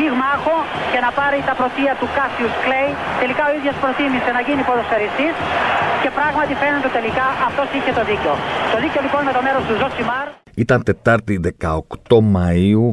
[0.00, 0.56] πυγμάχο
[0.92, 2.90] και να πάρει τα πρωτεία του Κάσιους Κλέη.
[3.22, 5.34] Τελικά ο ίδιος προτίμησε να γίνει ποδοσφαιριστής
[6.02, 8.34] και πράγματι φαίνεται τελικά αυτός είχε το δίκιο.
[8.72, 10.26] Το δίκιο λοιπόν με το μέρος του Ζοσιμάρ.
[10.64, 12.86] Ήταν Τετάρτη 18 Μαΐου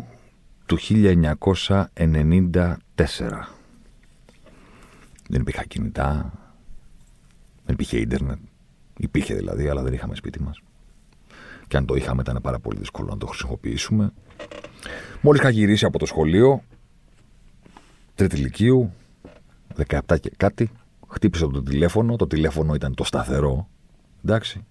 [0.70, 1.28] του 1994.
[5.32, 6.10] Δεν υπήρχε κινητά,
[7.66, 8.40] δεν υπήρχε ίντερνετ.
[8.98, 10.62] Υπήρχε δηλαδή, αλλά δεν είχαμε σπίτι μας.
[11.68, 14.14] Και αν το είχαμε ήταν πάρα πολύ δύσκολο να το χρησιμοποιήσουμε.
[15.22, 16.64] Μόλις είχα γυρίσει από το σχολείο,
[18.18, 18.94] τρίτη ηλικίου,
[19.88, 20.72] 17 και κάτι,
[21.08, 22.16] χτύπησα το τηλέφωνο.
[22.16, 23.68] Το τηλέφωνο ήταν το σταθερό.
[24.26, 24.66] Εντάξει.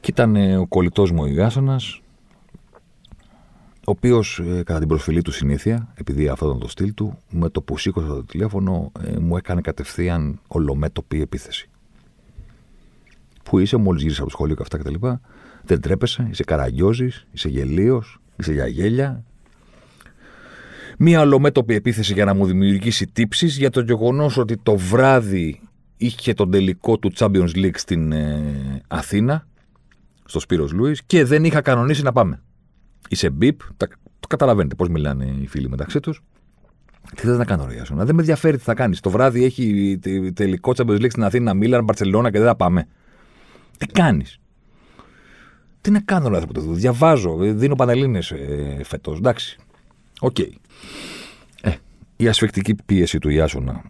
[0.00, 2.02] Και ήταν ε, ο κολλητός μου ο Ιγάσονας,
[3.74, 7.48] ο οποίος ε, κατά την προσφυλή του συνήθεια, επειδή αυτό ήταν το στυλ του, με
[7.48, 11.68] το που σήκωσα το τηλέφωνο, ε, μου έκανε κατευθείαν ολομέτωπη επίθεση.
[13.42, 14.94] Πού είσαι, μόλις γύρισα από το σχολείο και αυτά κτλ.
[15.64, 19.24] Δεν τρέπεσαι, είσαι καραγκιόζης, είσαι γελίος, είσαι για γέλια,
[20.98, 25.60] μία ολομέτωπη επίθεση για να μου δημιουργήσει τύψεις για το γεγονός ότι το βράδυ
[25.96, 29.46] είχε τον τελικό του Champions League στην ε, Αθήνα,
[30.24, 32.42] στο Σπύρος Λούις, και δεν είχα κανονίσει να πάμε.
[33.08, 33.60] Είσαι μπιπ,
[34.20, 36.22] το καταλαβαίνετε πώς μιλάνε οι φίλοι μεταξύ τους.
[37.14, 39.00] Τι θες να κάνω, Ρε να δεν με ενδιαφέρει τι θα κάνεις.
[39.00, 39.98] Το βράδυ έχει
[40.34, 42.86] τελικό Champions League στην Αθήνα, Μίλαν, Μπαρσελόνα και δεν θα πάμε.
[43.78, 44.40] Τι κάνεις;
[45.80, 49.18] Τι να κάνω, ρε άνθρωπο, διαβάζω, δίνω πανελλήνιες ε, φέτος.
[49.18, 49.58] Εντάξει.
[50.20, 50.36] OK.
[50.38, 50.48] Okay.
[51.60, 51.72] Ε,
[52.16, 53.82] η ασφυκτική πίεση του Ιάσονα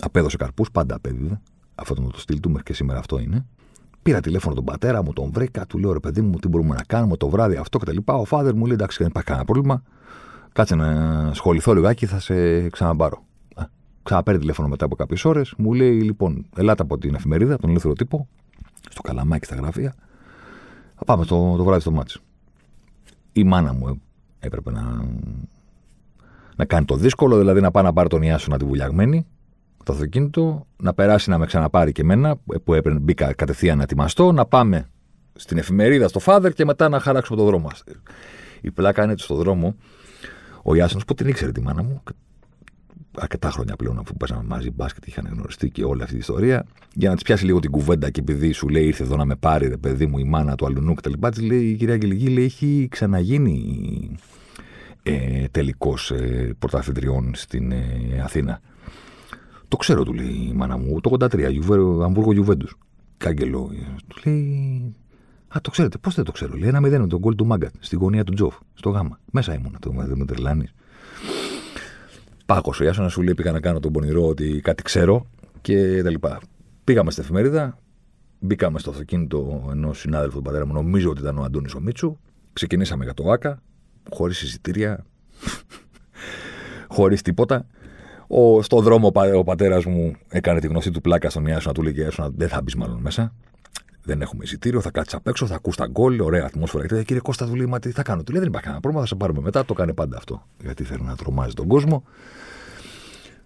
[0.00, 1.40] απέδωσε καρπούς, πάντα απέδιδε.
[1.74, 3.46] Αυτό ήταν το στυλ του, μέχρι και σήμερα αυτό είναι.
[4.02, 6.82] Πήρα τηλέφωνο τον πατέρα μου, τον βρήκα, του λέω ρε παιδί μου, τι μπορούμε να
[6.82, 7.96] κάνουμε το βράδυ αυτό κτλ.
[8.04, 9.82] Ο father μου λέει εντάξει, δεν υπάρχει κανένα πρόβλημα.
[10.52, 10.88] Κάτσε να
[11.28, 13.24] ασχοληθώ λιγάκι, θα σε ξαναπάρω.
[13.56, 13.62] Ε,
[14.02, 15.54] ξαναπαίρνει τηλέφωνο μετά από κάποιες ώρες.
[15.56, 18.28] Μου λέει λοιπόν, ελάτε από την εφημερίδα, τον ελεύθερο τύπο,
[18.90, 19.94] στο καλαμάκι στα γραφεία.
[20.96, 22.20] Θα πάμε το, το βράδυ στο μάτσο.
[23.32, 24.00] Η μάνα μου
[24.38, 25.04] έπρεπε να,
[26.60, 29.26] να κάνει το δύσκολο, δηλαδή να πάει να πάρει τον Ιάσονα τη βουλιαγμένη,
[29.84, 34.32] το αυτοκίνητο, να περάσει να με ξαναπάρει και εμένα, που έπρεπε, μπήκα κατευθείαν να ετοιμαστώ,
[34.32, 34.88] να πάμε
[35.34, 37.70] στην εφημερίδα στο Φάδερ και μετά να χαράξουμε το δρόμο.
[38.60, 39.74] Η πλάκα είναι στο δρόμο.
[40.62, 42.02] Ο Ιάσονος που την ήξερε τη μάνα μου,
[43.16, 46.66] αρκετά χρόνια πλέον αφού πέσαμε μαζί μπάσκετ, είχαν γνωριστεί και όλη αυτή η ιστορία.
[46.94, 49.34] Για να της πιάσει λίγο την κουβέντα και επειδή σου λέει ήρθε εδώ να με
[49.34, 51.12] πάρει, ρε παιδί μου, η μάνα του αλουνού κτλ.
[51.30, 54.16] Της λέει η κυρία Αγγελική, λέει έχει ξαναγίνει
[55.12, 58.60] ε, τελικός ε, πρωταθλητριών στην ε, Αθήνα.
[59.68, 62.74] Το ξέρω, του λέει η μάνα μου, το 83, Γιουβέ, Αμβούργο Γιουβέντους.
[63.16, 63.70] Κάγκελο.
[64.06, 64.94] Του λέει.
[65.48, 66.56] Α, το ξέρετε, πώς δεν το ξέρω.
[66.56, 69.18] Λέει ένα μηδέν τον γκολ του Μάγκατ στη γωνία του Τζοφ, στο γάμα.
[69.32, 70.68] Μέσα ήμουν, το με τρελάνει.
[72.46, 75.26] Πάκο ο Ιάσονας σου λέει: Πήγα να κάνω τον πονηρό ότι κάτι ξέρω
[75.60, 76.40] και τα λοιπά.
[76.84, 77.78] Πήγαμε στην εφημερίδα,
[78.38, 82.16] μπήκαμε στο αυτοκίνητο ενός συνάδελφου του πατέρα μου, νομίζω ότι ήταν ο Αντώνης ο Μίτσου.
[82.52, 83.62] Ξεκινήσαμε για το ΑΚΑ,
[84.10, 85.04] χωρίς εισιτήρια,
[86.96, 87.66] χωρίς τίποτα.
[88.26, 91.94] Ο, στο δρόμο ο πατέρας μου έκανε τη γνωστή του πλάκα στον Ιάσονα, του λέει:
[92.36, 93.32] Δεν θα μπεις μάλλον μέσα
[94.02, 96.86] δεν έχουμε εισιτήριο, θα κάτσεις απ' έξω, θα ακούς τα γκολ, ωραία ατμόσφαιρα.
[96.86, 98.22] Και κύριε Κώστα, του λέει, Μα τι θα κάνω.
[98.22, 99.64] Του λέει, Δεν υπάρχει κανένα πρόβλημα, θα σε πάρουμε μετά.
[99.64, 100.46] Το κάνει πάντα αυτό.
[100.62, 102.04] Γιατί θέλει να τρομάζει τον κόσμο.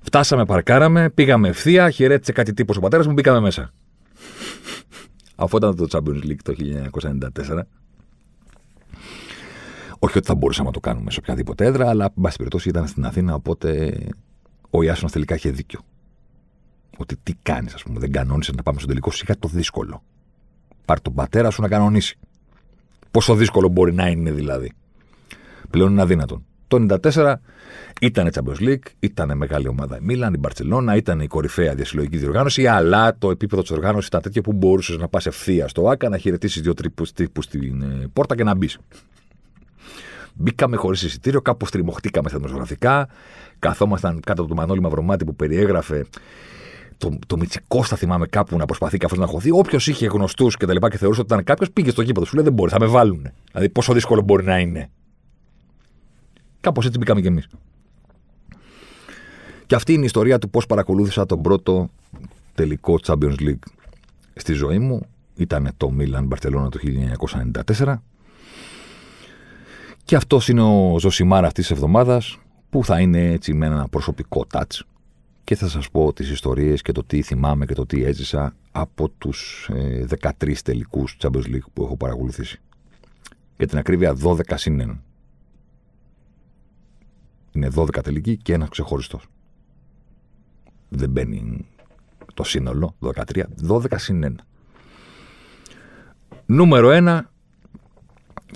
[0.00, 3.72] Φτάσαμε, παρκάραμε, πήγαμε ευθεία, χαιρέτησε κάτι τύπος ο πατέρας μου, μπήκαμε μέσα.
[5.36, 6.54] Αφού ήταν το Champions League το
[7.48, 7.60] 1994.
[10.04, 12.86] Όχι ότι θα μπορούσαμε να το κάνουμε σε οποιαδήποτε έδρα, αλλά εν πάση περιπτώσει ήταν
[12.86, 13.98] στην Αθήνα, οπότε
[14.70, 15.80] ο Ιάσονας τελικά είχε δίκιο.
[16.96, 20.02] Ότι τι κάνεις, ας πούμε, δεν κανόνισες να πάμε στο τελικό, σιγά το δύσκολο.
[20.84, 22.18] Πάρ τον πατέρα σου να κανονίσει.
[23.10, 24.72] Πόσο δύσκολο μπορεί να είναι δηλαδή.
[25.70, 26.44] Πλέον είναι αδύνατον.
[26.68, 27.34] Το 94
[28.00, 32.66] ήταν Champions League, ήταν μεγάλη ομάδα η Μίλαν, η Μπαρσελόνα, ήταν η κορυφαία διασυλλογική διοργάνωση,
[32.66, 36.18] αλλά το επίπεδο της οργάνωσης ήταν τέτοιο που μπορούσες να πας ευθεία στο ΑΚΑ, να
[36.18, 36.74] χαιρετήσεις δύο
[37.14, 38.78] τύπου στην ε, πόρτα και να μπεις.
[40.34, 43.08] Μπήκαμε χωρίς εισιτήριο, κάπου στριμωχτήκαμε στα δημοσιογραφικά.
[43.58, 46.06] Καθόμασταν κάτω από το Μανώλη Μαυρομάτι που περιέγραφε
[46.96, 49.50] το, το Μιτσικώστα θυμάμαι κάπου να προσπαθεί και αυτό να χωθεί.
[49.50, 52.26] Όποιος είχε γνωστούς και τα λοιπά και θεωρούσε ότι ήταν κάποιος, πήγε στο γήπεδο.
[52.26, 53.28] Σου λέει δεν μπορεί, θα με βάλουν.
[53.50, 54.90] Δηλαδή πόσο δύσκολο μπορεί να είναι.
[56.60, 57.46] Κάπως έτσι μπήκαμε κι εμείς.
[59.66, 61.88] Και αυτή είναι η ιστορία του πώς παρακολούθησα τον πρώτο
[62.54, 63.66] τελικό Champions League
[64.34, 65.06] στη ζωή μου.
[65.36, 66.78] Ήταν το Milan Barcelona το
[67.76, 67.94] 1994.
[70.04, 72.38] Και αυτός είναι ο Ζωσιμάρα αυτής της εβδομάδας
[72.70, 74.80] που θα είναι έτσι με ένα προσωπικό touch
[75.44, 79.08] και θα σας πω τις ιστορίες και το τι θυμάμαι και το τι έζησα από
[79.08, 82.60] τους 13 ε, τελικούς Champions League που έχω παρακολουθήσει.
[83.56, 84.96] Για την ακρίβεια 12 συν 1.
[87.52, 89.26] Είναι 12 τελικοί και ένας ξεχωριστός.
[90.88, 91.66] Δεν μπαίνει
[92.34, 94.44] το σύνολο, 13, 12 συν 1.
[96.46, 97.20] Νούμερο 1,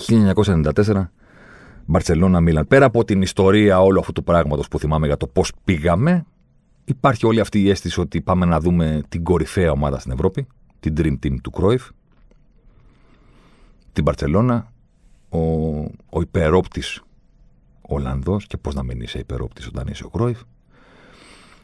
[0.06, 1.08] 1994,
[1.90, 2.66] Μπαρσελόνα Μίλαν.
[2.66, 6.26] Πέρα από την ιστορία όλου αυτού του πράγματος που θυμάμαι για το πώς πήγαμε,
[6.84, 10.46] υπάρχει όλη αυτή η αίσθηση ότι πάμε να δούμε την κορυφαία ομάδα στην Ευρώπη,
[10.80, 11.88] την Dream Team του Κρόιφ,
[13.92, 14.72] την Μπαρσελόνα,
[15.28, 15.38] ο,
[16.08, 17.02] ο υπερόπτης
[17.80, 20.40] Ολλανδός, και πώς να μην είσαι υπερόπτης όταν είσαι ο Κρόιφ.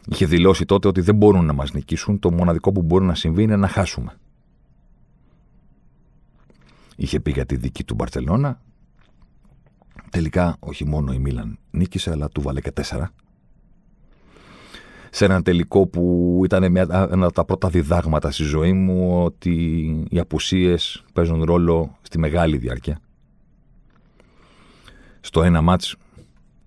[0.08, 2.18] Είχε δηλώσει τότε ότι δεν μπορούν να μας νικήσουν.
[2.18, 4.16] Το μοναδικό που μπορεί να συμβεί είναι να χάσουμε.
[6.96, 8.60] Είχε πει για τη δική του Μπαρσελόνα.
[10.10, 13.10] Τελικά, όχι μόνο η Μίλαν νίκησε, αλλά του βάλε και τέσσερα.
[15.10, 19.52] Σε ένα τελικό που ήταν μια, ένα από τα πρώτα διδάγματα στη ζωή μου ότι
[20.10, 23.00] οι απουσίες παίζουν ρόλο στη μεγάλη διάρκεια.
[25.20, 25.96] Στο ένα μάτς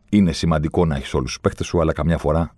[0.09, 2.55] είναι σημαντικό να έχεις όλους τους παίχτε σου, αλλά καμιά φορά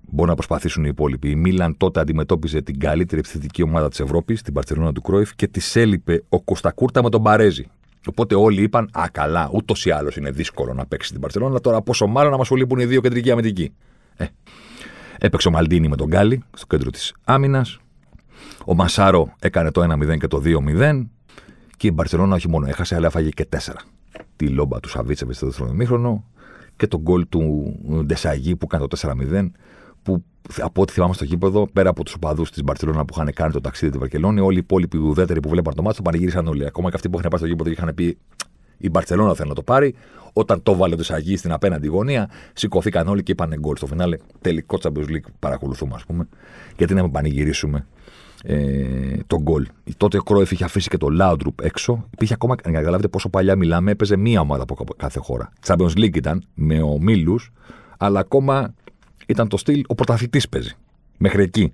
[0.00, 1.30] μπορεί να προσπαθήσουν οι υπόλοιποι.
[1.30, 5.48] Η Μίλαν τότε αντιμετώπιζε την καλύτερη επιθετική ομάδα της Ευρώπης, την Παρσελόνα του Κρόιφ, και
[5.48, 7.66] της έλειπε ο Κωστακούρτα με τον Παρέζη.
[8.06, 11.60] Οπότε όλοι είπαν: Α, καλά, ούτως ή άλλως είναι δύσκολο να παίξει την Παρσελόνα.
[11.60, 13.72] Τώρα πόσο μάλλον να μας λείπουν οι δύο κεντρικοί αμυντικοί.
[14.16, 14.26] Ε.
[15.18, 17.78] Έπαιξε ο Μαλντίνη με τον Γκάλι στο κέντρο της άμυνας.
[18.64, 21.06] Ο Μασάρο έκανε το 1-0 και το 2-0.
[21.76, 23.56] Και η Μπαρσελόνα όχι μόνο έχασε, αλλά έφαγε και 4.
[24.36, 26.24] Τη λόμπα του Σαβίτσεβιτς στο δεύτερο μήχρονο
[26.76, 29.50] και τον γκολ του Ντεσαγή που έκανε το 4-0
[30.08, 30.24] που
[30.60, 33.60] από ό,τι θυμάμαι στο γήπεδο, πέρα από τους οπαδούς της Μπαρσελόνα που είχαν κάνει το
[33.60, 36.66] ταξίδι τη Βαρκελόνη, όλοι οι υπόλοιποι ουδέτεροι που βλέπαν το μάτι το πανηγύρισαν όλοι.
[36.66, 38.18] Ακόμα και αυτοί που είχαν πάει στο γήπεδο και είχαν πει
[38.78, 39.94] η Μπαρσελόνα θέλει να το πάρει.
[40.32, 43.76] Όταν το βάλε το Σαγί στην απέναντι γωνία, σηκωθήκαν όλοι και είπαν γκολ.
[43.76, 46.28] Στο φινάλε, τελικό Champions League παρακολουθούμε, ας πούμε.
[46.76, 47.86] Γιατί να μην πανηγυρίσουμε
[48.44, 48.56] ε,
[49.26, 49.66] τον γκολ.
[49.96, 52.06] Τότε ο Κρόεφ είχε αφήσει και το Laudrup έξω.
[52.10, 55.52] Υπήρχε ακόμα, να καταλάβετε πόσο παλιά μιλάμε, έπαιζε μία ομάδα από κάθε χώρα.
[55.66, 57.52] Champions League ήταν με ομίλους,
[57.98, 58.74] αλλά ακόμα
[59.28, 60.72] ήταν το στυλ ο πρωταθλητής παίζει.
[61.18, 61.72] Μέχρι εκεί.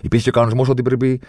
[0.00, 1.20] Υπήρχε και ο κανονισμός ότι πρέπει.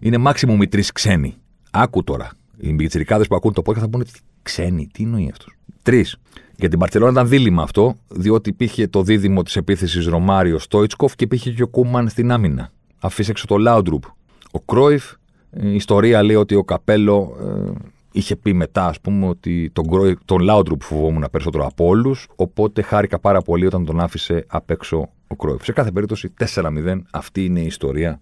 [0.00, 1.36] Είναι maximum οι τρεις ξένοι.
[1.70, 2.30] Άκου τώρα.
[2.56, 4.04] Οι μπιτσυρικάδε που ακούν το podcast θα πούνε
[4.42, 4.88] ξένοι.
[4.92, 5.54] Τι εννοεί αυτός.
[5.82, 6.16] Τρεις.
[6.56, 11.24] Για την Παρσελόνα ήταν δίλημα αυτό, διότι υπήρχε το δίδυμο της επίθεσης Ρωμάριο Στόιτσκοφ και
[11.24, 12.72] υπήρχε και ο Κούμαν στην άμυνα.
[13.00, 14.04] Αφήσε έξω το Λάουντρουπ.
[14.50, 15.12] Ο Κρόιφ,
[15.50, 17.72] η ιστορία λέει ότι ο Καπέλο ε,
[18.12, 19.86] είχε πει μετά, ας πούμε, ότι τον,
[20.24, 22.28] τον Λάουντρουπ φοβόμουν περισσότερο από όλους.
[22.36, 25.64] Οπότε χάρηκα πάρα πολύ όταν τον άφησε απ' έξω ο Κρόιφ.
[25.64, 27.00] Σε κάθε περίπτωση 4-0.
[27.10, 28.20] Αυτή είναι η ιστορία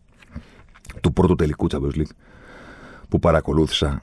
[1.00, 2.10] του πρώτου τελικού Champions League
[3.08, 4.02] που παρακολούθησα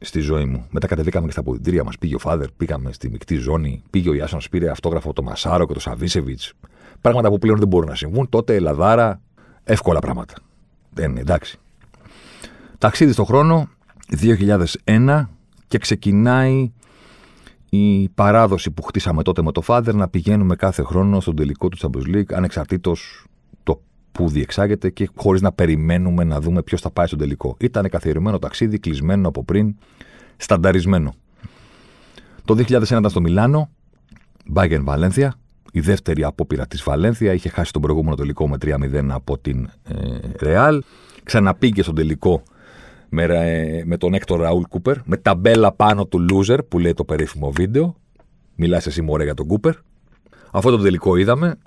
[0.00, 0.66] στη ζωή μου.
[0.70, 1.98] Μετά κατεβήκαμε και στα αποδητήρια μας.
[1.98, 3.82] Πήγε ο Φάδερ, πήγαμε στη μεικτή ζώνη.
[3.90, 6.40] Πήγε ο Ιάσον, πήρε αυτόγραφο το Μασάρο και το Σαβίσεβιτ.
[7.00, 8.28] Πράγματα που πλέον δεν μπορούν να συμβούν.
[8.28, 9.20] Τότε Ελλαδάρα,
[9.64, 10.34] εύκολα πράγματα.
[10.90, 11.58] Δεν είναι εντάξει.
[12.78, 13.68] Ταξίδι στον χρόνο,
[14.84, 15.26] 2001
[15.68, 16.72] και ξεκινάει
[17.70, 21.78] η παράδοση που χτίσαμε τότε με το Father να πηγαίνουμε κάθε χρόνο στον τελικό του
[21.78, 23.24] Champions League ανεξαρτήτως
[23.62, 23.82] το
[24.12, 27.56] που διεξάγεται και χωρίς να περιμένουμε να δούμε ποιος θα πάει στον τελικό.
[27.60, 29.76] Ήταν καθιερωμένο ταξίδι, κλεισμένο από πριν,
[30.36, 31.14] στανταρισμένο.
[32.44, 33.70] Το 2001 ήταν στο Μιλάνο,
[34.54, 35.28] Bayern Valencia,
[35.72, 40.18] η δεύτερη απόπειρα της Βαλένθια, είχε χάσει τον προηγούμενο τελικό με 3-0 από την ε,
[40.40, 40.78] Real,
[41.24, 42.42] ξαναπήγε στον τελικό
[43.08, 43.26] με,
[43.84, 47.96] με τον Έκτορ Ραούλ Κούπερ, με ταμπέλα πάνω του loser που λέει το περίφημο βίντεο.
[48.54, 49.74] Μιλάς εσύ μωρέ για τον Κούπερ.
[50.50, 51.58] Αυτό το τελικό είδαμε.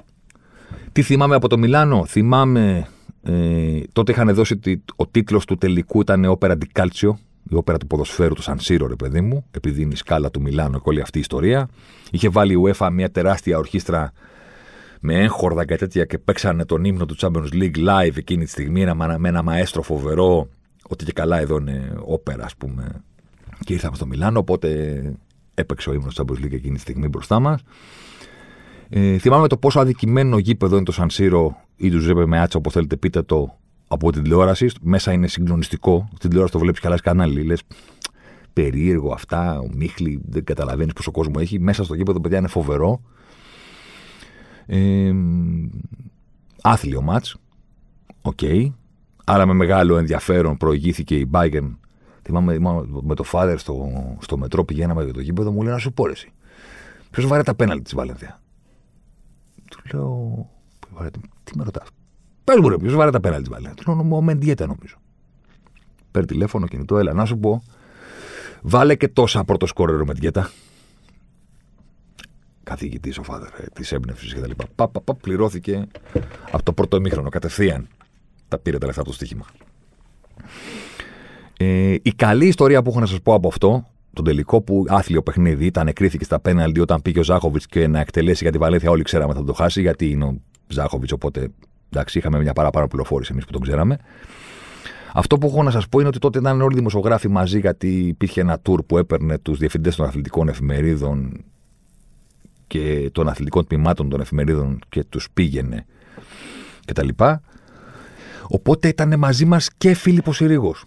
[0.92, 2.88] Τι θυμάμαι από το Μιλάνο; Θυμάμαι
[3.24, 7.14] ε, τότε είχαν δώσει ότι ο τίτλος του τελικού ήταν όπερα di Calcio,
[7.50, 10.78] η όπερα του ποδοσφαίρου του Σανσίρο, ρε παιδί μου, επειδή είναι η σκάλα του Μιλάνου
[10.78, 11.70] και όλη αυτή η ιστορία.
[12.12, 14.12] Είχε βάλει η UEFA μια τεράστια ορχήστρα
[15.00, 18.94] με έγχορδα και τέτοια και παίξανε τον ύμνο του Champions League live εκείνη τη στιγμή
[19.18, 20.48] με ένα μαέστρο φοβερό
[20.92, 23.04] ότι και καλά εδώ είναι όπερα, ας πούμε.
[23.60, 25.02] Και ήρθαμε στο Μιλάνο, οπότε
[25.54, 27.62] έπαιξε ο ύμνος της Champions League εκείνη τη στιγμή μπροστά μας.
[28.90, 32.74] Ε, θυμάμαι το πόσο αδικημένο γήπεδο είναι το Σαν Σίρο ή το Τζουζέπε Μεάτσα, όπως
[32.74, 34.70] θέλετε πείτε το, από την τηλεόραση.
[34.82, 36.08] Μέσα είναι συγκλονιστικό.
[36.08, 37.44] Στην τηλεόραση το βλέπεις και αλλάζει κανάλι.
[37.44, 37.62] Λες
[38.54, 41.60] περίεργο αυτά, ομίχλη, δεν καταλαβαίνεις πόσο κόσμο έχει.
[41.60, 43.02] Μέσα στο γήπεδο, παιδιά, είναι φοβερό.
[44.66, 45.14] Ε,
[46.62, 47.38] άθλιο ματς.
[48.22, 48.38] OK.
[48.42, 48.70] Okay.
[49.32, 51.76] Άρα με μεγάλο ενδιαφέρον προηγήθηκε η Bayern.
[52.22, 52.58] Θυμάμαι
[53.02, 56.10] με το Father στο, στο μετρό πηγαίναμε για το γήπεδο, μου λέει να σου πω
[56.10, 56.32] εσύ.
[57.10, 58.42] Ποιος βάρε τα πέναλτι της Βαλένθια;
[59.70, 60.50] Του λέω.
[61.44, 61.88] Τι με ρωτάς;
[62.44, 64.96] Πες μου, ρε, ποιος βάρε τα πέναλτι της Βαλένθια; Του λέω, ο Μεντιέτα νομίζω.
[66.12, 67.64] Παίρνει τηλέφωνο, κινητό, έλα να σου πω.
[68.62, 70.52] Βάλε και τόσα πρώτο σκόρερο με Μεντιέτα.
[72.64, 74.52] καθηγητής ο Φάδερ της έμπνευσης κτλ.
[74.76, 75.88] Πα, πα, πα, πληρώθηκε
[76.52, 77.30] από το πρώτο ημίχρονο.
[77.30, 77.88] Κατευθείαν
[78.50, 79.46] τα πήρε τα λεφτά από το στοίχημα.
[81.58, 85.22] Ε, η καλή ιστορία που έχω να σας πω από αυτό, τον τελικό που άθλιο
[85.22, 88.90] παιχνίδι ήταν, κρίθηκε στα πέναλτι όταν πήγε ο Ζάχοβιτς και να εκτελέσει για τη Βαλένθια.
[88.90, 90.38] Όλοι ξέραμε θα το χάσει, γιατί είναι ο
[90.68, 91.12] Ζάχοβιτς.
[91.12, 91.48] Οπότε
[91.90, 93.98] εντάξει, είχαμε μια παραπάνω πληροφόρηση εμείς που τον ξέραμε.
[95.14, 98.08] Αυτό που έχω να σας πω είναι ότι τότε ήταν όλοι οι δημοσιογράφοι μαζί, γιατί
[98.08, 101.44] υπήρχε ένα tour που έπαιρνε τους διευθυντές των αθλητικών εφημερίδων
[102.68, 105.86] και των αθλητικών τμήματων των εφημερίδων και τους πήγαινε
[106.86, 107.08] κτλ.
[108.52, 110.86] Οπότε ήταν μαζί μας και Φίλιππος Συρίγος.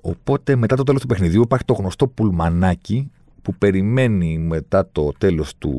[0.00, 3.10] Οπότε μετά το τέλος του παιχνιδιού υπάρχει το γνωστό πουλμανάκι
[3.42, 5.72] που περιμένει μετά το τέλος του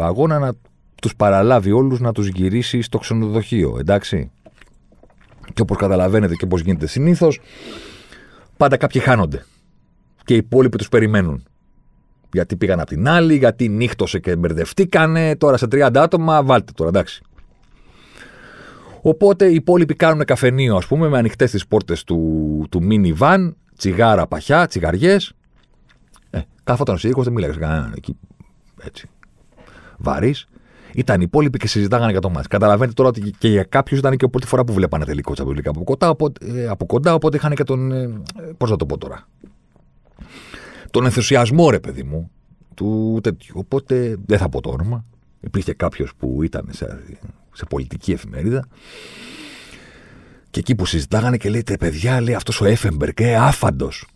[0.00, 0.52] αγώνα να
[0.94, 4.30] τους παραλάβει όλους να τους γυρίσει στο ξενοδοχείο, εντάξει.
[5.54, 7.40] Και όπως καταλαβαίνετε και όπως γίνεται συνήθως,
[8.56, 9.44] πάντα κάποιοι χάνονται.
[10.24, 11.42] Και οι υπόλοιποι τους περιμένουν.
[12.32, 16.88] Γιατί πήγαν από την άλλη, γιατί νύχτωσε και μπερδευτήκανε, τώρα σε 30 άτομα, βάλτε τώρα,
[16.88, 17.22] εντάξει.
[19.02, 24.26] Οπότε οι υπόλοιποι κάνουν καφενείο, ας πούμε, με ανοιχτές τις πόρτες του, του minivan, τσιγάρα
[24.26, 25.32] παχιά, τσιγαριές.
[26.30, 28.16] Ε, κάθονταν ο Σύρικο, δεν μίλαγες κανέναν εκεί.
[28.82, 29.08] Έτσι.
[29.98, 30.48] Βαρύς.
[30.94, 32.48] Ήταν οι υπόλοιποι και συζητάγανε για το μάτι.
[32.48, 35.70] Καταλαβαίνετε τώρα ότι και για κάποιους ήταν και η πρώτη φορά που βλέπανε τελικό τσαμπελικά
[35.70, 37.92] από κοντά, οπότε, ε, από κοντά, οπότε είχαν και τον.
[37.92, 38.22] Ε,
[38.56, 39.28] Πώς να το πω τώρα.
[40.90, 42.30] Τον ενθουσιασμό, ρε παιδί μου,
[42.74, 43.54] του τέτοιου.
[43.58, 45.04] Οπότε δεν θα πω το όνομα.
[45.40, 47.02] Υπήρχε κάποιος που ήταν σε,
[47.52, 48.68] σε πολιτική εφημερίδα.
[50.50, 54.06] Και εκεί που συζητάγανε και λέει: Παιδιά, λέει αυτός ο Έφεμπερκ, ε, άφαντος.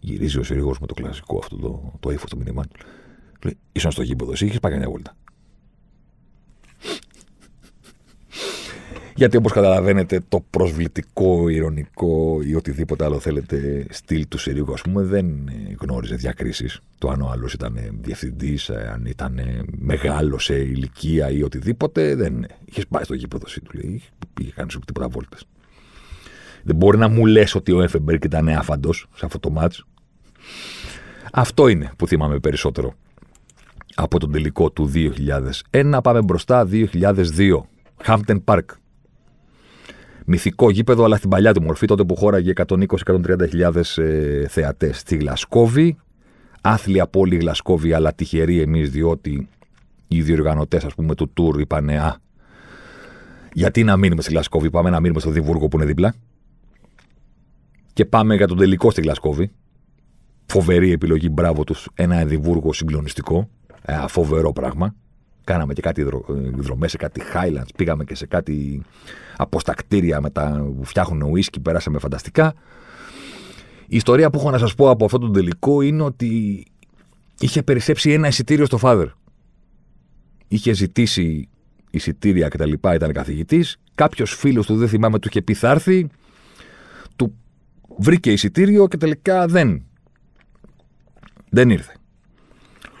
[0.00, 2.86] Γυρίζει ο Συρίγο με το κλασικό αυτό το, το ύφο του μήνυμά του.
[3.42, 5.16] Λέει: Ήσουν στο γήπεδο, εσύ είχες πάει μια βόλτα.
[9.16, 15.02] Γιατί όπως καταλαβαίνετε το προσβλητικό, ηρωνικό ή οτιδήποτε άλλο θέλετε στυλ του Συρίγου ας πούμε
[15.02, 16.80] δεν γνώριζε διακρίσεις.
[16.98, 19.40] Το αν ο άλλος ήταν διευθυντής, ε, αν ήταν
[19.78, 24.02] μεγάλος σε ηλικία ή οτιδήποτε δεν είχες πάει στο γήπεδο του λέει.
[24.40, 25.46] Είχε κάνει σου τίποτα βόλτες.
[26.62, 29.86] Δεν μπορεί να μου λες ότι ο Εφεμπέρκ ήταν άφαντος σε αυτό το μάτς.
[31.32, 32.94] Αυτό είναι που θυμάμαι περισσότερο
[33.94, 34.90] από τον τελικό του
[35.70, 35.98] 2001.
[36.02, 37.66] Πάμε μπροστά 2002.
[38.06, 38.64] Hampton Park
[40.26, 45.96] μυθικό γήπεδο, αλλά στην παλιά του μορφή, τότε που χώραγε 120-130 ε, θεατές στη Γλασκόβη.
[46.60, 49.48] Άθλια πόλη Γλασκόβη, αλλά τυχεροί εμείς, διότι
[50.08, 52.16] οι διοργανωτές, ας πούμε, του τουρ είπαν Α,
[53.52, 56.14] γιατί να μείνουμε στη Γλασκόβη, πάμε να μείνουμε στο Διβούργο που είναι δίπλα.
[57.92, 59.50] Και πάμε για τον τελικό στη Γλασκόβη.
[60.46, 61.88] Φοβερή επιλογή, μπράβο τους.
[61.94, 63.48] Ένα Εδιμβούργο συγκλονιστικό.
[63.82, 64.94] Ε, φοβερό πράγμα.
[65.46, 66.06] Κάναμε και κάτι
[66.56, 68.82] δρομές σε κάτι Highlands, πήγαμε και σε κάτι
[69.36, 72.54] από στα κτίρια με τα που φτιάχνουν ουίσκι, περάσαμε φανταστικά.
[73.86, 76.64] Η ιστορία που έχω να σας πω από αυτό τον τελικό είναι ότι
[77.40, 79.06] είχε περισσέψει ένα εισιτήριο στο Father.
[80.48, 81.48] Είχε ζητήσει
[81.90, 82.72] εισιτήρια κτλ.
[82.72, 83.76] Ήταν καθηγητής.
[83.94, 86.08] Κάποιος φίλος του, δεν θυμάμαι, του είχε πει θα έρθει.
[87.16, 87.34] Του
[87.98, 89.84] βρήκε εισιτήριο και τελικά δεν.
[91.50, 91.92] Δεν ήρθε.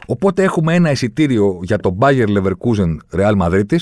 [0.06, 3.76] Οπότε έχουμε ένα εισιτήριο για το Bayer Leverkusen Real Madrid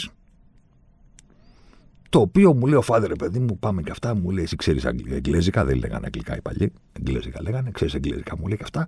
[2.14, 4.14] το οποίο μου λέει ο φάδερ, παιδί μου, πάμε και αυτά.
[4.14, 6.73] Μου λέει, εσύ ξέρεις εγγλέζικα, δεν λέγανε αγγλικά οι παλιοί.
[6.93, 8.87] Εγγλέζικα λέγανε, ξέρεις εγγλέζικα, μου λέει και αυτά.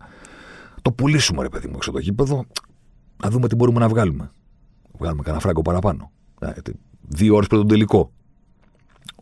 [0.82, 2.44] Το πουλήσουμε, ρε παιδί μου, έξω το γήπεδο,
[3.22, 4.30] να δούμε τι μπορούμε να βγάλουμε.
[4.98, 6.10] Βγάλουμε κανένα φράγκο παραπάνω.
[6.40, 6.52] Ε,
[7.08, 8.12] δύο ώρες πριν τον τελικό.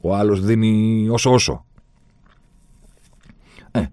[0.01, 1.65] Ο άλλος δίνει όσο όσο.
[3.71, 3.85] Ε.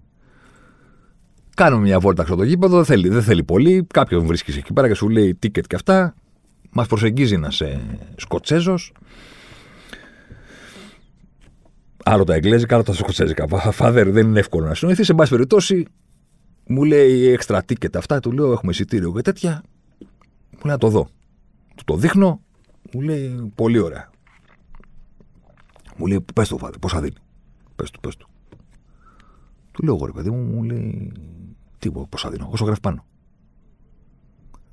[1.56, 3.86] Κάνουμε μια βόλτα έξω το γήπεδο, δεν θέλει, δεν θέλει πολύ.
[3.92, 6.14] Κάποιον βρίσκεις εκεί πέρα και σου λέει ticket και αυτά.
[6.70, 7.80] Μας προσεγγίζει ένας ε,
[8.16, 8.92] Σκοτσέζος
[12.04, 13.46] Άλλο τα εγγλέζικα, άλλο τα σκοτσέζικα.
[13.72, 15.04] Φάδερ, δεν είναι εύκολο να συνοηθεί.
[15.04, 15.86] Σε πάση περιπτώσει,
[16.66, 18.20] μου λέει έξτρα τίκετ αυτά.
[18.20, 19.62] Του λέω: Έχουμε εισιτήριο και τέτοια.
[20.50, 21.08] Μου λέει να το δω.
[21.74, 22.40] Του το δείχνω.
[22.92, 24.10] Μου λέει: Πολύ ωραία.
[25.96, 27.16] Μου λέει: Πες το, Φάδερ, πόσα δίνει.
[27.76, 28.28] Πες του, πες του.
[29.72, 31.12] Του λέω: Εγώ ρε παιδί μου, μου λέει:
[31.82, 32.48] Τι, πόσα δίνω.
[32.50, 33.04] Όσο γράφει πάνω.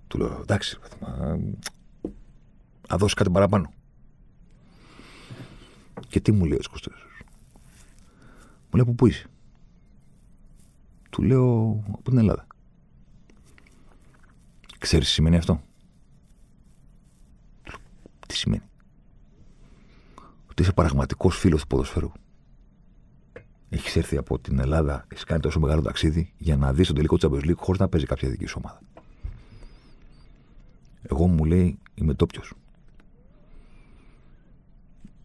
[0.08, 1.58] Του λέω: Εντάξει, παιδί,
[2.90, 3.74] να δώσεις κάτι παραπάνω.
[6.08, 6.98] Και τι μου λέει ο Σκοτσέζο.
[8.62, 9.28] Μου λέει από πού είσαι;
[11.10, 12.48] Του λέω από την Ελλάδα.
[14.78, 15.62] Ξέρεις τι σημαίνει αυτό;
[18.28, 18.64] Τι σημαίνει;
[20.50, 22.12] Ότι είσαι πραγματικός φίλος του ποδοσφαίρου.
[23.70, 27.18] Έχεις έρθει από την Ελλάδα, έχεις κάνει τόσο μεγάλο ταξίδι για να δεις τον τελικό
[27.18, 28.82] της Champions League χωρίς να παίζει κάποια δική σου ομάδα.
[31.02, 32.54] Εγώ μου λέει είμαι τόπιος.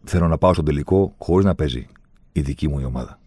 [0.03, 1.87] Θέλω να πάω στον τελικό χωρίς να παίζει
[2.31, 3.19] η δική μου η ομάδα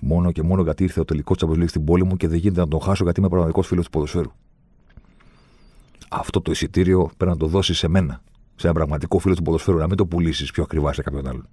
[0.00, 2.60] Μόνο και μόνο γιατί ήρθε ο τελικός Champions League στην πόλη μου και δεν γίνεται
[2.60, 4.30] να τον χάσω γιατί είμαι πραγματικός φίλος του ποδοσφαίρου.
[6.08, 8.22] Αυτό το εισιτήριο πρέπει να το δώσει σε μένα.
[8.56, 11.48] Σε ένα πραγματικό φίλο του ποδοσφαίρου, να μην το πουλήσεις πιο ακριβά σε κάποιον άλλον.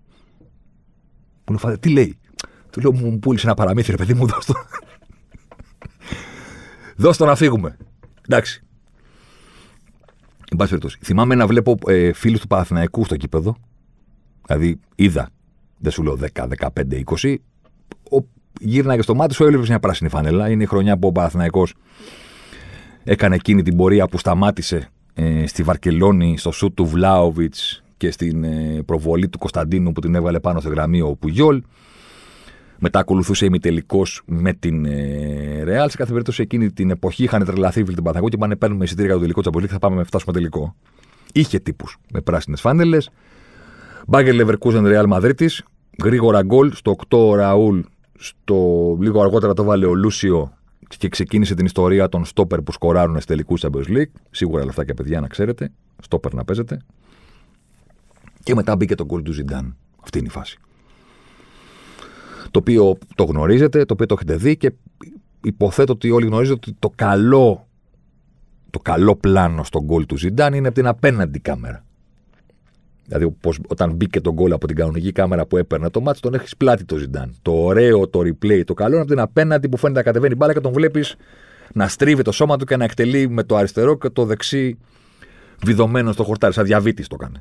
[1.51, 2.17] Μου λέει, τι λέει;
[2.73, 4.53] Του λέω, μου πούλησε ένα παραμύθι, ρε παιδί μου, δώσ' το.
[6.95, 7.77] δώσ' το να φύγουμε.
[8.27, 8.63] Εντάξει.
[10.51, 10.97] Εν πάση περιπτώσει.
[11.03, 13.55] Θυμάμαι να βλέπω ε, φίλους του Παναθηναϊκού στο κήπεδο.
[14.45, 15.29] Δηλαδή, είδα,
[15.77, 17.35] δεν σου λέω 10, 15, 20.
[18.11, 18.25] Ο,
[18.59, 20.49] γύρναγε στο μάτι σου, έβλεπες μια πράσινη φανέλα.
[20.49, 21.73] Είναι η χρονιά που ο Παναθηναϊκός
[23.03, 28.43] έκανε εκείνη την πορεία που σταμάτησε ε, στη Βαρκελόνη, στο σουτ του Βλάοβιτς και στην
[28.43, 31.61] ε, προβολή του Κωνσταντίνου που την έβαλε πάνω στο γραμμή ο Πουγιόλ.
[32.85, 35.89] Μετά ακολουθούσε ημιτελικός με την ε, Ρεάλ.
[35.89, 39.05] Σε κάθε περίπτωση εκείνη την εποχή είχαν τρελαθεί φίλοι του Παθαγού και πάνε παίρνουμε εισιτήρια
[39.05, 40.75] για το τελικό Τσαμπολί και θα πάμε να φτάσουμε τελικό.
[41.33, 43.09] Είχε τύπους με πράσινες φάνελες.
[44.07, 45.49] Μπάγκερ Λεβερκούζεν Ρεάλ Μαδρίτη.
[46.03, 46.71] Γρήγορα γκολ.
[46.73, 47.79] Στο 8 ο Ραούλ.
[48.17, 48.55] Στο
[48.99, 50.53] λίγο αργότερα το βάλε ο Λούσιο
[50.97, 54.11] και ξεκίνησε την ιστορία των στόπερ που σκοράρουν σε τελικού Champions League.
[54.31, 55.71] Σίγουρα λεφτά και παιδιά να ξέρετε.
[56.01, 56.81] Στόπερ να παίζετε.
[58.43, 59.75] Και μετά μπήκε το γκολ του Ζιντάν.
[60.01, 60.59] Αυτή είναι η φάση
[62.53, 64.71] το οποίο το γνωρίζετε, το οποίο το έχετε δει και
[65.43, 67.67] υποθέτω ότι όλοι γνωρίζετε ότι το καλό,
[68.69, 71.83] το καλό πλάνο στον γκολ του Ζιντάν είναι από την απέναντι κάμερα.
[73.05, 76.33] Δηλαδή, πώς, όταν μπήκε τον γκολ από την κανονική κάμερα που έπαιρνε το μάτι, τον
[76.33, 77.35] έχει πλάτη το Ζιντάν.
[77.41, 80.53] Το ωραίο, το replay, το καλό είναι από την απέναντι που φαίνεται να κατεβαίνει μπάλα
[80.53, 81.15] και τον βλέπεις
[81.73, 84.77] να στρίβει το σώμα του και να εκτελεί με το αριστερό και το δεξί
[85.63, 86.53] βιδωμένο στο χορτάρι.
[86.53, 87.37] Σαν διαβήτης το κάνει.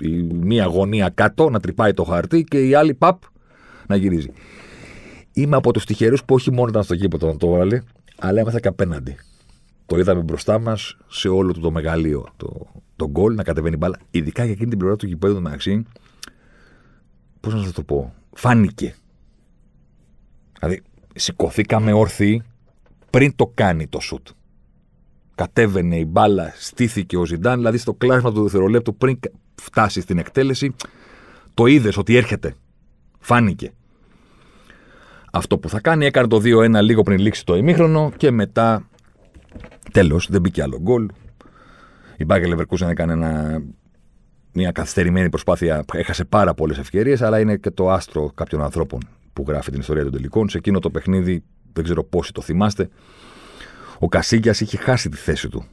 [0.00, 3.22] Η μία γωνία κάτω να τρυπάει το χαρτί και η άλλη παπ
[3.88, 4.30] να γυρίζει.
[5.32, 7.82] Είμαι από τους τυχερούς που όχι μόνο ήταν στο γήπεδο να το έβαλε,
[8.18, 9.16] αλλά έμαθα και απέναντι.
[9.86, 13.98] Το είδαμε μπροστά μας σε όλο το, το μεγαλείο το, το γκολ να κατεβαίνει μπάλα.
[14.10, 15.84] Ειδικά για εκείνη την πλευρά του γηπέδου μεταξύ.
[17.40, 18.14] Πώς να σας το πω.
[18.32, 18.94] Φάνηκε.
[20.60, 20.82] Δηλαδή,
[21.14, 22.42] σηκωθήκαμε όρθιοι
[23.10, 24.28] πριν το κάνει το σουτ.
[25.34, 29.18] Κατέβαινε η μπάλα, στήθηκε ο Ζιντάν, δηλαδή στο κλάσμα του δευτερολέπτου πριν
[29.54, 30.74] φτάσει στην εκτέλεση,
[31.54, 32.54] το είδες ότι έρχεται.
[33.26, 33.72] Φάνηκε.
[35.32, 38.88] Αυτό που θα κάνει έκανε το 2-1 λίγο πριν λήξει το ημίχρονο και μετά
[39.92, 41.08] τέλος δεν μπήκε άλλο γκολ.
[42.16, 43.62] Η Μπάγκερ Λεβερκούσεν έκανε ένα,
[44.52, 45.84] μια καθυστερημένη προσπάθεια.
[45.92, 49.00] Έχασε πάρα πολλές ευκαιρίες, αλλά είναι και το άστρο κάποιων ανθρώπων
[49.32, 50.48] που γράφει την ιστορία των τελικών.
[50.48, 52.88] Σε εκείνο το παιχνίδι, δεν ξέρω πόσοι το θυμάστε,
[53.98, 55.64] ο Κασίγια είχε χάσει τη θέση του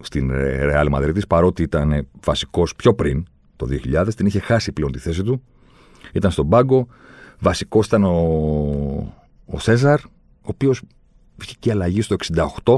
[0.00, 4.98] στην Real Madrid, παρότι ήταν βασικός πιο πριν, το 2000, την είχε χάσει πλέον τη
[4.98, 5.42] θέση του
[6.12, 6.86] ήταν στον πάγκο.
[7.38, 9.14] Βασικός ήταν ο,
[9.46, 10.08] ο Σέζαρ, ο
[10.42, 10.82] οποίος
[11.36, 12.16] βγήκε αλλαγή στο
[12.64, 12.76] 68.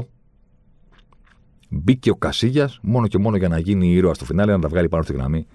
[1.69, 4.89] Μπήκε ο Κασίγια μόνο και μόνο για να γίνει ήρωας στο φινάλε, να τα βγάλει
[4.89, 5.45] πάνω στη γραμμή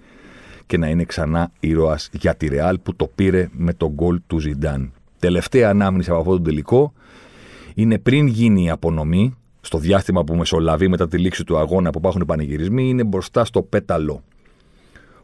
[0.65, 4.39] και να είναι ξανά ήρωας για τη Ρεάλ που το πήρε με τον γκολ του
[4.39, 4.91] Ζιντάν.
[5.19, 6.93] Τελευταία ανάμνηση από αυτό το τελικό
[7.73, 11.97] είναι πριν γίνει η απονομή, στο διάστημα που μεσολαβεί μετά τη λήξη του αγώνα που
[11.97, 14.23] υπάρχουν οι πανηγυρισμοί, είναι μπροστά στο πέταλο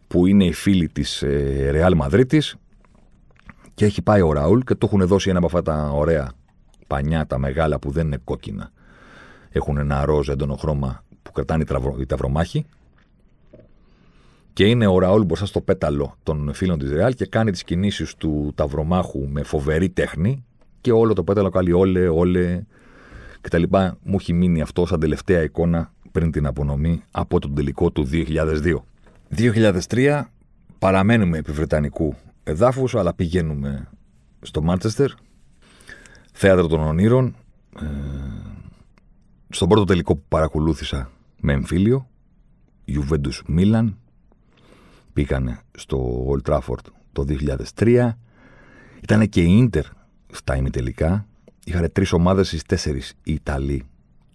[0.07, 1.23] που είναι οι φίλοι της
[1.71, 2.41] Ρεάλ Μαδρίτη.
[3.73, 6.31] Και έχει πάει ο Ραούλ και το έχουν δώσει ένα από αυτά τα ωραία
[6.87, 8.71] πανιά, τα μεγάλα που δεν είναι κόκκινα.
[9.49, 11.63] Έχουν ένα ροζ έντονο χρώμα που κρατάνε
[11.99, 12.65] οι ταυρομάχοι.
[14.53, 18.15] Και είναι ο Ραούλ μπροστά στο πέταλο των φίλων της Ρεάλ και κάνει τις κινήσεις
[18.15, 20.45] του ταυρομάχου με φοβερή τέχνη.
[20.81, 22.63] Και όλο το πέταλο κάνει όλε, όλε
[23.41, 23.63] κτλ.
[24.03, 28.75] Μου έχει μείνει αυτό σαν τελευταία εικόνα πριν την απονομή από τον τελικό του 2002.
[29.35, 30.23] 2003
[30.79, 33.89] παραμένουμε επί Βρετανικού εδάφους, αλλά πηγαίνουμε
[34.41, 35.11] στο Μάντσεστερ,
[36.31, 37.35] θέατρο των ονείρων,
[37.79, 37.85] ε,
[39.49, 42.09] στον πρώτο τελικό που παρακολούθησα με εμφύλιο,
[42.87, 43.97] Juventus Μίλαν,
[45.13, 48.17] πήγανε στο Old Trafford το 2003,
[49.01, 49.85] ήταν και η Ίντερ
[50.31, 51.27] στα ημιτελικά,
[51.65, 53.83] είχαν τρεις ομάδες στις τέσσερις οι Ιταλοί.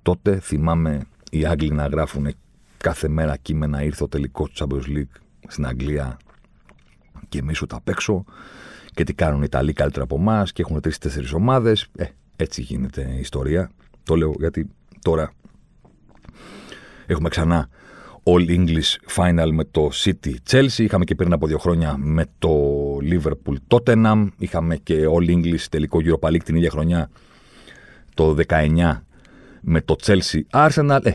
[0.03, 1.01] Τότε θυμάμαι
[1.31, 2.35] οι Άγγλοι να γράφουν
[2.83, 6.17] κάθε μέρα κείμενα ήρθε ο τελικό του Champions League στην Αγγλία
[7.29, 8.25] και εμείς ούτε απ' έξω
[8.95, 11.87] και τι κάνουν οι Ιταλοί καλύτερα από εμάς και έχουν τρει-τέσσερι ομάδες.
[11.97, 12.05] Ε,
[12.37, 13.71] έτσι γίνεται η ιστορία.
[14.03, 14.67] Το λέω γιατί
[15.03, 15.33] τώρα
[17.07, 17.69] έχουμε ξανά
[18.23, 20.79] All English Final με το City Chelsea.
[20.79, 22.51] Είχαμε και πριν από δύο χρόνια με το
[23.03, 24.27] Liverpool Tottenham.
[24.39, 27.11] Είχαμε και All English τελικό Europa League την ίδια χρονιά
[28.15, 29.01] το 19
[29.61, 31.01] με το Chelsea Arsenal.
[31.03, 31.13] Ε,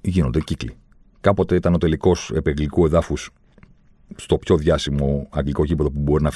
[0.00, 0.77] γίνονται κύκλοι.
[1.20, 3.30] Κάποτε ήταν ο τελικός επεγγλικού εδάφους
[4.16, 6.30] στο πιο διάσημο αγγλικό γήπεδο που μπορεί να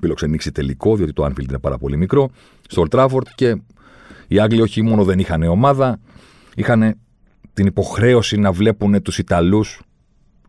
[0.00, 2.30] φιλοξενήσει τελικό, διότι το Anfield είναι πάρα πολύ μικρό,
[2.68, 3.60] στο Old Trafford και
[4.28, 6.00] οι Άγγλοι όχι μόνο δεν είχαν ομάδα,
[6.54, 6.98] είχαν
[7.52, 9.80] την υποχρέωση να βλέπουν τους Ιταλούς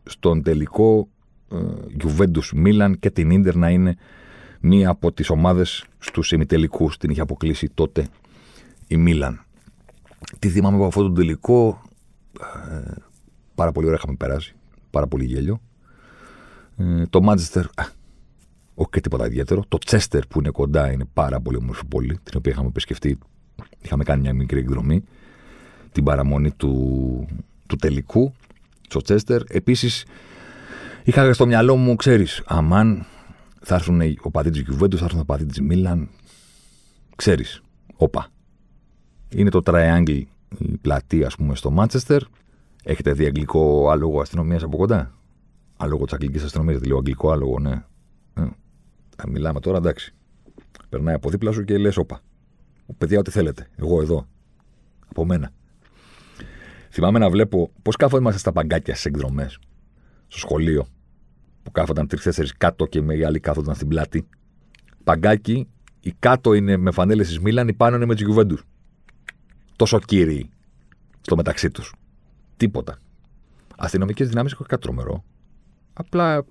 [0.03, 1.07] στον τελικό
[1.51, 1.57] ε,
[2.03, 3.95] Juventus Milan και την Ίντερ να είναι
[4.59, 6.97] μία από τις ομάδες στους ημιτελικούς.
[6.97, 8.07] Την είχε αποκλείσει τότε
[8.87, 9.45] η Μίλαν.
[10.39, 11.81] Τι θυμάμαι από αυτό το τελικό.
[13.53, 14.55] Ε, πάρα πολύ ωραία είχαμε περάσει.
[14.89, 15.61] Πάρα πολύ γέλιο.
[16.77, 17.65] Ε, το Μάντζεστερ,
[18.73, 19.63] όχι και τίποτα ιδιαίτερο.
[19.67, 23.17] Το Τσέστερ που είναι κοντά είναι πάρα πολύ όμορφη πόλη, την οποία είχαμε επισκεφτεί.
[23.81, 25.03] Είχαμε κάνει μια μικρή εκδρομή.
[25.91, 27.27] Την παραμονή του,
[27.67, 28.33] του τελικού
[28.87, 29.41] στο Τσέστερ.
[29.47, 30.05] Επίσης,
[31.03, 33.05] είχα στο μυαλό μου, ξέρεις, αμάν
[33.61, 36.09] θα έρθουν οι οπαδοί της Γιουβέντους, θα έρθουν οι οπαδοί της Μίλαν.
[37.15, 37.61] Ξέρεις,
[37.95, 38.27] όπα.
[39.29, 40.21] Είναι το triangle
[40.57, 42.21] η πλατεία, ας πούμε, στο Μάντσεστερ.
[42.83, 45.17] Έχετε δει αγγλικό άλογο αστυνομίας από κοντά;
[45.77, 47.83] Άλογο της αγγλικής αστυνομίας, δηλαδή αγγλικό άλογο, ναι.
[49.17, 50.13] Ε, μιλάμε τώρα, εντάξει.
[50.89, 52.21] Περνάει από δίπλα σου και λες, όπα.
[52.97, 53.67] Παιδιά, ό,τι θέλετε.
[53.75, 54.27] Εγώ εδώ.
[55.07, 55.51] Από μένα.
[56.89, 59.59] Θυμάμαι να βλέπω πώς κάθονταν στα παγκάκια στις εκδρομές.
[60.27, 60.85] Στο σχολείο.
[61.63, 64.27] Που κάθονταν τρει-τέσσερι κάτω και οι άλλοι κάθονταν στην πλάτη.
[65.03, 65.67] Παγκάκι,
[65.99, 68.63] η κάτω είναι με φανέλες της Μίλαν, η πάνω είναι με τους Γιουβέντους.
[69.75, 70.49] Τόσο κύριοι
[71.21, 71.93] στο μεταξύ τους.
[72.57, 72.97] Τίποτα.
[73.77, 75.23] Αστυνομικές δυνάμεις έχω κάτι τρομερό.
[75.93, 76.45] Απλά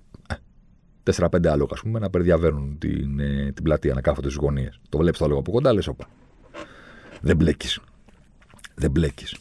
[1.03, 4.79] 4-5 άλογα, ας πούμε, να περδιαβαίνουν την, ε, την πλατεία, να κάθονται στις γωνίες.
[4.89, 6.07] Το βλέπεις το άλογο από κοντά, λες, όπα.
[7.21, 7.79] Δεν μπλέκεις.
[8.75, 9.35] Δεν μπλέκεις.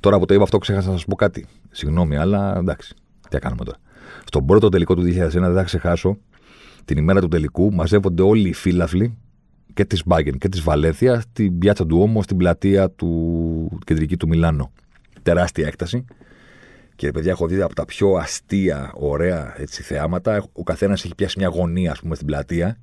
[0.00, 1.46] Τώρα που το είπα αυτό, ξέχασα να σας πω κάτι.
[1.70, 2.94] Συγγνώμη, αλλά εντάξει.
[3.28, 3.78] Τι κάνουμε τώρα.
[4.24, 6.18] Στον πρώτο τελικό του 2001, δεν θα ξεχάσω,
[6.84, 9.18] την ημέρα του τελικού μαζεύονται όλοι οι φύλαφλοι
[9.74, 14.28] και της Μπάγκεν και της Βαλέθια στην πιάτσα του Όμο, στην πλατεία του κεντρική του
[14.28, 14.72] Μιλάνο.
[15.22, 16.04] Τεράστια έκταση.
[16.96, 20.44] Και παιδιά, έχω δει από τα πιο αστεία, ωραία έτσι, θεάματα.
[20.52, 22.78] Ο καθένας έχει πιάσει μια γωνία, ας πούμε, στην πλατεία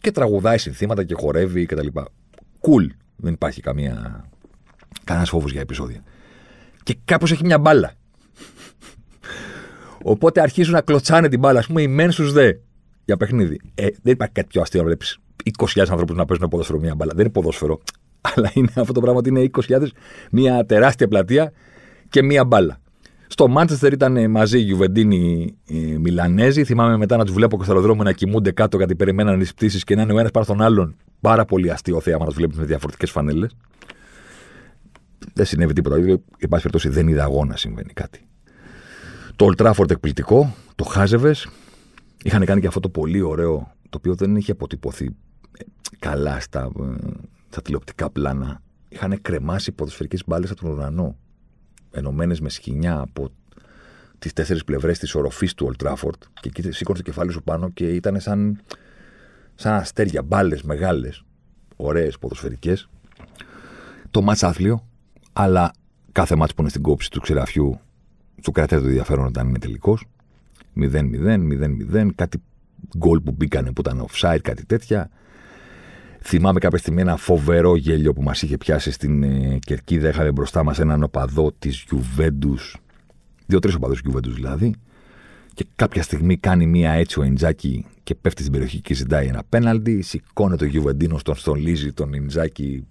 [0.00, 1.86] και τραγουδάει συνθήματα και χορεύει κτλ.
[2.60, 2.84] Κουλ.
[2.84, 2.90] Cool.
[3.16, 4.24] Δεν υπάρχει καμία.
[5.04, 6.02] Κανένας φόβος για επεισόδια.
[6.82, 7.92] Και κάπως έχει μια μπάλα.
[10.02, 12.52] Οπότε αρχίζουν να κλωτσάνε την μπάλα, ας πούμε, οι μεν στους δε
[13.04, 13.60] για παιχνίδι.
[13.74, 15.18] Ε, δεν υπάρχει κάτι πιο αστείο να βλέπεις
[15.58, 17.12] 20.000 ανθρώπους να παίζουν ποδόσφαιρο μια μπάλα.
[17.14, 17.80] Δεν είναι ποδόσφαιρο.
[18.34, 19.86] Αλλά είναι αυτό το πράγμα ότι είναι 20.000,
[20.30, 21.52] μια τεράστια πλατεία
[22.08, 22.80] και μια μπάλα.
[23.30, 26.64] Στο Μάντσεστερ ήταν μαζί οι Γιουβεντίνοι οι Μιλανέζοι.
[26.64, 29.94] Θυμάμαι μετά να τους βλέπω στο αεροδρόμιο να κοιμούνται κάτω γιατί περιμέναν τις πτήσεις και
[29.94, 30.96] να είναι ο ένας πάνω στον άλλον.
[31.20, 33.56] Πάρα πολύ αστείο θέαμα να τους βλέπεις με διαφορετικές φανέλες.
[35.32, 35.96] Δεν συνέβη τίποτα.
[35.96, 38.20] Εν πάση περιπτώσει δεν είδα αγώνα συμβαίνει κάτι.
[39.36, 41.48] Το Ολτράφορντ εκπληκτικό, το Χάζεβες.
[42.22, 45.64] Είχαν κάνει και αυτό το πολύ ωραίο, το οποίο δεν είχε αποτυπωθεί ε,
[45.98, 46.70] καλά στα,
[47.48, 48.62] ε, στα τηλεοπτικά πλάνα.
[48.88, 51.16] Είχαν κρεμάσει ποδοσφαιρικές μπάλες από τον ουρανό
[51.90, 53.30] ενωμένες με σκηνιά από
[54.18, 57.94] τις τέσσερις πλευρές της οροφής του Ολτράφορντ και εκεί σήκωνε το κεφάλι σου πάνω και
[57.94, 58.60] ήταν σαν,
[59.54, 61.24] σαν αστέρια, μπάλες μεγάλες,
[61.76, 62.88] ωραίες ποδοσφαιρικές.
[64.10, 64.86] Το μάτς άθλιο,
[65.32, 65.72] αλλά
[66.12, 67.80] κάθε μάτς που είναι στην κόψη του ξεραφιού
[68.42, 70.04] του κρατάει το ενδιαφέρον όταν είναι τελικός.
[70.76, 71.38] 0-0,
[71.92, 72.42] 0-0, κάτι
[72.96, 75.10] γκολ που μπήκανε που ήταν offside, κάτι τέτοια.
[76.30, 80.08] Θυμάμαι κάποια στιγμή ένα φοβερό γέλιο που μας είχε πιάσει στην ε, κερκίδα.
[80.08, 82.76] Είχαμε μπροστά μας έναν οπαδό της Γιουβέντους.
[83.46, 84.74] Δύο-τρεις οπαδούς Γιουβέντους δηλαδή.
[85.54, 89.42] Και κάποια στιγμή κάνει μία έτσι ο Ιντζάκη και πέφτει στην περιοχή και ζητάει ένα
[89.48, 90.02] πέναλτι.
[90.02, 92.86] Σηκώνεται ο Γιουβεντίνο, τον στολίζει τον Ιντζάκη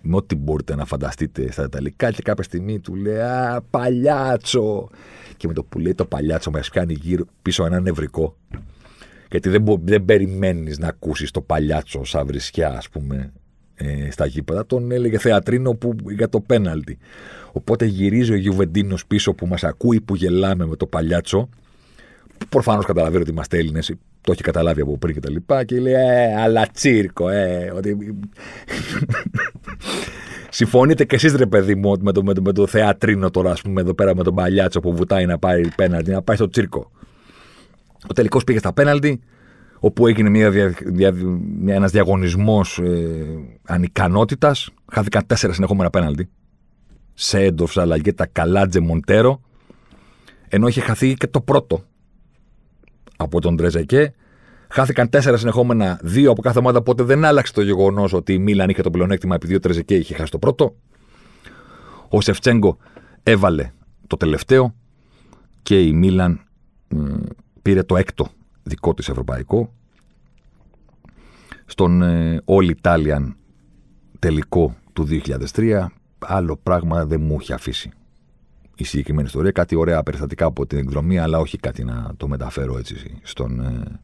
[0.00, 2.10] με ό,τι μπορείτε να φανταστείτε στα Ιταλικά.
[2.10, 4.88] Και κάποια στιγμή του λέει Α, παλιάτσο.
[5.36, 8.36] Και με το που λέει το παλιάτσο, μας κάνει γύρω πίσω ένα νευρικό.
[9.30, 13.32] Γιατί δεν, δεν περιμένεις να ακούσεις το παλιάτσο σαν βρισιά, ας πούμε,
[13.74, 14.66] ε, στα γήπεδα.
[14.66, 16.98] Τον έλεγε θεατρίνο που, για το πέναλτι.
[17.52, 21.48] Οπότε γυρίζει ο Γιουβεντίνος πίσω που μας ακούει που γελάμε με το παλιάτσο.
[22.48, 25.64] Προφανώς καταλαβαίνει ότι είμαστε Έλληνες, το έχει καταλάβει από πριν και τα λοιπά.
[25.64, 27.72] Και λέει, Ε, αλλά τσίρκο, ε.
[27.76, 27.96] Ότι...
[30.50, 33.60] Συμφωνείτε κι εσείς, ρε παιδί μου, με το, με, το, με το θεατρίνο τώρα, ας
[33.60, 36.90] πούμε, εδώ πέρα με τον παλιάτσο που βουτάει να πάρει πέναλτι, να πάει στο τσίρκο.
[38.08, 39.20] Ο τελικός πήγε στα πέναλτι,
[39.78, 41.12] όπου έγινε μια, δια, δια,
[41.60, 43.26] μια, ένας διαγωνισμός ε,
[43.66, 44.70] ανικανότητας.
[44.92, 46.28] Χάθηκαν τέσσερα συνεχόμενα πέναλτι.
[47.14, 49.40] Σέντοφ, Σαλαγέτα, Καλάτζε, Μοντέρο.
[50.48, 51.84] Ενώ είχε χαθεί και το πρώτο
[53.16, 54.12] από τον Τρεζεκέ.
[54.68, 58.68] Χάθηκαν τέσσερα συνεχόμενα, δύο από κάθε ομάδα, οπότε δεν άλλαξε το γεγονός ότι η Μίλαν
[58.68, 60.76] είχε το πλεονέκτημα επειδή ο Τρεζεκέ είχε χάσει το πρώτο.
[62.08, 62.76] Ο Σεφτσέγκο
[63.22, 63.70] έβαλε
[64.06, 64.74] το τελευταίο
[65.62, 66.40] και η Μίλαν
[67.68, 68.28] πήρε το έκτο
[68.62, 69.72] δικό της ευρωπαϊκό.
[71.66, 73.34] Στον ε, All Italian
[74.18, 75.06] τελικό του
[75.56, 75.86] 2003
[76.18, 77.90] άλλο πράγμα δεν μου έχει αφήσει
[78.76, 79.50] η συγκεκριμένη ιστορία.
[79.50, 84.00] Κάτι ωραία περιστατικά από την εκδρομή, αλλά όχι κάτι να το μεταφέρω έτσι στον, ε,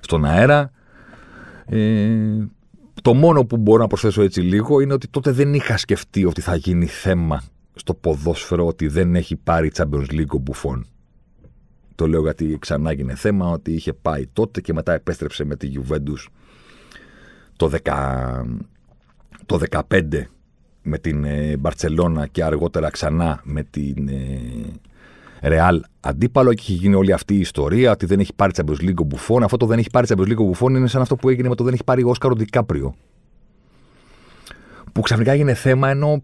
[0.00, 0.70] στον αέρα.
[1.66, 2.46] Ε,
[3.02, 6.40] το μόνο που μπορώ να προσθέσω έτσι λίγο είναι ότι τότε δεν είχα σκεφτεί ότι
[6.40, 7.42] θα γίνει θέμα
[7.74, 10.86] στο ποδόσφαιρο ότι δεν έχει πάρει Champions League ο Μπουφόν
[12.00, 15.72] Το λέω γιατί ξανά έγινε θέμα ότι είχε πάει τότε και μετά επέστρεψε με τη
[15.74, 16.26] Juventus
[17.56, 18.42] το, 10,
[19.46, 19.82] το 15
[20.82, 21.26] με την
[21.58, 24.10] Μπαρτσελώνα και αργότερα ξανά με την
[25.40, 29.00] Ρεάλ αντίπαλο και έχει γίνει όλη αυτή η ιστορία ότι δεν έχει πάρει Champions League
[29.00, 29.42] ο Μπουφόν.
[29.42, 31.54] Αυτό το δεν έχει πάρει Champions League ο Μπουφόν είναι σαν αυτό που έγινε με
[31.54, 32.94] το δεν έχει πάρει ο Όσκαρο Ντικάπριο.
[34.92, 36.22] Που ξαφνικά έγινε θέμα ενώ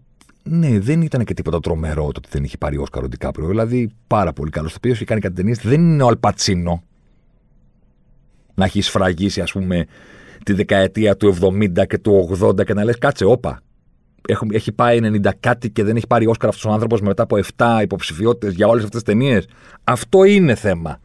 [0.49, 3.47] ναι, δεν ήταν και τίποτα τρομερό το ότι δεν είχε πάρει ο Όσκαρο Ντικάπριο.
[3.47, 4.71] Δηλαδή πάρα πολύ καλός.
[4.71, 5.59] Το οποίος έχει κάνει κάτι ταινίες.
[5.59, 6.83] Δεν είναι ο Αλπατσίνο
[8.53, 9.85] να έχει σφραγίσει, ας πούμε,
[10.43, 13.61] τη δεκαετία του 70 και του 80 και να λες κάτσε, όπα
[14.51, 17.79] έχει πάει 90 κάτι και δεν έχει πάρει Όσκαρ αυτός ο άνθρωπος μετά από 7
[17.81, 19.47] υποψηφιότητες για όλες αυτές τις ταινίες.
[19.83, 20.99] Αυτό είναι θέμα.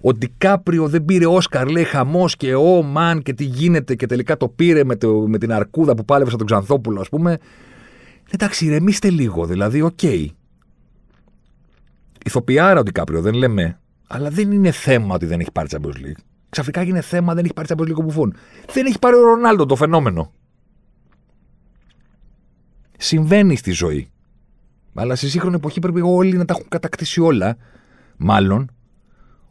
[0.00, 4.36] Ο Ντικάπριο δεν πήρε Όσκαρ, λέει χαμός και ο μαν και τι γίνεται και τελικά
[4.36, 7.38] το πήρε με, το, με την αρκούδα που πάλευε στον Ξανθόπουλο, ας πούμε.
[8.34, 9.98] Εντάξει, ηρεμήστε λίγο, δηλαδή, OK.
[10.02, 10.26] Okay.
[12.24, 13.78] Ηθοποιάρα ο Ντικάπριο, δεν λέμε.
[14.06, 16.22] Αλλά δεν είναι θέμα ότι δεν έχει πάρει Champions League.
[16.48, 18.34] Ξαφνικά είναι θέμα, δεν έχει πάρει Champions League ο Μπουφόν.
[18.72, 20.32] Δεν έχει πάρει ο Ρονάλντο το φαινόμενο.
[22.98, 24.08] Συμβαίνει στη ζωή.
[24.94, 27.56] Αλλά στη σύγχρονη εποχή πρέπει όλοι να τα έχουν κατακτήσει όλα.
[28.16, 28.70] Μάλλον.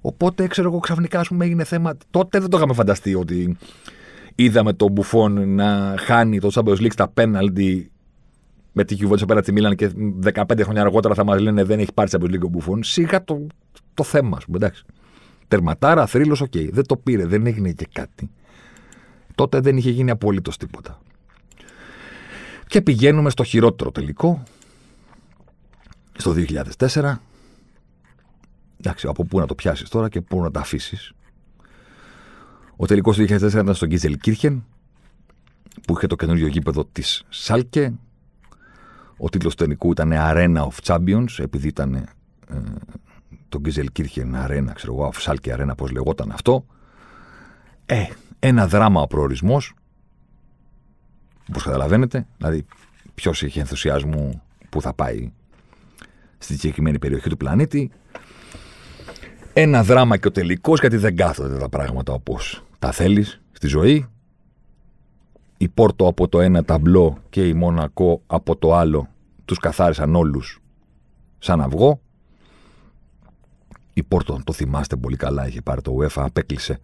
[0.02, 1.98] Οπότε, ξέρω εγώ, ξαφνικά ας πούμε, έγινε θέμα.
[2.10, 3.58] Τότε δεν το είχαμε φανταστεί ότι
[4.36, 7.93] είδαμε τον Μπουφόν να χάνει το Champions League στα πέναλτι
[8.74, 9.92] με τη Juventus από τη Μίλαν και
[10.34, 12.84] 15 χρόνια αργότερα θα μας λένε δεν έχει πάρει Champions League ο Μπουφόν.
[12.84, 13.48] Σιγά το,
[13.94, 14.84] το θέμα, α πούμε, εντάξει.
[15.48, 16.52] Τερματάρα, θρύλος, OK.
[16.56, 16.70] Okay.
[16.72, 18.30] Δεν το πήρε, δεν έγινε και κάτι.
[19.36, 21.02] Τότε δεν είχε γίνει απολύτως τίποτα.
[22.68, 24.44] Και πηγαίνουμε στο χειρότερο τελικό,
[26.18, 26.34] στο
[26.88, 27.16] 2004.
[28.80, 31.14] Εντάξει, από πού να το πιάσεις τώρα και πού να τα αφήσεις.
[32.76, 34.66] Ο τελικός του 2004 ήταν στο Γκίζελ Κίρχεν,
[35.88, 37.94] που είχε το καινούριο γήπεδο της Σάλκε.
[39.18, 42.08] Ο τίτλος του τελικού ήταν Arena of Champions, επειδή ήταν ε,
[43.50, 46.66] το Γκίζελ Κίρχεν Arena, ξέρω εγώ, Σάλκε Arena, πώς λεγόταν αυτό.
[47.86, 48.04] Ε,
[48.40, 49.74] ένα δράμα ο προορισμός,
[51.50, 52.66] Όπως καταλαβαίνετε, δηλαδή
[53.16, 55.32] ποιος έχει ενθουσιασμό που θα πάει
[56.38, 57.92] στη συγκεκριμένη περιοχή του πλανήτη.
[59.54, 64.08] Ένα δράμα και ο τελικός, γιατί δεν κάθονται τα πράγματα όπως τα θέλεις στη ζωή.
[65.64, 69.08] Η Πόρτο από το ένα ταμπλό και η Μονακό από το άλλο
[69.46, 70.62] τους καθάρισαν όλους
[71.40, 72.00] σαν αυγό.
[73.94, 76.80] Η Πόρτο, το θυμάστε πολύ καλά, είχε πάρει το UEFA, απέκλεισε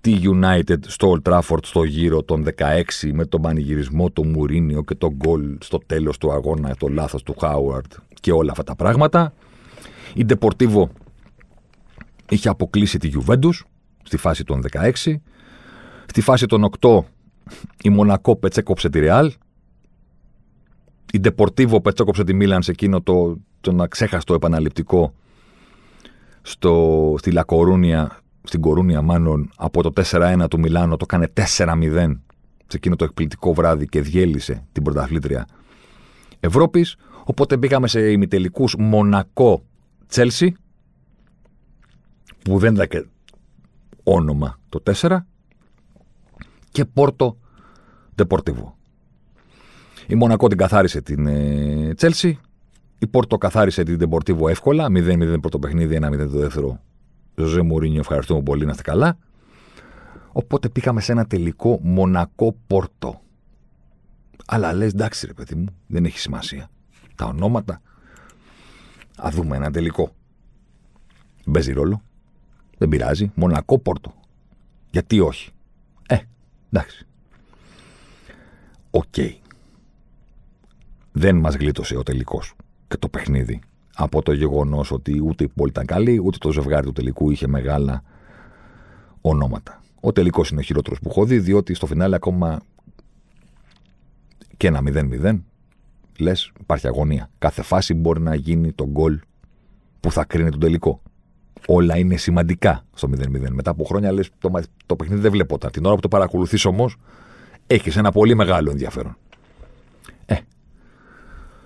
[0.00, 4.94] τη United στο Old Trafford στο γύρο των 16 με τον πανηγυρισμό του Μουρίνιο και
[4.94, 9.32] τον γκολ στο τέλος του αγώνα, το λάθος του Χάουαρτ και όλα αυτά τα πράγματα.
[10.14, 10.84] Η Deportivo
[12.28, 13.60] είχε αποκλείσει τη Juventus
[14.02, 14.90] στη φάση των 16.
[16.06, 17.04] Στη φάση των 8
[17.82, 19.28] η Μονακό πετσέκοψε τη Real.
[21.12, 25.14] Η Deportivo πετσέκοψε τη Μίλαν σε εκείνο το, το ξέχαστο επαναληπτικό
[26.42, 31.26] στο, στη Λακορούνια στην Κορούνια μάλλον από το 4-1 του Μιλάνο το κάνει
[31.56, 32.16] 4-0
[32.66, 35.46] σε εκείνο το εκπληκτικό βράδυ και διέλυσε την πρωταθλήτρια
[36.40, 36.96] Ευρώπης.
[37.24, 39.62] Οπότε πήγαμε σε ημιτελικούς Μονακό
[40.06, 40.56] Τσέλσι
[42.44, 43.06] που δεν ήταν και
[44.02, 45.18] όνομα το 4
[46.74, 47.38] και Πόρτο
[48.14, 48.76] Ντεπορτιβό.
[50.06, 51.26] Η Μονακό την καθάρισε την
[51.96, 52.38] Τσέλσι.
[52.98, 54.86] Η Πόρτο καθάρισε την Ντεπορτιβό εύκολα.
[54.86, 56.80] 0-0 πρώτο παιχνίδι, 1-0 το δεύτερο
[57.34, 59.18] Ζωζέ Μουρίνιο, ευχαριστούμε πολύ, να είστε καλά.
[60.32, 63.20] Οπότε πήγαμε σε ένα τελικό Μονακό Πόρτο.
[64.46, 66.70] Αλλά λες, εντάξει, ρε παιδί μου, δεν έχει σημασία.
[67.14, 67.82] Τα ονόματα.
[69.16, 70.10] Α δούμε ένα τελικό.
[71.46, 72.02] Παίζει ρόλο.
[72.78, 73.32] Δεν πειράζει.
[73.34, 74.14] Μονακό Πόρτο.
[74.90, 75.53] Γιατί όχι.
[76.74, 77.06] Ε, εντάξει.
[78.90, 79.14] Οκ.
[81.12, 82.54] Δεν μας γλίτωσε ο τελικός
[82.88, 83.60] και το παιχνίδι
[83.94, 87.46] από το γεγονός ότι ούτε η πόλη ήταν καλή, ούτε το ζευγάρι του τελικού είχε
[87.46, 88.02] μεγάλα
[89.20, 89.82] ονόματα.
[90.00, 92.60] Ο τελικός είναι ο χειρότερος που έχω δει, διότι στο φινάλε ακόμα
[94.56, 95.38] και ένα 0-0
[96.18, 97.30] λες, υπάρχει αγωνία.
[97.38, 99.20] Κάθε φάση μπορεί να γίνει το γκολ
[100.00, 101.02] που θα κρίνει τον τελικό.
[101.66, 103.50] Όλα είναι σημαντικά στο 0-0.
[103.50, 104.50] Μετά από χρόνια λες, το,
[104.86, 106.96] το παιχνίδι δεν βλέπω Την ώρα που το παρακολουθείς όμως,
[107.66, 109.16] έχεις ένα πολύ μεγάλο ενδιαφέρον.
[110.26, 110.36] Ε,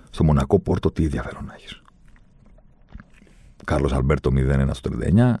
[0.09, 1.81] στο Μονακό Πόρτο τι ενδιαφέρον να έχεις.
[3.65, 5.33] Κάρλος Αλμπέρτο 0-1 στο 39,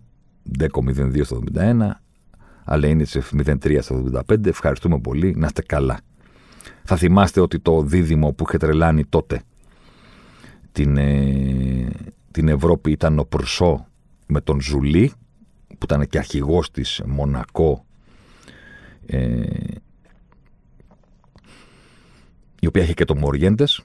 [0.57, 1.89] Ντέκο 0-2 στο 71,
[2.63, 4.45] Αλένιτσεφ 0-3 στο 75.
[4.45, 5.35] Ευχαριστούμε πολύ.
[5.37, 5.99] Να είστε καλά.
[6.83, 9.41] Θα θυμάστε ότι το δίδυμο που είχε τρελάνει τότε
[10.71, 11.87] την, ε,
[12.31, 13.87] την Ευρώπη ήταν ο Προυσό
[14.29, 15.11] με τον Ζιουλί,
[15.67, 17.85] που ήταν και αρχηγός της Μονακό,
[19.05, 19.41] ε,
[22.59, 23.81] η οποία είχε και το Μοριέντες.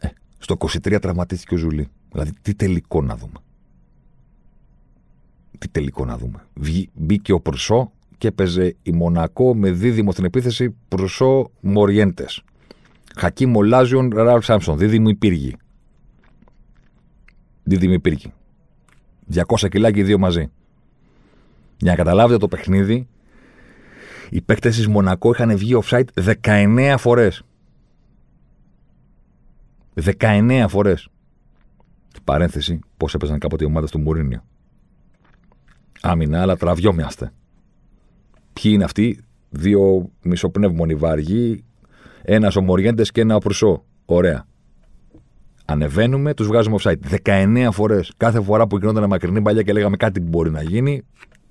[0.00, 1.88] Ε, στο 23 τραυματίστηκε ο Ζιουλί.
[2.12, 3.38] Δηλαδή, τι τελικό να δούμε.
[5.58, 6.44] Τι τελικό να δούμε.
[6.94, 12.42] Μπήκε ο Προυσό και έπαιζε η Μονακό με δίδυμο στην επίθεση Προυσό Μοριέντες.
[13.16, 14.78] Χακί Μολάζιον Ραλφ Σάμψον.
[14.78, 15.56] Δίδυμο υπήργη.
[17.62, 18.32] Δίδυμο υπήργη.
[19.34, 20.50] 200 κιλά και οι δύο μαζί.
[21.76, 23.08] Για να καταλάβετε το παιχνίδι,
[24.30, 26.04] οι παίκτες της Μονακό είχαν βγει offside
[26.40, 27.42] 19 φορές.
[29.94, 31.08] 19 φορές.
[32.24, 34.44] Παρένθεση, πώς έπαιζαν κάποτε οι ομάδες του Μουρίνιο.
[36.00, 37.32] Άμυνα, αλλά τραβιόμοιαστε.
[38.52, 41.64] Ποιοι είναι αυτοί, δύο μισοπνεύμονοι βαργοί,
[42.22, 43.84] ένας ομοριέντε και ένα οπρουσό.
[44.04, 44.46] Ωραία.
[45.68, 46.98] Ανεβαίνουμε, τους βγάζουμε offside.
[47.24, 48.12] 19 φορές.
[48.16, 51.02] Κάθε φορά που γινόταν μακρινή παλιά και λέγαμε κάτι που μπορεί να γίνει,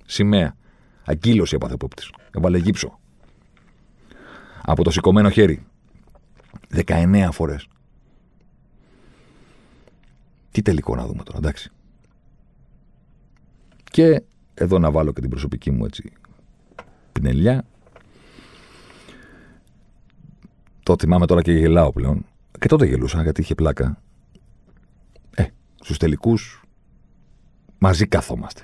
[0.04, 0.56] σημαία.
[1.04, 2.02] Αγκύλωση έπαθε πόπτη.
[2.36, 2.98] Έβαλε γύψο.
[4.62, 5.66] Από το σηκωμένο χέρι.
[6.86, 7.68] 19 φορές.
[10.50, 11.70] Τι τελικό να δούμε τώρα, εντάξει.
[13.84, 14.22] Και
[14.54, 16.12] εδώ να βάλω και την προσωπική μου έτσι
[17.12, 17.64] πινελιά.
[20.82, 22.24] Το θυμάμαι τώρα και γελάω πλέον.
[22.58, 24.00] Και τότε γελούσα γιατί είχε πλάκα.
[25.86, 26.62] Ε, στους τελικούς
[27.78, 28.62] μαζί καθόμαστε.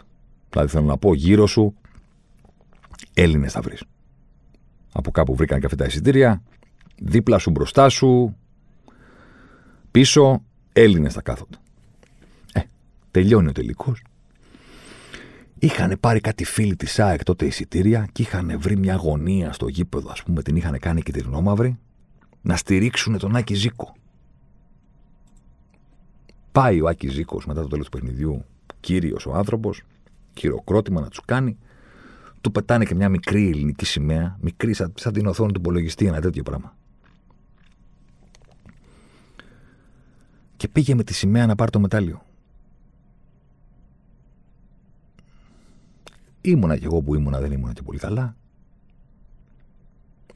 [0.50, 1.74] Δηλαδή θέλω να πω γύρω σου
[3.14, 3.82] Έλληνες θα βρεις.
[4.92, 6.42] Από κάπου βρήκαν και αυτά τα εισιτήρια,
[6.96, 8.36] δίπλα σου, μπροστά σου,
[9.90, 11.56] πίσω, Έλληνες θα κάθονται.
[12.52, 12.60] Ε,
[13.10, 14.02] τελειώνει ο τελικός.
[15.58, 20.10] Είχαν πάρει κάτι φίλοι της ΑΕΚ τότε εισιτήρια και είχαν βρει μια γωνία στο γήπεδο,
[20.10, 21.26] ας πούμε, την είχαν κάνει και την
[22.40, 23.94] να στηρίξουν τον Άκη Ζήκο.
[26.52, 28.44] Πάει ο Άκης Ζήκος μετά το τέλος του παιχνιδιού,
[28.80, 29.82] κύριος ο άνθρωπος,
[30.38, 31.58] χειροκρότημα να τους κάνει
[32.40, 36.20] του πετάνε και μια μικρή ελληνική σημαία, μικρή σαν, σαν την οθόνη του υπολογιστή, ένα
[36.20, 36.76] τέτοιο πράγμα.
[40.56, 42.22] Και πήγε με τη σημαία να πάρει το μετάλλιο.
[46.40, 48.36] Ήμουνα κι εγώ που ήμουνα, δεν ήμουνα και πολύ καλά.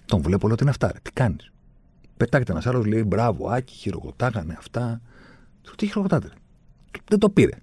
[0.06, 1.52] Τον βλέπω, λέω τι είναι αυτά, ρε, τι κάνεις;
[2.16, 5.00] Πετάγεται ένας άλλος, λέει μπράβο, Άκη, χειροκροτάγανε αυτά.
[5.66, 6.34] Του τι χειροκροτάτε, ρε.
[7.08, 7.58] Δεν το πήρε.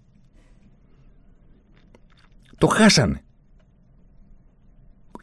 [2.58, 3.24] Το χάσανε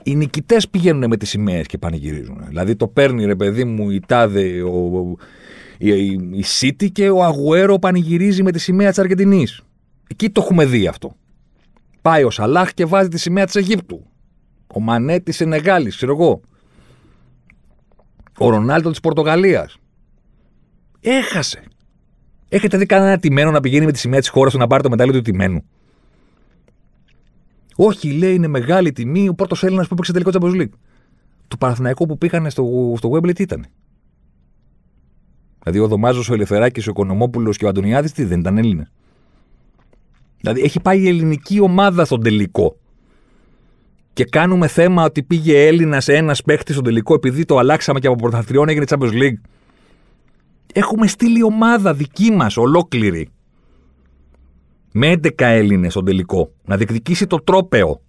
[0.03, 2.45] οι νικητές πηγαίνουν με τις σημαίες και πανηγυρίζουν.
[2.47, 5.17] Δηλαδή το παίρνει ρε παιδί μου η Τάδε, ο,
[5.79, 9.63] η, η City και ο Αγουέρο πανηγυρίζει με τη σημαία της Αργεντινής.
[10.07, 11.17] Εκεί το έχουμε δει αυτό.
[12.03, 14.07] Πάει ο Σαλάχ και βάζει τη σημαία της Αιγύπτου.
[14.75, 16.41] Ο Μανέ της Ενεγάλη, ξέρω εγώ.
[18.39, 19.77] Ο Ρονάλτο της Πορτογαλίας.
[21.01, 21.63] Έχασε.
[22.53, 24.91] Έχετε δει κανένα τιμένο να πηγαίνει με τη σημαία της χώρας του να πάρει το
[24.91, 25.65] μετάλλιο του τιμένου;
[27.77, 30.75] Όχι, λέει, είναι μεγάλη τιμή ο πρώτος Έλληνας που έπαιξε τελικό Champions League.
[31.49, 33.67] Του Παναθηναϊκού που πήγανε στο, στο Wembley τι ήταν.
[35.63, 38.91] Δηλαδή ο Δωμάζος, ο Ελευθεράκης, ο Οικονομόπουλος και ο Αντωνιάδης τι δεν ήταν Έλληνε.
[40.41, 42.77] Δηλαδή έχει πάει η ελληνική ομάδα στον τελικό.
[44.13, 48.17] Και κάνουμε θέμα ότι πήγε Έλληνας ένας παίχτη στον τελικό επειδή το αλλάξαμε και από
[48.17, 49.41] πρωταθλητριών έγινε Champions League.
[50.73, 53.31] Έχουμε στείλει ομάδα δική μας, ολόκληρη
[54.93, 58.03] με 11 Έλληνες στον τελικό να διεκδικήσει το τρόπεο.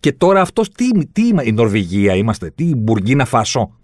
[0.00, 3.74] Και τώρα αυτός τι, τι η Νορβηγία είμαστε, τι η Μπουργκίνα Φασό.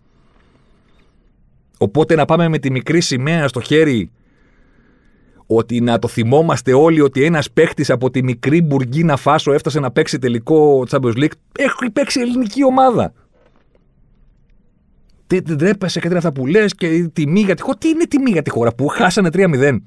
[1.78, 4.10] Οπότε να πάμε με τη μικρή σημαία στο χέρι
[5.46, 9.90] ότι να το θυμόμαστε όλοι ότι ένας παίχτης από τη μικρή Μπουργκίνα Φάσο έφτασε να
[9.90, 11.36] παίξει τελικό Champions League.
[11.58, 13.12] Έχει παίξει ελληνική ομάδα.
[15.26, 17.78] Τι δεν τρέπεσαι και αυτά που λες και τιμή για τη χώρα.
[17.78, 19.78] Τι είναι τιμή για τη χώρα που χάσανε 3-0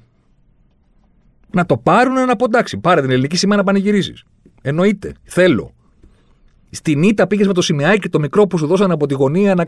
[1.50, 4.14] να το πάρουν να πω εντάξει, πάρε την ελληνική σημαία να πανηγυρίσει.
[4.62, 5.14] Εννοείται.
[5.22, 5.74] Θέλω.
[6.70, 9.66] Στην ήττα πήγες με το σημαίακι το μικρό που σου δώσανε από τη γωνία να.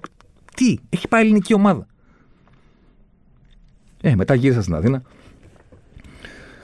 [0.55, 1.87] Τι, έχει πάει ελληνική ομάδα.
[4.03, 5.03] Ε, μετά γύρισα στην Αθήνα.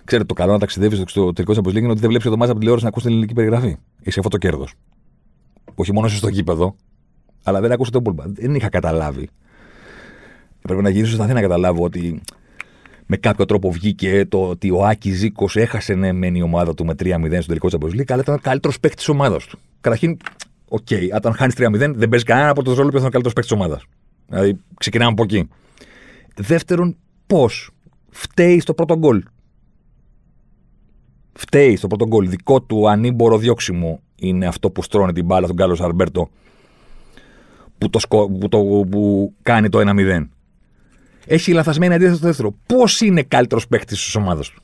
[0.05, 2.85] Ξέρετε, το καλό να ταξιδεύεις στο τελικό σα είναι ότι δεν βλέπεις εβδομάδα από τηλεόραση
[2.85, 3.77] να ακούσει την ελληνική περιγραφή.
[4.01, 4.75] Είσαι αυτό το κέρδος.
[5.75, 6.77] Όχι μόνο είσαι στο γήπεδο,
[7.43, 8.25] αλλά δεν ακούσε τον Μπολμπα.
[8.27, 9.29] Δεν είχα καταλάβει.
[10.63, 12.21] Πρέπει να γυρίσω στην Αθήνα να καταλάβω ότι
[13.07, 16.85] με κάποιο τρόπο βγήκε το ότι ο Άκης Ζήκος έχασε ναι, μεν η ομάδα του
[16.85, 19.59] με 3-0 στο τελικό Champions League, αλλά ήταν ο καλύτερος παίκτης της ομάδας του.
[19.81, 20.17] Καταρχήν,
[20.69, 23.33] OK, okay, όταν χάνεις 3-0, δεν παίζεις κανένα από το ρόλο που ήταν ο καλύτερος
[23.33, 23.85] παίκτης της ομάδας.
[24.29, 25.49] Δηλαδή, ξεκινάμε από εκεί.
[26.37, 27.71] Δεύτερον, πώς
[28.11, 29.23] φταίει στο πρώτο γκολ;
[31.33, 32.29] Φταίει στο πρώτο γκολ.
[32.29, 36.29] Δικό του ανήμπορο διώξιμο είναι αυτό που στρώνει την μπάλα στον Κάλο Αρμπέρτο
[37.79, 38.59] που, το, που, το,
[38.91, 40.27] που κάνει το 1-0
[41.29, 42.55] έχει λαθασμένη αντίθεση στο δεύτερο.
[42.67, 44.63] Πώς είναι καλύτερος παίκτης τη ομάδα του;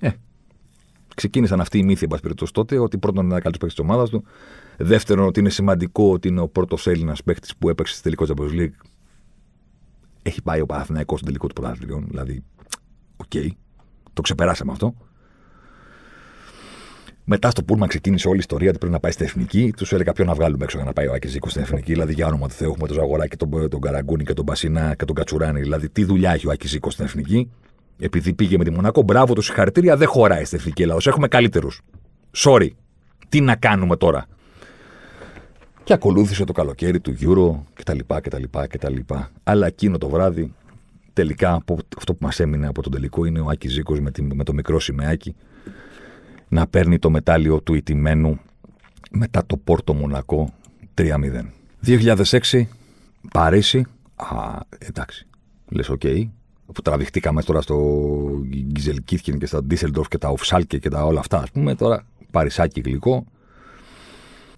[0.00, 0.10] Ε,
[1.14, 4.24] ξεκίνησαν αυτοί οι μύθοι, εν πάση τότε, ότι πρώτον είναι καλύτερος παίκτης της ομάδας του.
[4.76, 8.60] Δεύτερον, ότι είναι σημαντικό ότι είναι ο πρώτος Έλληνας παίκτης που έπαιξε στη τελικό Champions
[8.60, 8.86] League.
[10.22, 12.04] Έχει πάει ο Παναθηναϊκός στο τελικό του πρωτάθλημα.
[12.08, 12.44] Δηλαδή,
[13.16, 13.48] OK, okay,
[14.12, 14.94] το ξεπεράσαμε αυτό.
[17.30, 19.72] Μετά στο πούλμαν ξεκίνησε όλη η ιστορία ότι πρέπει να πάει στην εθνική.
[19.76, 21.92] Τους έλεγα ποιο να βγάλουμε έξω για να πάει ο Άκης Ζήκος στην εθνική.
[21.92, 25.04] Δηλαδή, για όνομα του Θεού, έχουμε τον Ζαγοράκη, τον, τον Καραγκούνη και τον Μπασινά και
[25.04, 25.60] τον Κατσουράνη.
[25.60, 27.50] Δηλαδή, τι δουλειά έχει ο Άκης Ζήκος στην εθνική;
[27.98, 31.00] Επειδή πήγε με τη Μονακό, μπράβο του συγχαρητήρια, δεν χωράει στην εθνική Ελλάδα.
[31.04, 31.80] Έχουμε καλύτερους.
[32.36, 32.68] Sorry.
[33.28, 34.26] Τι να κάνουμε τώρα;
[35.84, 37.98] Και ακολούθησε το καλοκαίρι του Euro κτλ.
[38.20, 38.96] κτλ, κτλ.
[39.42, 40.54] Αλλά εκείνο το βράδυ,
[41.12, 41.64] τελικά
[41.96, 44.80] αυτό που μας έμεινε από τον τελικό είναι ο Άκης Ζήκος με, με το μικρό
[44.80, 45.34] σημαιάκι
[46.48, 48.38] να παίρνει το μετάλλιο του ηττημένου
[49.10, 50.52] μετά το Πόρτο Μονακό
[50.94, 51.12] 3-0.
[51.86, 52.66] 2006,
[53.32, 53.86] Παρίσι.
[54.16, 55.26] Α, εντάξει.
[55.68, 56.00] Λες, OK.
[56.04, 56.28] Okay.
[56.72, 57.76] Που τραβηχτήκαμε τώρα στο
[58.46, 61.74] Γκελζενκίρχεν και στα Ντίσελντορφ και τα Auf Schalke και τα όλα αυτά, ας πούμε.
[61.74, 63.24] Τώρα Παρισάκι γλυκό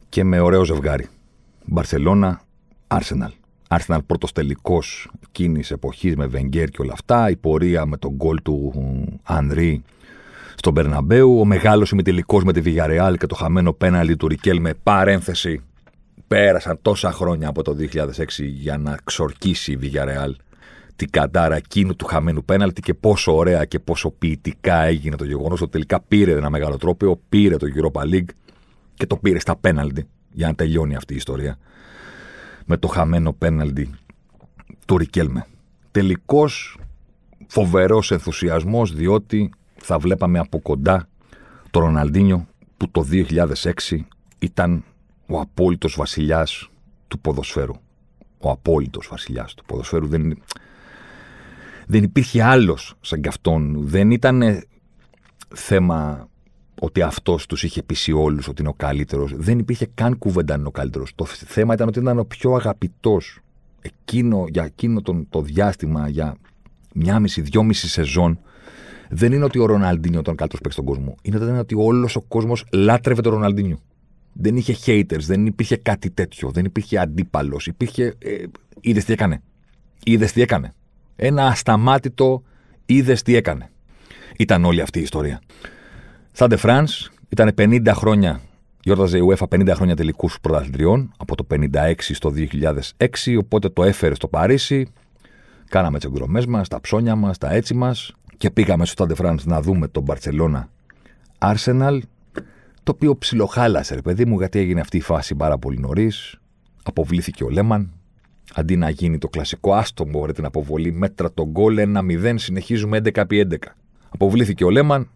[0.08, 1.08] και με ωραίο ζευγάρι.
[1.64, 2.40] Μπαρσελώνα,
[2.86, 3.32] Άρσεναλ.
[3.68, 7.30] Άρσεναλ πρώτος τελικός εκείνη εποχής με Βενγκέρ και όλα αυτά.
[7.30, 8.72] Η πορεία με τον γκολ του
[9.22, 9.82] Ανρί
[10.60, 11.40] στον Περναμπέου.
[11.40, 15.62] Ο μεγάλος ημιτελικός με τη Βιγαρεάλ και το χαμένο πέναλι του Ρικέλ με παρένθεση.
[16.26, 17.86] Πέρασαν τόσα χρόνια από το 2006
[18.38, 20.36] για να ξορκίσει η Βιγαρεάλ
[20.96, 25.60] την καντάρα εκείνου του χαμένου πέναλτι και πόσο ωραία και πόσο ποιητικά έγινε το γεγονός
[25.60, 28.30] ότι τελικά πήρε ένα μεγάλο τρόπιο, πήρε το Europa League
[28.94, 31.58] και το πήρε στα πέναλτι για να τελειώνει αυτή η ιστορία.
[32.64, 33.90] Με το χαμένο πέναλτι
[34.86, 35.46] του Ρικέλμε.
[35.90, 36.48] Τελικώ
[37.46, 39.50] φοβερός ενθουσιασμός διότι
[39.82, 41.08] θα βλέπαμε από κοντά
[41.70, 43.98] το Ροναλντίνιο που το 2006
[44.38, 44.84] ήταν
[45.26, 46.70] ο απόλυτος βασιλιάς
[47.08, 47.74] του ποδοσφαίρου.
[48.38, 50.06] Ο απόλυτος βασιλιάς του ποδοσφαίρου.
[50.06, 50.42] Δεν,
[51.86, 53.88] δεν υπήρχε άλλος σαν κι αυτόν.
[53.88, 54.62] Δεν ήταν
[55.54, 56.28] θέμα
[56.80, 59.32] ότι αυτός τους είχε πείσει όλους ότι είναι ο καλύτερος.
[59.36, 61.12] Δεν υπήρχε καν κουβέντα είναι ο καλύτερος.
[61.14, 63.38] Το θέμα ήταν ότι ήταν ο πιο αγαπητός
[63.80, 66.36] εκείνο, για εκείνο τον, το διάστημα, για
[66.94, 68.40] μια μισή, δυόμιση σεζόν
[69.12, 71.14] δεν είναι ότι ο Ροναλντίνιο ήταν ο καλύτερος παίκτης στον κόσμο.
[71.22, 73.78] Είναι ότι όλος ο κόσμος λάτρευε τον Ροναλντίνιο.
[74.32, 77.66] Δεν είχε haters, δεν υπήρχε κάτι τέτοιο, δεν υπήρχε αντίπαλος.
[77.66, 78.14] Υπήρχε.
[78.18, 78.42] Ε,
[78.80, 79.42] είδες τι έκανε.
[80.04, 80.74] Είδες τι έκανε.
[81.16, 82.42] Ένα ασταμάτητο
[82.86, 83.70] είδες τι έκανε.
[84.38, 85.40] Ήταν όλη αυτή η ιστορία.
[86.32, 86.86] Σάντε Φραν
[87.28, 88.40] ήταν 50 χρόνια,
[88.82, 94.14] γιόρταζε η UEFA 50 χρόνια τελικούς πρωταθλητριών από το 56 στο 2006, οπότε το έφερε
[94.14, 94.88] στο Παρίσι.
[95.68, 99.14] Κάναμε τις εκδρομές μας, τα ψώνια μας, τα έτσι μας και πήγαμε στο Σταντ ντε
[99.14, 100.68] Φρανς να δούμε το Μπαρσελόνα
[101.38, 101.98] Arsenal,
[102.82, 106.38] το οποίο ψιλοχάλασε, ρε παιδί μου, γιατί έγινε αυτή η φάση πάρα πολύ νωρίς.
[106.82, 107.92] Αποβλήθηκε ο Λέμαν.
[108.54, 113.24] Αντί να γίνει το κλασικό άστο μπορεί την αποβολή, μέτρα τον γκολ 1-0, συνεχίζουμε 11
[113.28, 113.56] 11.
[114.08, 115.10] Αποβλήθηκε ο Λέμαν.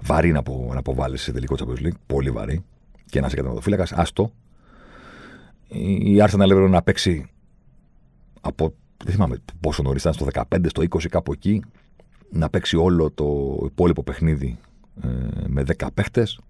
[0.00, 1.98] Βαρύ να, απο, να αποβάλεις σε τελικό Champions League.
[2.06, 2.64] Πολύ βαρύ.
[3.06, 3.86] Και να είσαι καταναλωτοφύλακα.
[3.90, 4.32] Άστο.
[5.98, 7.26] Η Arsenal έπρεπε να παίξει
[8.40, 8.74] από.
[9.04, 11.62] Δεν θυμάμαι πόσο νωρίς ήταν, στο 15, στο 20, κάπου εκεί
[12.30, 14.58] να παίξει όλο το υπόλοιπο παιχνίδι
[15.02, 15.08] ε,
[15.46, 16.40] με 10 παίχτες.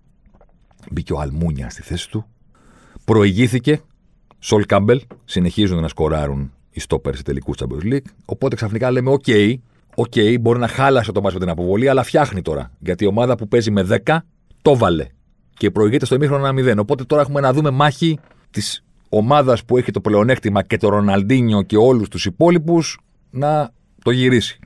[0.91, 2.27] Μπήκε ο Αλμούνια στη θέση του.
[3.05, 3.81] Προηγήθηκε.
[4.39, 5.01] Σολ Κάμπελ.
[5.24, 8.07] Συνεχίζουν να σκοράρουν οι στόπερ σε τελικούς Champions League.
[8.24, 9.55] Οπότε ξαφνικά λέμε: OK, okay,
[9.97, 12.70] okay, μπορεί να χάλασε το ματς με την αποβολή, αλλά φτιάχνει τώρα.
[12.79, 14.18] Γιατί η ομάδα που παίζει με 10
[14.62, 15.07] το 'βαλε.
[15.57, 16.77] Και προηγείται στο ημίχρονο 1-0.
[16.79, 18.18] Οπότε τώρα έχουμε να δούμε μάχη
[18.51, 22.99] της ομάδας που έχει το πλεονέκτημα και το Ροναλντίνιο και όλους τους υπόλοιπους
[23.31, 23.70] να
[24.03, 24.59] το γυρίσει.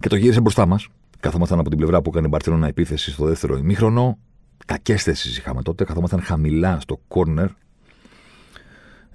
[0.00, 0.88] Και το γύρισε μπροστά μας.
[1.20, 4.18] Καθόμασταν από την πλευρά που έκανε η Μπαρσελόνα επίθεση στο δεύτερο ημίχρονο.
[4.66, 5.84] Κακές θέσεις είχαμε τότε.
[5.84, 7.48] Καθόμασταν χαμηλά στο κόρνερ.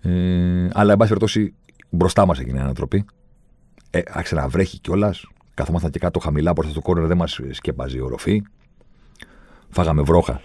[0.01, 1.53] Ε, αλλά, εν πάση περιπτώσει,
[1.89, 3.05] μπροστά μας έγινε η ανατροπή.
[3.89, 5.25] Ε, άρχισε να βρέχει κιόλας.
[5.53, 7.07] Καθόμασταν και κάτω χαμηλά μπροστά στο κόρνερ.
[7.07, 8.41] Δεν μας σκέπαζε η οροφή.
[9.69, 10.41] Φάγαμε βρόχα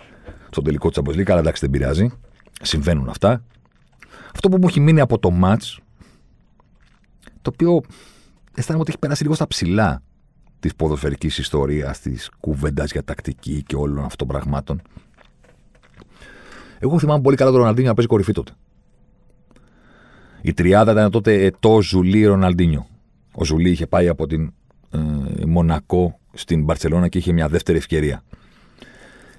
[0.51, 2.11] στο τελικό της Champions αλλά εντάξει δεν πειράζει.
[2.63, 3.45] Συμβαίνουν αυτά.
[4.35, 5.63] Αυτό που μου έχει μείνει από το ματ,
[7.43, 7.81] το οποίο
[8.55, 10.03] αισθάνομαι ότι έχει περάσει λίγο στα ψηλά
[10.61, 14.83] της ποδοσφαιρικής ιστορίας, της κουβέντας για τακτική και όλων αυτών των πραγμάτων.
[16.79, 18.53] Εγώ θυμάμαι πολύ καλά τον Ροναλντίνιο να παίζει κορυφή τότε.
[20.43, 22.87] Η τριάδα ήταν τότε ετό Ζουλί Ροναλντίνιο.
[23.35, 24.53] Ο Ζουλί είχε πάει από την
[24.91, 24.99] ε,
[25.47, 28.23] Μονακό στην Μπαρσελόνα και είχε μια δεύτερη ευκαιρία.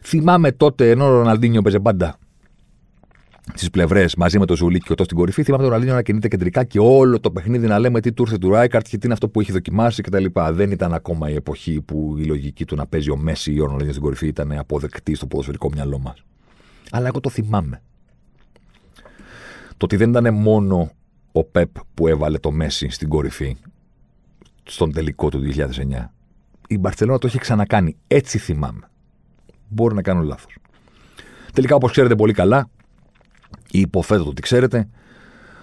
[0.02, 2.18] Θυμάμαι τότε, ενώ ο Ροναλντίνιο παίζει πάντα
[3.54, 5.44] στις πλευρές μαζί με το Ζουλί και ο στην κορυφή.
[5.44, 8.38] Θυμάμαι τον Ραλίνιο να κινείται κεντρικά και όλο το παιχνίδι να λέμε τι του ήρθε
[8.38, 10.26] του Ράικαρτ και τι είναι αυτό που έχει δοκιμάσει κτλ.
[10.52, 13.64] Δεν ήταν ακόμα η εποχή που η λογική του να παίζει ο Μέση ή ο
[13.64, 16.24] Ροναλίνιος στην κορυφή ήταν αποδεκτή στο ποδοσφαιρικό μυαλό μας.
[16.92, 17.82] Αλλά εγώ το θυμάμαι.
[19.78, 20.92] Το ότι δεν ήταν μόνο
[21.32, 23.58] ο Πεπ που έβαλε το Μέση στην κορυφή
[24.64, 26.12] στον τελικό του 2009.
[26.68, 27.96] Η Μπαρσελόνα το έχει ξανακάνει.
[28.08, 28.90] Έτσι θυμάμαι.
[29.68, 30.58] Μπορεί να κάνω λάθος.
[31.54, 32.81] Τελικά, όπως ξέρετε πολύ καλά, ή
[33.80, 34.90] υποθέτω ότι ξέρετε,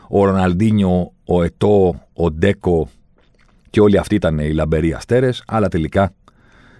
[0.08, 2.88] ο Ροναλντίνιο, ο Ετό, ο Ντέκο
[3.70, 6.12] και όλοι αυτοί ήταν οι λαμπεροί αστέρες, αλλά τελικά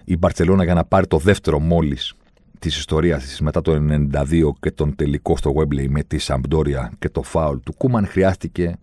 [0.03, 2.13] η Μπαρσελόνα για να πάρει το δεύτερο μόλις
[2.59, 7.09] της ιστορίας της μετά το 92 και τον τελικό στο Wembley με τη Σαμπτόρια και
[7.09, 8.77] το φάουλ του Κούμαν χρειάστηκε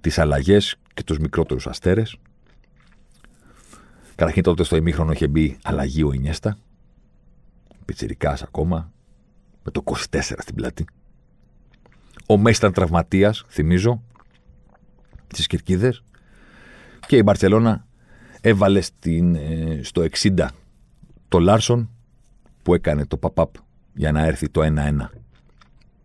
[0.00, 2.16] τις αλλαγές και τους μικρότερους αστέρες.
[4.14, 6.58] Καταρχήν τότε στο ημίχρονο είχε μπει αλλαγή ο Ινιέστα,
[7.84, 8.92] πιτσιρικάς ακόμα,
[9.68, 10.84] με το 24 στην πλάτη.
[12.26, 14.02] Ο Μέση ήταν τραυματίας, θυμίζω,
[15.32, 16.02] στις Κυρκίδες
[17.06, 17.86] και η Μπαρτσελώνα
[18.40, 20.48] έβαλε στην, ε, στο 60
[21.28, 21.90] το Λάρσον
[22.62, 23.50] που έκανε το pop-up
[23.94, 25.10] για να έρθει το 1-1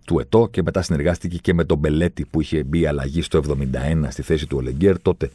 [0.05, 4.07] του ΕΤΟ και μετά συνεργάστηκε και με τον Μπελέτη που είχε μπει αλλαγή στο 71
[4.09, 5.01] στη θέση του Ολεγκέρ.
[5.01, 5.31] Τότε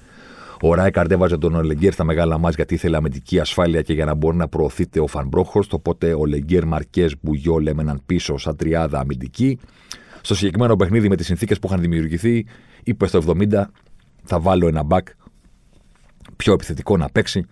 [0.62, 4.14] ο Ράικαρντ έβαζε τον Ολεγκέρ στα μεγάλα μα γιατί ήθελε αμυντική ασφάλεια και για να
[4.14, 5.72] μπορεί να προωθείται ο Φανμπρόχορστ.
[5.72, 9.58] Οπότε ο Λεγκέρ Μαρκές Μπουγιό λέμεναν πίσω σαν τριάδα αμυντική.
[10.20, 12.46] Στο συγκεκριμένο παιχνίδι με τις συνθήκες που είχαν δημιουργηθεί,
[12.84, 13.64] είπε στο 70
[14.24, 15.08] θα βάλω ένα μπακ
[16.36, 17.46] πιο επιθετικό να παίξει.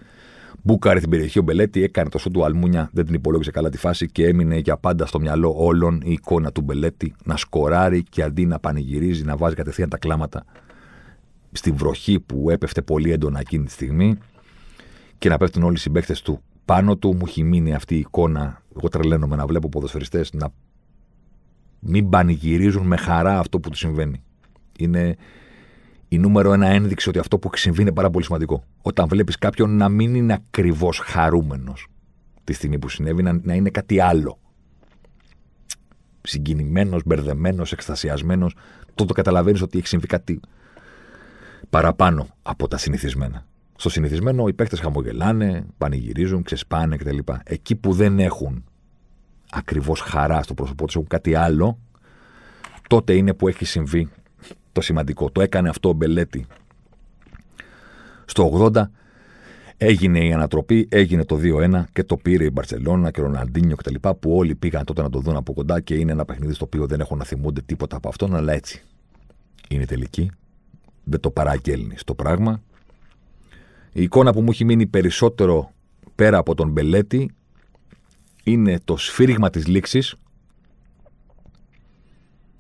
[0.63, 3.79] Μπούκαρε την περιοχή ο Μπελέτη, έκανε το σου του Αλμούνια, δεν την υπολόγισε καλά τη
[3.79, 8.23] φάση και έμεινε για πάντα στο μυαλό όλων η εικόνα του Μπελέτη να σκοράρει και
[8.23, 10.45] αντί να πανηγυρίζει, να βάζει κατευθείαν τα κλάματα
[11.57, 14.19] στη βροχή που έπεφτε πολύ έντονα εκείνη τη στιγμή
[15.19, 17.15] και να πέφτουν όλοι οι συμπαίκτες του πάνω του.
[17.15, 18.63] Μου έχει μείνει αυτή η εικόνα.
[18.77, 20.49] Εγώ τρελαίνομαι να βλέπω ποδοσφαιριστές να
[21.81, 24.23] μην πανηγυρίζουν με χαρά αυτό που τους συμβαίνει.
[24.79, 25.17] Είναι
[26.09, 28.65] η νούμερο ένα ένδειξη ότι αυτό που έχει συμβεί είναι πάρα πολύ σημαντικό.
[28.83, 31.89] Όταν βλέπεις κάποιον να μην είναι ακριβώς χαρούμενος
[32.45, 34.39] τη στιγμή που συνέβη, να, να είναι κάτι άλλο.
[36.23, 38.57] Συγκινημένος, μπερδεμένος, εκστασιασμένος,
[38.95, 40.41] τότε καταλαβαίνεις ότι έχει συμβεί κάτι
[41.71, 43.47] παραπάνω από τα συνηθισμένα.
[43.77, 47.19] Στο συνηθισμένο οι παίκτες χαμογελάνε, πανηγυρίζουν, ξεσπάνε κτλ.
[47.45, 48.65] Εκεί που δεν έχουν
[49.51, 51.79] ακριβώς χαρά στο πρόσωπό τους, έχουν κάτι άλλο,
[52.89, 54.09] τότε είναι που έχει συμβεί
[54.73, 55.31] το σημαντικό.
[55.31, 56.47] Το έκανε αυτό ο Μπελέτη
[58.25, 58.83] στο 80.
[59.77, 63.95] Έγινε η ανατροπή, έγινε το 2-1 και το πήρε η Μπαρσελόνα και ο Ροναλντίνιο κτλ.
[64.21, 66.87] Που όλοι πήγαν τότε να το δουν από κοντά και είναι ένα παιχνίδι στο οποίο
[66.87, 68.83] δεν έχουν να θυμούνται τίποτα από αυτόν, αλλά έτσι
[69.69, 70.31] είναι τελική.
[71.09, 72.63] Δεν το παραγγέλνεις το πράγμα.
[73.93, 75.73] Η εικόνα που μου έχει μείνει περισσότερο
[76.15, 77.31] πέρα από τον Μπελέτη
[78.45, 80.15] είναι το σφύριγμα της λήξης.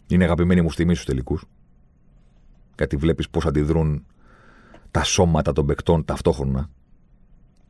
[0.06, 1.44] Είναι αγαπημένη μου στιγμή στους τελικούς.
[2.76, 4.06] Γιατί βλέπεις πώς αντιδρούν
[4.90, 6.70] τα σώματα των παικτών ταυτόχρονα,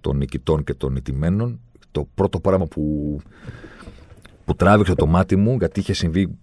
[0.01, 1.61] των νικητών και των νικημένων.
[1.91, 3.17] Το πρώτο πράγμα που,
[4.45, 6.39] που τράβηξε το μάτι μου, γιατί είχε συμβεί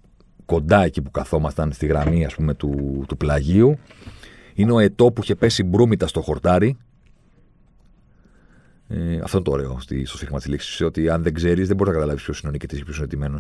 [0.45, 3.77] κοντά εκεί που καθόμασταν στη γραμμή ας πούμε, του, του πλαγίου,
[4.53, 6.77] είναι ο ετό που είχε πέσει μπρούμητα στο χορτάρι.
[8.87, 10.81] Ε, αυτό είναι το ωραίο στο σφίγμα της λήξης.
[10.81, 13.05] Ότι αν δεν ξέρεις, δεν μπορεί να καταλάβεις ποιος είναι ο νικητής και ποιος είναι
[13.05, 13.39] ετοιμένο.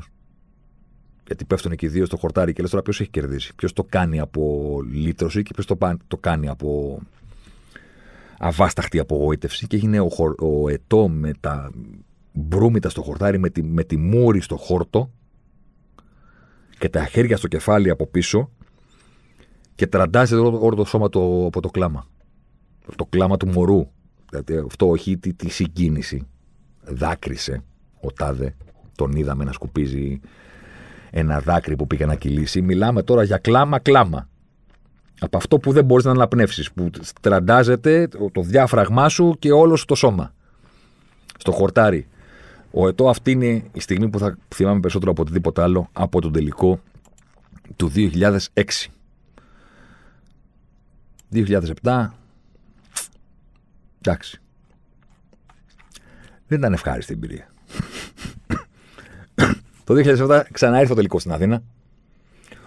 [1.27, 3.55] Γιατί πέφτουν και οι δύο στο χορτάρι και λες τώρα ποιος έχει κερδίσει.
[3.55, 6.99] Ποιος το κάνει από λύτρωση και ποιος το, το κάνει από
[8.39, 9.67] αβάσταχτη απογοήτευση.
[9.67, 10.09] Και έγινε ο,
[10.39, 11.71] ο ετό με τα
[12.33, 15.11] μπρούμητα στο χορτάρι, με τη, με τη μούρη στο χόρτο
[16.77, 18.51] και τα χέρια στο κεφάλι από πίσω
[19.75, 22.07] και τραντάζει όλο το σώμα το, από το κλάμα.
[22.95, 23.87] Το κλάμα του μωρού.
[24.29, 26.27] Δηλαδή αυτό όχι τη, τη συγκίνηση.
[26.83, 27.63] Δάκρυσε
[28.01, 28.55] ο Τάδε.
[28.95, 30.19] Τον είδαμε να σκουπίζει
[31.11, 32.61] ένα δάκρυ που πήγε να κυλήσει.
[32.61, 34.27] Μιλάμε τώρα για κλάμα-κλάμα.
[35.19, 36.71] Από αυτό που δεν μπορείς να αναπνεύσεις.
[36.71, 36.89] Που
[37.21, 40.33] τραντάζεται το διάφραγμά σου και όλο σου το σώμα.
[41.37, 42.07] Στο χορτάρι.
[42.71, 46.31] Ο ετώ αυτή είναι η στιγμή που θα θυμάμαι περισσότερο από οτιδήποτε άλλο από τον
[46.31, 46.79] τελικό
[47.75, 48.29] του 2006.
[51.33, 52.07] 2007.
[54.01, 54.41] Εντάξει.
[56.47, 57.47] Δεν ήταν ευχάριστη εμπειρία.
[59.83, 61.63] το 2007 ξανά ήρθε το τελικό στην Αθήνα.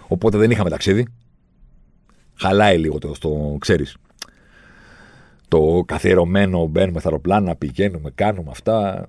[0.09, 1.07] Οπότε δεν είχαμε ταξίδι.
[2.35, 3.97] Χαλάει λίγο το, στο, ξέρεις,
[5.49, 9.09] το καθιερωμένο μπαίνουμε στα αεροπλάνα, πηγαίνουμε, κάνουμε αυτά,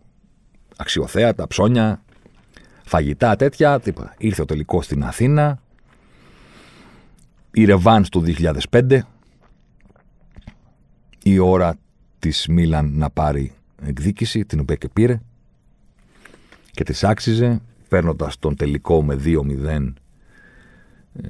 [0.77, 2.03] αξιοθέατα, ψώνια,
[2.83, 4.13] φαγητά τέτοια, τίποτα.
[4.17, 5.61] Ήρθε ο τελικός στην Αθήνα,
[7.51, 8.23] η Ρεβάνς του
[8.69, 8.99] 2005,
[11.31, 11.75] η ώρα
[12.19, 13.51] της Μίλαν να πάρει
[13.85, 15.19] εκδίκηση, την οποία και πήρε
[16.71, 19.93] και της άξιζε, παίρνοντας τον τελικό με 2-0
[21.13, 21.29] ε,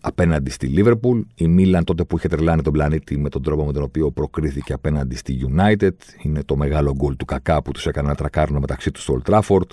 [0.00, 1.20] απέναντι στη Λίβερπουλ.
[1.34, 4.72] Η Μίλαν τότε που είχε τρελάνει τον πλανήτη με τον τρόπο με τον οποίο προκρίθηκε
[4.72, 5.90] απέναντι στη United.
[6.22, 9.30] Είναι το μεγάλο γκολ του Κακά που τους έκανε να τρακάρουν μεταξύ τους στο Old
[9.30, 9.70] Trafford.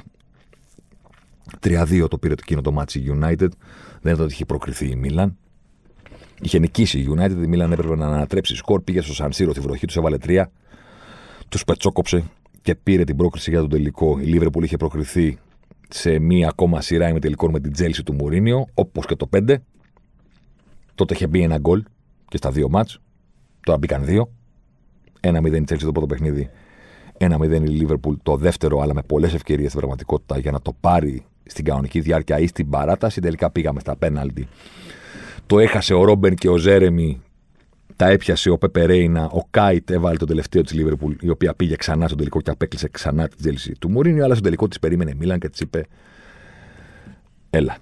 [1.60, 3.50] 3-2 το πήρε το εκείνο το ματς η United.
[4.02, 5.38] Δεν ήταν ότι είχε προκριθεί η Μίλαν.
[6.42, 8.82] Είχε νικήσει η United, η Μίλαν έπρεπε να ανατρέψει σκορ.
[8.82, 10.52] Πήγε στο Σαν Σίρο στη βροχή, τους έβαλε τρία.
[11.50, 12.24] Τους πετσόκοψε
[12.62, 14.20] και πήρε την πρόκριση για τον τελικό.
[14.20, 15.38] Η Λίβερπουλ είχε προκριθεί
[15.90, 19.56] σε μία ακόμα σειρά ημιτελικών με την Τσέλσι του Μουρίνιο, όπως και το 5.
[20.96, 21.84] Τότε είχε μπει ένα γκολ
[22.28, 23.00] και στα δύο ματς.
[23.60, 24.32] Τώρα μπήκαν δύο.
[25.20, 26.50] Ένα 0 η Τσέλσι το πρώτο παιχνίδι.
[27.18, 31.26] 1-0 η Λίβερπουλ το δεύτερο, αλλά με πολλές ευκαιρίες στην πραγματικότητα για να το πάρει
[31.44, 33.22] στην κανονική διάρκεια ή στην παράταση.
[33.22, 34.48] Τελικά πήγαμε στα πέναλτι.
[35.46, 37.22] Το έχασε ο Ρόμπεν και ο Ζέρεμι.
[37.96, 39.26] Τα έπιασε ο Πεπερέινα.
[39.26, 42.88] Ο Κάιτ έβαλε το τελευταίο της Λίβερπουλ, η οποία πήγε ξανά στο τελικό και απέκλεισε
[42.88, 44.24] ξανά τη τζέλση του Μουρίνιο.
[44.24, 45.86] Αλλά στο τελικό της περίμενε Μίλαν και της είπε:
[47.50, 47.78] Έλα.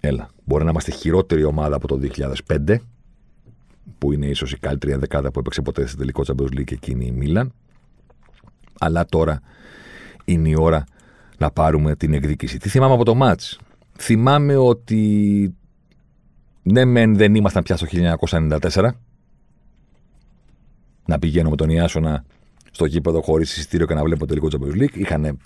[0.00, 0.30] Έλα.
[0.44, 2.00] Μπορεί να είμαστε χειρότερη ομάδα από το
[2.46, 2.76] 2005,
[3.98, 7.10] που είναι ίσως η καλύτερη δεκάδα που έπαιξε ποτέ στο τελικό Champions League εκείνη η
[7.10, 7.52] Μίλαν.
[8.78, 9.40] Αλλά τώρα
[10.24, 10.84] είναι η ώρα
[11.38, 12.58] να πάρουμε την εκδίκηση.
[12.58, 13.58] Τι θυμάμαι από το μάτς.
[13.98, 15.54] Θυμάμαι ότι
[16.72, 17.86] ναι μεν δεν ήμασταν πια στο
[18.28, 18.88] 1994
[21.06, 22.24] να πηγαίνω με τον Ιάσονα
[22.70, 24.96] στο γήπεδο χωρίς εισιτήριο και να βλέπω το τελικό Champions League.
[24.96, 25.38] Είχαν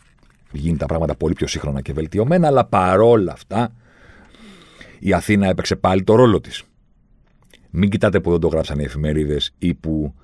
[0.52, 3.72] γίνει τα πράγματα πολύ πιο σύγχρονα και βελτιωμένα, αλλά παρόλα αυτά
[4.98, 6.62] η Αθήνα έπαιξε πάλι το ρόλο της.
[7.70, 10.14] Μην κοιτάτε που δεν το γράψαν οι εφημερίδες ή που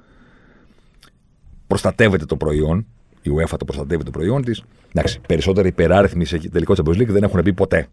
[1.67, 2.87] προστατεύεται το προϊόν.
[3.23, 4.65] Η UEFA το προστατεύει το προϊόν της.
[4.89, 7.89] Εντάξει, περισσότεροι υπεράριθμοι σε τελικό Champions League δεν έχουν πει ποτέ.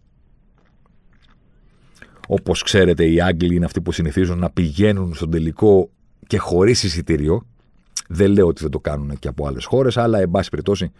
[2.28, 5.90] Όπως ξέρετε, οι Άγγλοι είναι αυτοί που συνηθίζουν να πηγαίνουν στον τελικό
[6.26, 7.46] και χωρίς εισιτήριο.
[8.08, 10.92] Δεν λέω ότι δεν το κάνουν και από άλλες χώρες, αλλά εν πάση περιπτώσει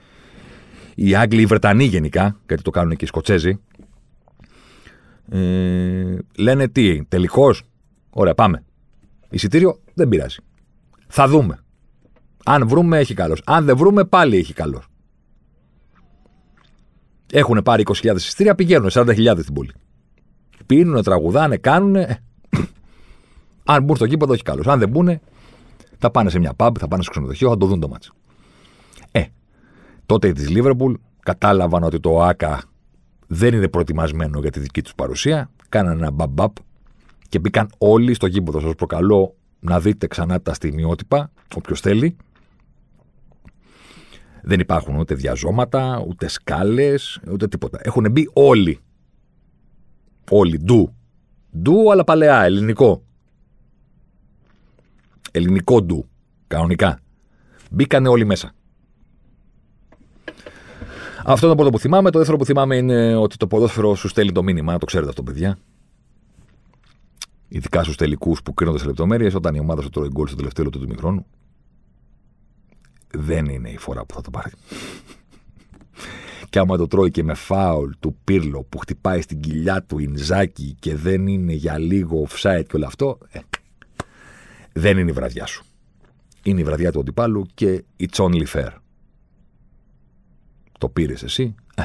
[0.94, 3.60] οι Άγγλοι, οι Βρετανοί γενικά, γιατί το κάνουν και οι Σκοτσέζοι,
[5.30, 7.54] ε, λένε τι, τελικό.
[8.10, 8.64] Ωραία, πάμε.
[9.30, 10.38] Εισιτήριο δεν πειράζει.
[11.06, 11.58] Θα δούμε.
[12.44, 13.42] Αν βρούμε, έχει καλός.
[13.44, 14.86] Αν δεν βρούμε, πάλι έχει καλός.
[17.32, 19.72] Έχουν πάρει 20.000 εισιτήρια, πηγαίνουν 40.000 στην πόλη.
[20.66, 21.96] Πίνουν, τραγουδάνε, κάνουν.
[23.64, 24.62] Αν μπουν στο κήπεδο, έχει καλό.
[24.66, 25.20] Αν δεν μπουν,
[25.98, 28.14] θα πάνε σε μια pub, θα πάνε στο ξενοδοχείο, θα το δουν το μάτσο.
[29.10, 29.24] Ε,
[30.06, 32.62] τότε της Λίβερπουλ κατάλαβαν ότι το ΆΚΑ
[33.26, 35.50] δεν είναι προετοιμασμένο για τη δική τους παρουσία.
[35.68, 36.56] Κάνανε ένα μπαμπαπ
[37.28, 38.60] και μπήκαν όλοι στο γήπεδο.
[38.60, 42.16] Σας προκαλώ να δείτε ξανά τα στιγμιότυπα, όποιος θέλει.
[44.42, 47.78] Δεν υπάρχουν ούτε διαζώματα, ούτε σκάλες, ούτε τίποτα.
[47.82, 48.78] Έχουν μπει όλοι.
[50.30, 50.58] Όλοι.
[50.58, 50.94] Ντου.
[51.58, 53.02] Ντου, αλλά παλαιά, ελληνικό.
[55.30, 56.08] Ελληνικό ντου.
[56.46, 57.00] Κανονικά.
[57.70, 58.52] Μπήκανε όλοι μέσα.
[61.26, 62.10] Αυτό είναι το πρώτο που θυμάμαι.
[62.10, 64.78] Το δεύτερο που θυμάμαι είναι ότι το ποδόσφαιρο σου στέλνει το μήνυμα.
[64.78, 65.58] Το ξέρετε αυτό, παιδιά.
[67.48, 70.64] Ειδικά στους τελικούς που κρίνονται σε λεπτομέρειες, όταν η ομάδα σου τρώει γκολ στο τελευταίο
[70.64, 71.26] λεπτό του μικρόνου,
[73.10, 74.50] δεν είναι η φορά που θα το πάρει.
[76.54, 80.76] Και άμα το τρώει και με φάουλ του Πύρλο που χτυπάει στην κοιλιά του Ινζάκη
[80.80, 83.40] και δεν είναι για λίγο offside και όλο αυτό, ε,
[84.72, 85.64] δεν είναι η βραδιά σου.
[86.42, 88.70] Είναι η βραδιά του αντιπάλου και it's only fair.
[90.78, 91.82] Το πήρες εσύ, ε,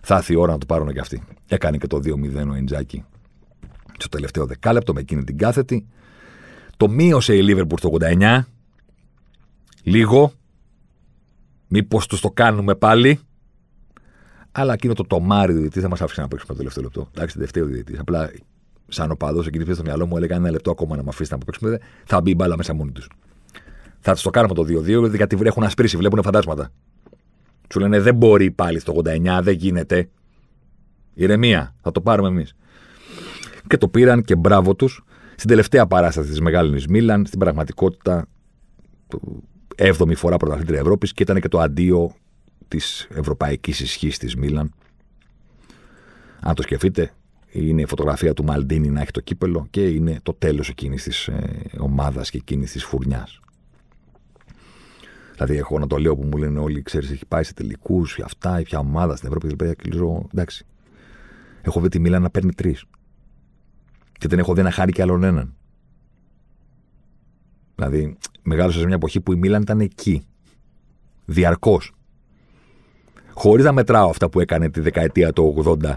[0.00, 1.22] θα έρθει η ώρα να το πάρουν και αυτοί.
[1.48, 3.04] Έκανε και το 2-0 ο Ινζάκη
[3.98, 5.86] στο τελευταίο δεκάλεπτο με εκείνη την κάθετη.
[6.76, 8.40] Το μείωσε η Λίβερπουρ στο 89
[9.82, 10.32] λίγο.
[11.68, 13.20] Μήπως τους το κάνουμε πάλι.
[14.52, 17.08] Αλλά εκείνο το τομάρι διαιτητής θα μας άφησε να παίξουμε το τελευταίο λεπτό.
[17.14, 17.98] Εντάξει, τελευταίο διαιτητής.
[17.98, 18.30] Απλά
[18.88, 21.38] σαν οπαδό εκείνη τη στο μυαλό μου έλεγα ένα λεπτό ακόμα να με αφήσει να
[21.38, 21.78] παίξουμε.
[22.04, 23.08] Θα μπει μπάλα μέσα μόνη τους.
[24.00, 26.70] Θα τους το κάνουμε το 2-2 γιατί έχουν ασπρίσει, βλέπουν φαντάσματα.
[27.72, 30.08] Σου λένε δεν μπορεί πάλι στο 89, δεν γίνεται.
[31.14, 32.54] Ηρεμία, θα το πάρουμε εμείς.
[33.66, 35.04] Και το πήραν και μπράβο τους.
[35.34, 38.26] Στην τελευταία παράσταση της Μεγάλης Μίλαν, στην πραγματικότητα
[39.76, 42.14] 7η φορά πρωταθλήτρια Ευρώπης και ήταν και το αντίο
[42.70, 44.72] της ευρωπαϊκής ισχύς της Μίλαν.
[46.40, 47.12] Αν το σκεφτείτε,
[47.50, 51.26] είναι η φωτογραφία του Μαλντίνη να έχει το κύπελο και είναι το τέλος εκείνης της
[51.26, 53.40] ε, ομάδας και εκείνης της φουρνιάς.
[55.32, 58.62] Δηλαδή, έχω να το λέω που μου λένε όλοι, ξέρεις, έχει πάει σε τελικούς, αυτά,
[58.64, 59.76] ποια ομάδα στην Ευρώπη.
[59.76, 60.66] Και λέω, εντάξει.
[61.62, 62.84] Έχω δει τη Μίλαν να παίρνει τρεις.
[64.18, 65.54] Και δεν έχω δει να χάρη κι άλλον έναν.
[67.74, 70.24] Δηλαδή, μεγάλωσα σε μια εποχή που η Μίλαν ήταν εκεί.
[71.24, 71.92] Διαρκώς.
[73.34, 75.94] Χωρίς να μετράω αυτά που έκανε τη δεκαετία του 80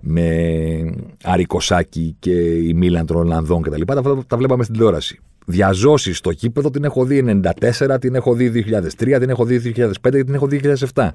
[0.00, 3.82] με Αρικοσάκη και η Μίλαν των Ολλανδών κτλ.
[3.86, 5.18] Τα, τα, τα βλέπαμε στην τηλεόραση.
[5.46, 8.64] Διαζώσεις στο κήπεδο την έχω δει 94, την έχω δει
[9.00, 10.60] 2003, την έχω δει 2005 και την έχω δει
[10.94, 11.08] 2007.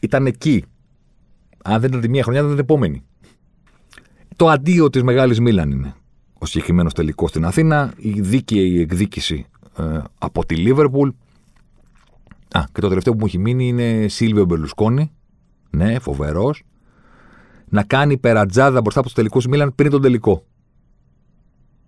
[0.00, 0.64] Ήταν εκεί.
[1.64, 3.02] Αν δεν ήταν τη μία χρονιά, δεν ήταν την επόμενη.
[4.36, 5.94] Το αντίο της μεγάλης Μίλαν είναι
[6.38, 9.46] ο συγκεκριμένος τελικός στην Αθήνα, η δίκαιη εκδίκηση
[9.78, 9.82] ε,
[10.18, 11.08] από τη Λίβερπουλ.
[12.52, 15.12] Α, και το τελευταίο που μου έχει μείνει είναι Σίλβιο Μπερλουσκόνη.
[15.70, 16.62] Ναι, φοβερός.
[17.68, 20.44] Να κάνει περατζάδα μπροστά από τους τελικούς Μίλαν πριν τον τελικό.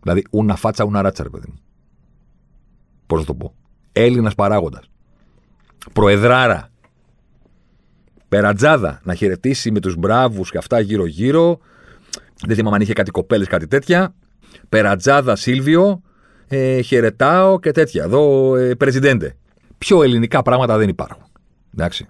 [0.03, 1.59] Δηλαδή, ούνα φάτσα, ούνα ράτσα, ρε παιδί μου.
[3.07, 3.55] Πώς να το πω.
[3.93, 4.91] Έλληνας παράγοντας.
[5.93, 6.69] Προεδράρα.
[8.29, 9.01] Περατζάδα.
[9.05, 11.59] Να χαιρετήσει με τους μπράβους και αυτά γύρω-γύρω.
[12.47, 14.15] Δεν θυμάμαι αν είχε κάτι κοπέλες, κάτι τέτοια.
[14.69, 16.03] Περατζάδα Σίλβιο,
[16.49, 18.05] ε, χαιρετάω και τέτοια.
[18.05, 19.37] Εδώ, ε, πρεζιντέντε.
[19.83, 21.25] Πιο ελληνικά πράγματα δεν υπάρχουν.
[21.75, 22.09] Εντάξει.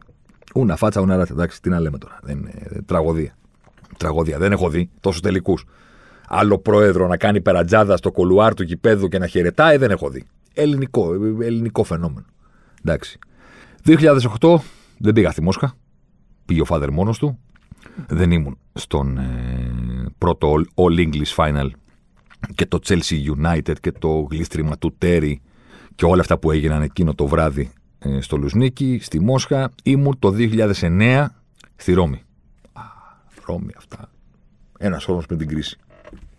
[0.55, 1.33] Ούνα φάτσα, ούνα ράτα.
[1.33, 2.19] Εντάξει, τι να λέμε τώρα.
[2.23, 3.37] Δεν είναι ε, τραγωδία.
[3.97, 4.39] Τραγωδία.
[4.39, 5.65] Δεν έχω δει τόσους τελικούς.
[6.29, 10.25] Άλλο πρόεδρο να κάνει περατζάδα στο κολουάρ του γηπέδου και να χαιρετάει, δεν έχω δει.
[10.55, 12.27] Ελληνικό, ε, ελληνικό φαινόμενο.
[12.85, 13.19] Εντάξει.
[13.85, 14.57] 2008
[14.99, 15.75] δεν πήγα στη Μόσχα.
[16.45, 17.39] Πήγε ο Φάδερ μόνος του.
[18.07, 21.69] Δεν ήμουν στον ε, πρώτο All English Final
[22.55, 25.41] και το Chelsea United και το γλίστριμα του Τέρι
[25.95, 29.71] και όλα αυτά που έγιναν εκείνο το βράδυ ε, στο Λουσνίκι, στη Μόσχα.
[29.83, 31.27] Ήμουν το 2009
[31.77, 32.23] στη Ρώμη.
[32.73, 32.83] Α,
[33.47, 34.11] Ρώμη αυτά.
[34.79, 35.79] Ένας χρόνος πριν την κρίση.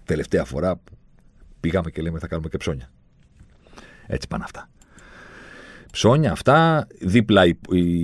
[0.06, 0.94] Τελευταία φορά που
[1.60, 2.90] πήγαμε και λέμε θα κάνουμε και ψώνια.
[4.08, 4.70] Έτσι πάνε αυτά.
[5.92, 6.88] Ψώνια αυτά.
[7.02, 7.58] Δίπλα η,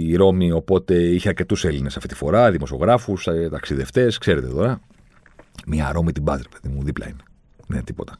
[0.07, 4.79] η Ρώμη, οπότε είχε αρκετούς Έλληνες αυτή τη φορά, δημοσιογράφους, ε, ταξιδευτές, ξέρετε τώρα.
[5.67, 7.23] Μια Ρώμη την Πάτρε, παιδί μου, δίπλα είναι.
[7.67, 8.17] Ναι, τίποτα.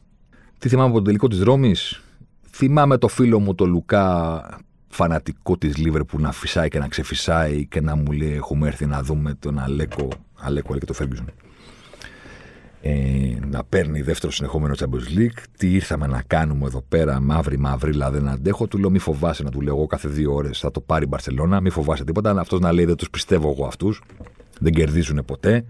[0.58, 2.02] Τι θυμάμαι από το τελικό της Ρώμης;
[2.50, 4.42] Θυμάμαι το φίλο μου το Λουκά,
[4.88, 9.02] φανατικό της Λίβερπουλ, να φυσάει και να ξεφυσάει και να μου λέει: Έχουμε έρθει να
[9.02, 10.08] δούμε τον Αλέκο.
[10.34, 11.26] Αλέκο, και το Φέργκιζον
[12.82, 12.92] ε,
[13.50, 15.42] να παίρνει δεύτερο συνεχόμενο Champions League.
[15.56, 18.66] Τι ήρθαμε να κάνουμε εδώ πέρα, μαύρη μαύρη, δεν αντέχω.
[18.66, 21.06] Του λέω: Μη φοβάσαι να του λέω εγώ κάθε δύο ώρες θα το πάρει η
[21.10, 22.30] Μπαρσελόνα, μη φοβάσαι τίποτα.
[22.30, 24.02] Αυτός να λέει: Δεν τους πιστεύω εγώ αυτούς.
[24.60, 25.64] Δεν κερδίζουν ποτέ.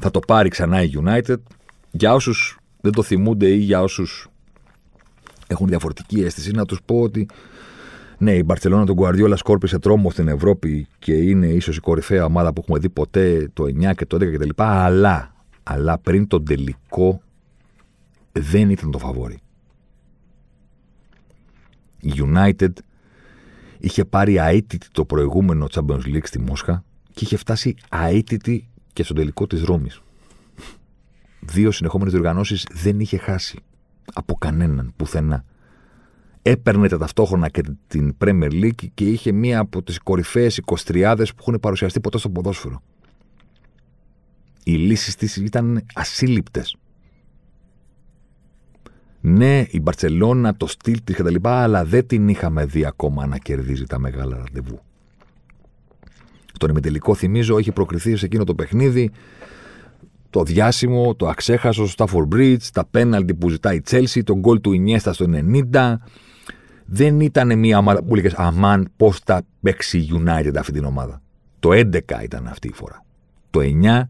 [0.00, 1.36] Θα το πάρει ξανά η United.
[1.90, 4.27] Για όσους δεν το θυμούνται ή για όσους
[5.48, 7.26] έχουν διαφορετική αίσθηση, να τους πω ότι
[8.18, 12.52] ναι, η Μπαρσελόνα τον Guardiola σκόρπισε τρόμο στην Ευρώπη και είναι ίσως η κορυφαία ομάδα
[12.52, 14.48] που έχουμε δει ποτέ το 9 και το 11 κτλ.
[14.56, 15.32] Αλλά
[15.70, 17.22] αλλά πριν τον τελικό
[18.32, 19.38] δεν ήταν το φαβόρι.
[22.00, 22.72] Η United
[23.78, 27.74] είχε πάρει αίτητη το προηγούμενο Champions League στη Μόσχα και είχε φτάσει
[28.08, 30.00] αίτητη και στον τελικό της Ρώμης.
[31.40, 33.58] Δύο συνεχόμενες διοργανώσεις δεν είχε χάσει
[34.14, 35.44] από κανέναν, πουθενά.
[36.42, 41.36] Έπαιρνε τα ταυτόχρονα και την Premier League και είχε μία από τις κορυφαίες 23 που
[41.40, 42.82] έχουν παρουσιαστεί ποτέ στο ποδόσφαιρο
[44.68, 46.76] οι λύσεις της ήταν ασύλληπτες.
[49.20, 51.34] Ναι, η Μπαρσελόνα, το στυλ της κτλ.
[51.42, 54.80] Αλλά δεν την είχαμε δει ακόμα να κερδίζει τα μεγάλα ραντεβού.
[56.54, 59.10] Στον ημιτελικό, θυμίζω, έχει προκριθεί σε εκείνο το παιχνίδι
[60.30, 64.60] το διάσημο, το αξέχασο στο Stafford Bridge, τα πέναλτι που ζητάει η Chelsea, τον γκολ
[64.60, 65.26] του Ινιέστα στο
[65.72, 65.94] 90.
[66.84, 71.22] Δεν ήταν μια ομάδα που λέγε Αμάν, πώς θα παίξει η United αυτή την ομάδα.
[71.58, 73.04] Το 11 ήταν αυτή η φορά.
[73.50, 74.02] Το 9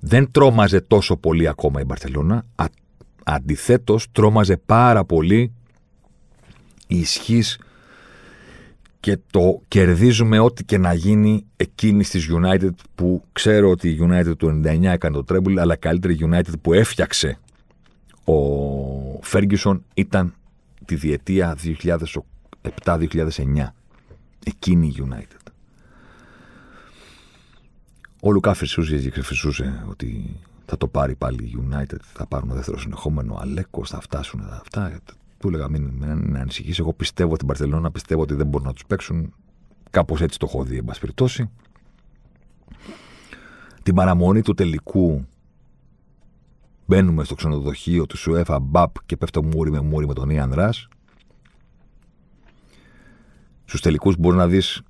[0.00, 2.44] δεν τρόμαζε τόσο πολύ ακόμα η Μπαρσελόνα.
[3.24, 5.52] Αντιθέτως, τρόμαζε πάρα πολύ
[6.86, 7.58] η ισχύς
[9.06, 14.36] και το κερδίζουμε ό,τι και να γίνει εκείνη της United που ξέρω ότι η United
[14.38, 17.38] του 99 έκανε το τρέμπουλ, αλλά καλύτερη United που έφτιαξε
[18.24, 18.34] ο
[19.32, 20.34] Ferguson ήταν
[20.84, 21.56] τη διετία
[22.84, 22.98] 2007-2009.
[24.44, 25.50] Εκείνη η United.
[28.20, 32.78] Ο Λουκά φυσούσε και φυσούσε ότι θα το πάρει πάλι η United, θα πάρουν δεύτερο
[32.78, 35.00] συνεχόμενο, Αλέκο, θα φτάσουν αυτά.
[35.38, 36.78] Του έλεγα μην, μην ανησυχείς.
[36.78, 39.34] Εγώ πιστεύω την Παρσελόνα, πιστεύω ότι δεν μπορούν να τους παίξουν.
[39.90, 41.50] Κάπως έτσι το έχω δει, εν πάση περιπτώσει.
[43.82, 45.26] Την παραμονή του τελικού
[46.86, 50.88] μπαίνουμε στο ξενοδοχείο του Σουέφα Μπαπ και πέφτω μούρι με μούρι με τον Ιαν Ράς.
[53.64, 54.82] Στους τελικούς μπορείς να δεις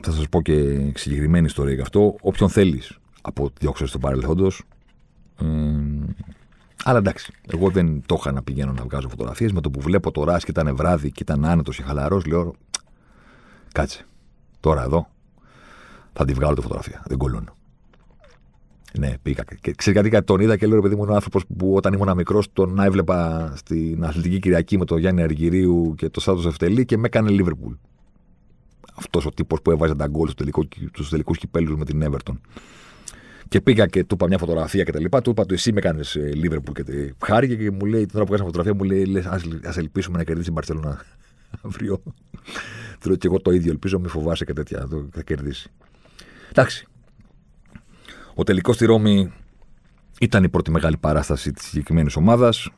[0.00, 2.16] θα σας πω και συγκεκριμένη ιστορία γι' αυτό.
[2.20, 4.62] Όποιον θέλεις από διώξω στο παρελθόντος.
[5.40, 5.44] Ε,
[6.84, 9.52] αλλά εντάξει, εγώ δεν το είχα να πηγαίνω να βγάζω φωτογραφίες.
[9.52, 12.54] Με το που βλέπω το Ρά και ήταν βράδυ και ήταν άνετος και χαλαρός, λέω.
[13.72, 14.06] Κάτσε.
[14.60, 15.08] Τώρα εδώ
[16.12, 17.02] θα τη βγάλω τη φωτογραφία.
[17.06, 17.56] Δεν κολλώνω.
[18.98, 19.44] Ναι, πήγα.
[19.60, 22.52] Και ξέρεις κάτι, τον είδα και λέω: Παιδί μου, ένα άνθρωπος που όταν ήμουν μικρός
[22.52, 27.06] τον έβλεπα στην Αθλητική Κυριακή με τον Γιάννη Αργυρίου και το Σάτο Ευτελή και με
[27.06, 27.72] έκανε Λίβερπουλ
[28.94, 30.28] αυτός ο τύπος που έβαζε τα γκολ
[30.92, 32.34] στους τελικούς κυπέλους με την Everton.
[33.48, 35.22] Και πήγα και του είπα μια φωτογραφία και τα λοιπά.
[35.22, 38.48] Του είπα του εσύ με κάνεις Λίβερπουλ και χάρηκε και μου λέει, τώρα που έκανα
[38.48, 39.18] φωτογραφία, μου λέει:
[39.64, 41.04] Α ελπίσουμε να κερδίσει η Μπαρσελόνα
[41.64, 42.02] αύριο.
[43.00, 44.88] Του λέω και εγώ το ίδιο, ελπίζω, μη φοβάσαι και τέτοια.
[45.10, 45.70] Θα κερδίσει.
[46.50, 46.86] Εντάξει.
[48.34, 49.32] Ο τελικός στη Ρώμη
[50.20, 52.70] ήταν η πρώτη μεγάλη παράσταση της συγκεκριμένης ομάδας.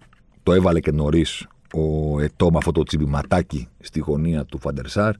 [0.42, 5.14] Το έβαλε και νωρίς ο Ετώ με αυτό το τσιμπηματάκι στη γωνία του Φαντερσάρ.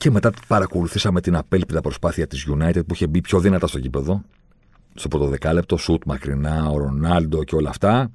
[0.00, 4.22] Και μετά παρακολουθήσαμε την απέλπιδα προσπάθεια της United που είχε μπει πιο δυνατά στο γήπεδο.
[4.94, 8.10] Στο πρώτο δεκάλεπτο, σουτ μακρινά, ο Ρονάλντο και όλα αυτά.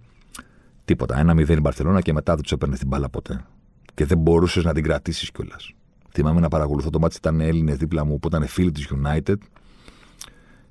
[0.86, 1.17] Τίποτα.
[1.19, 3.45] Ένα μηδέν η Μπαρσελόνα και μετά δεν τους έπαιρνε την μπάλα ποτέ.
[3.93, 5.73] Και δεν μπορούσες να την κρατήσεις κιόλας.
[6.11, 9.38] Θυμάμαι να παρακολουθώ το μάτι, ήταν Έλληνες δίπλα μου που ήταν φίλοι της United.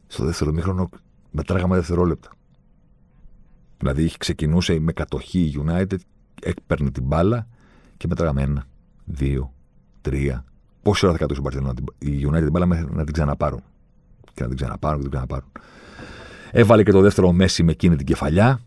[0.06, 0.88] Στο δεύτερο μήχρονο
[1.30, 2.30] μετράγαμε δευτερόλεπτα.
[3.78, 5.98] Δηλαδή ξεκινούσε με κατοχή η United,
[6.42, 7.46] έπαιρνε την μπάλα
[7.96, 8.66] και μετράγαμε ένα,
[9.04, 9.54] δύο,
[10.00, 10.44] τρία.
[10.85, 13.62] Πόση ώρα θα κρατούσε η Μπαρσελόνα η United την μπάλα μέχρι να την ξαναπάρουν.
[14.35, 15.53] Και να την ξαναπάρουν και την ξαναπάρουν.
[16.51, 18.61] Έβαλε και το δεύτερο Μέση με εκείνη την κεφαλιά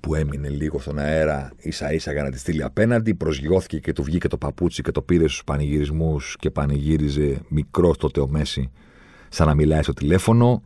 [0.00, 3.14] που έμεινε λίγο στον αέρα ίσα ίσα για να τη στείλει απέναντι.
[3.14, 8.20] Προσγειώθηκε και του βγήκε το παπούτσι και το πήρε στους πανηγυρισμούς και πανηγύριζε μικρός τότε
[8.20, 8.70] ο Μέση,
[9.28, 10.62] σαν να μιλάει στο τηλέφωνο.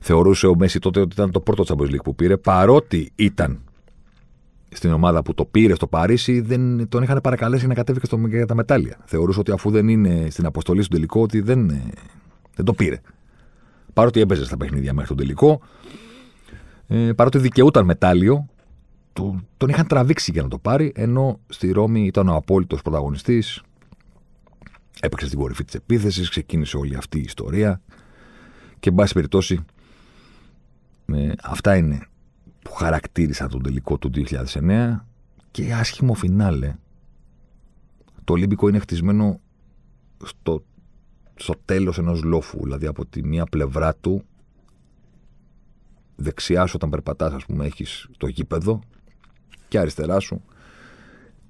[0.00, 3.60] Θεωρούσε ο Μέση τότε ότι ήταν το πρώτο Champions League που πήρε, παρότι ήταν
[4.68, 8.16] στην ομάδα που το πήρε στο Παρίσι, δεν, τον είχαν παρακαλέσει να κατέβει και στο,
[8.16, 8.98] για τα μετάλλια.
[9.04, 11.68] Θεωρούσε ότι αφού δεν είναι στην αποστολή στο τελικό, ότι δεν,
[12.54, 13.00] δεν το πήρε.
[13.92, 15.60] Παρότι έπαιζε στα παιχνίδια μέχρι τον τελικό,
[16.86, 18.46] ε, παρότι δικαιούταν μετάλλιο,
[19.12, 23.62] το, τον είχαν τραβήξει για να το πάρει, ενώ στη Ρώμη ήταν ο απόλυτος πρωταγωνιστής.
[25.00, 27.80] Έπαιξε στην κορυφή της επίθεσης, ξεκίνησε όλη αυτή η ιστορία.
[28.80, 29.64] Και, εν πάση περιπτώσει,
[31.12, 32.06] ε, αυτά είναι
[32.66, 34.96] που χαρακτήρισαν τον τελικό του 2009
[35.50, 36.74] και άσχημο φινάλε.
[38.24, 39.40] Το Ολύμπικο είναι χτισμένο
[40.24, 40.64] στο,
[41.34, 44.24] στο τέλος ενός λόφου, δηλαδή από τη μία πλευρά του
[46.16, 48.80] δεξιά σου όταν περπατάς ας πούμε έχεις το γήπεδο
[49.68, 50.42] και αριστερά σου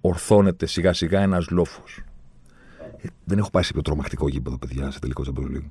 [0.00, 2.02] ορθώνεται σιγά σιγά ένας λόφος.
[2.96, 5.70] Ε, δεν έχω πάει σε πιο τρομακτικό γήπεδο, παιδιά, σε τελικό Champions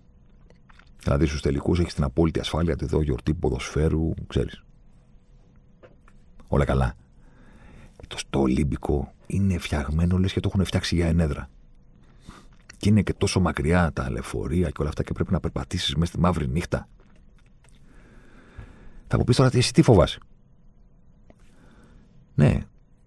[1.00, 4.65] Δηλαδή στους τελικούς έχεις την απόλυτη ασφάλεια ότι εδώ γιορτή ποδοσφαίρου, ξέρεις.
[6.48, 6.94] Όλα καλά.
[8.08, 11.50] Το στο Ολύμπικο είναι φτιαγμένο λες και το έχουν φτιάξει για ενέδρα.
[12.78, 16.12] Και είναι και τόσο μακριά τα λεωφορεία και όλα αυτά και πρέπει να περπατήσεις μέσα
[16.12, 16.88] στη μαύρη νύχτα.
[19.08, 20.20] Θα μου πεις τώρα εσύ τι φοβάσαι;
[22.36, 22.60] Ναι,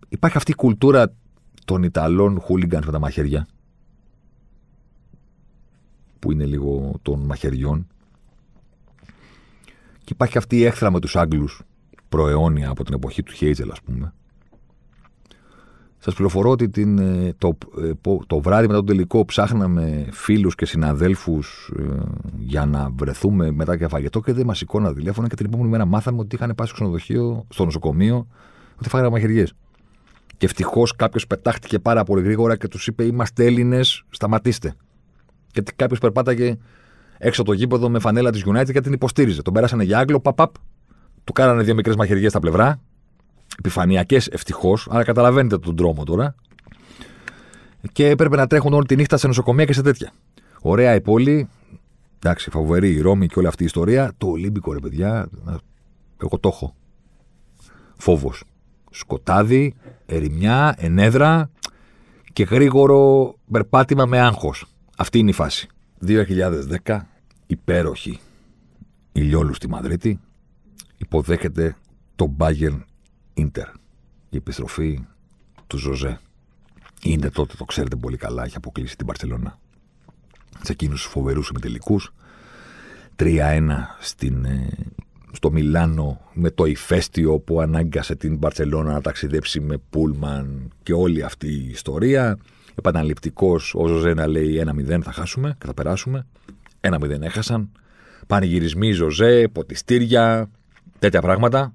[0.09, 1.13] υπάρχει αυτή η κουλτούρα
[1.65, 3.47] των Ιταλών χούλιγκαν με τα μαχαίρια
[6.19, 7.87] που είναι λίγο των μαχαιριών
[9.99, 11.63] και υπάρχει αυτή η έχθρα με τους Άγγλους
[12.09, 14.13] προαιώνια από την εποχή του Χέιτζελ ας πούμε
[15.99, 17.91] σας πληροφορώ ότι την, ε, το, ε,
[18.27, 21.83] το βράδυ μετά τον τελικό ψάχναμε φίλους και συναδέλφους ε,
[22.39, 25.85] για να βρεθούμε μετά και φαγητό και δεν μας σηκώνα τηλέφωνα και την επόμενη μέρα
[25.85, 28.27] μάθαμε ότι είχαν πάει στο ξενοδοχείο, στο νοσοκομείο,
[28.81, 29.53] ότι φάγανε μαχαιριές.
[30.37, 34.75] Και ευτυχώς κάποιος πετάχτηκε πάρα πολύ γρήγορα και τους είπε: Είμαστε Έλληνες, σταματήστε.
[35.53, 36.57] Γιατί κάποιος περπάταγε
[37.19, 39.43] έξω το γήπεδο με φανέλα της United και την υποστήριζε.
[39.43, 40.55] Τον πέρασανε για Άγγλο, παπαπ,
[41.29, 42.81] του κάνανε δύο μικρές μαχαιριές στα πλευρά
[43.59, 46.35] επιφανειακές ευτυχώς, αλλά καταλαβαίνετε τον τρόμο τώρα.
[47.93, 50.13] Και έπρεπε να τρέχουν όλη τη νύχτα σε νοσοκομεία και σε τέτοια.
[50.61, 51.49] Ωραία η πόλη.
[52.19, 54.13] Εντάξει, φαβορή η Ρώμη και όλη αυτή η ιστορία.
[54.19, 55.29] Το Ολύμπικο, ρε παιδιά,
[56.23, 56.75] εγώ το έχω.
[57.97, 58.45] Φόβος.
[58.91, 59.75] Σκοτάδι,
[60.07, 61.51] ερημιά, ενέδρα
[62.33, 64.67] και γρήγορο περπάτημα με άγχος.
[64.97, 65.69] Αυτή είναι η φάση.
[65.99, 66.99] 2010,
[67.47, 68.19] υπέροχη
[69.13, 70.21] ηλιόλου στη Μαδρίτη,
[70.99, 71.77] υποδέχεται
[72.17, 72.81] το Bayern
[73.35, 73.67] Ίντερ.
[74.31, 75.07] Η επιστροφή
[75.67, 76.21] του Ζωζέ.
[77.03, 79.59] Είναι τότε, το ξέρετε πολύ καλά, έχει αποκλείσει την Παρσελώνα.
[80.63, 82.13] Σε εκείνους τους φοβερούς ημιτελικούς.
[83.17, 84.69] 3-1 στην, ε,
[85.33, 91.23] στο Μιλάνο με το ηφαίστειο που ανάγκασε την Μπαρσελόνα να ταξιδέψει με Πούλμαν και όλη
[91.23, 92.39] αυτή η ιστορία.
[92.75, 96.27] Επαναληπτικός ο Ζωζέ να λέει 1-0 θα χάσουμε και θα περάσουμε.
[96.81, 97.71] 1-0 έχασαν.
[98.27, 100.51] Πανηγυρισμοί Ζωζέ, ποτιστήρια,
[100.99, 101.73] τέτοια πράγματα.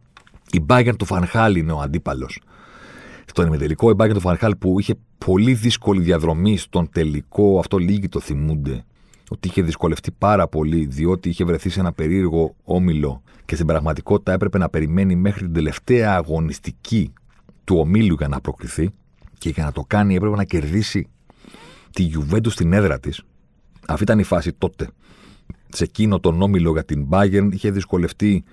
[0.52, 2.42] Η Bayern του Φανχάλ είναι ο αντίπαλος.
[3.26, 8.10] Στον ημιτελικό, η Bayern του Φανχάλ που είχε πολύ δύσκολη διαδρομή στον τελικό, αυτό λίγοι
[8.10, 8.84] το θυμούνται,
[9.30, 14.32] ότι είχε δυσκολευτεί πάρα πολύ διότι είχε βρεθεί σε ένα περίεργο όμιλο και στην πραγματικότητα
[14.32, 17.14] έπρεπε να περιμένει μέχρι την τελευταία αγωνιστική
[17.64, 18.92] του ομίλου για να προκριθεί
[19.38, 21.08] και για να το κάνει έπρεπε να κερδίσει
[21.92, 23.24] τη Juventus στην έδρα της.
[23.88, 24.88] Αυτή ήταν η φάση τότε.
[25.70, 28.44] Σε εκείνο τον όμιλο για την Bayern είχε δυσκολευτεί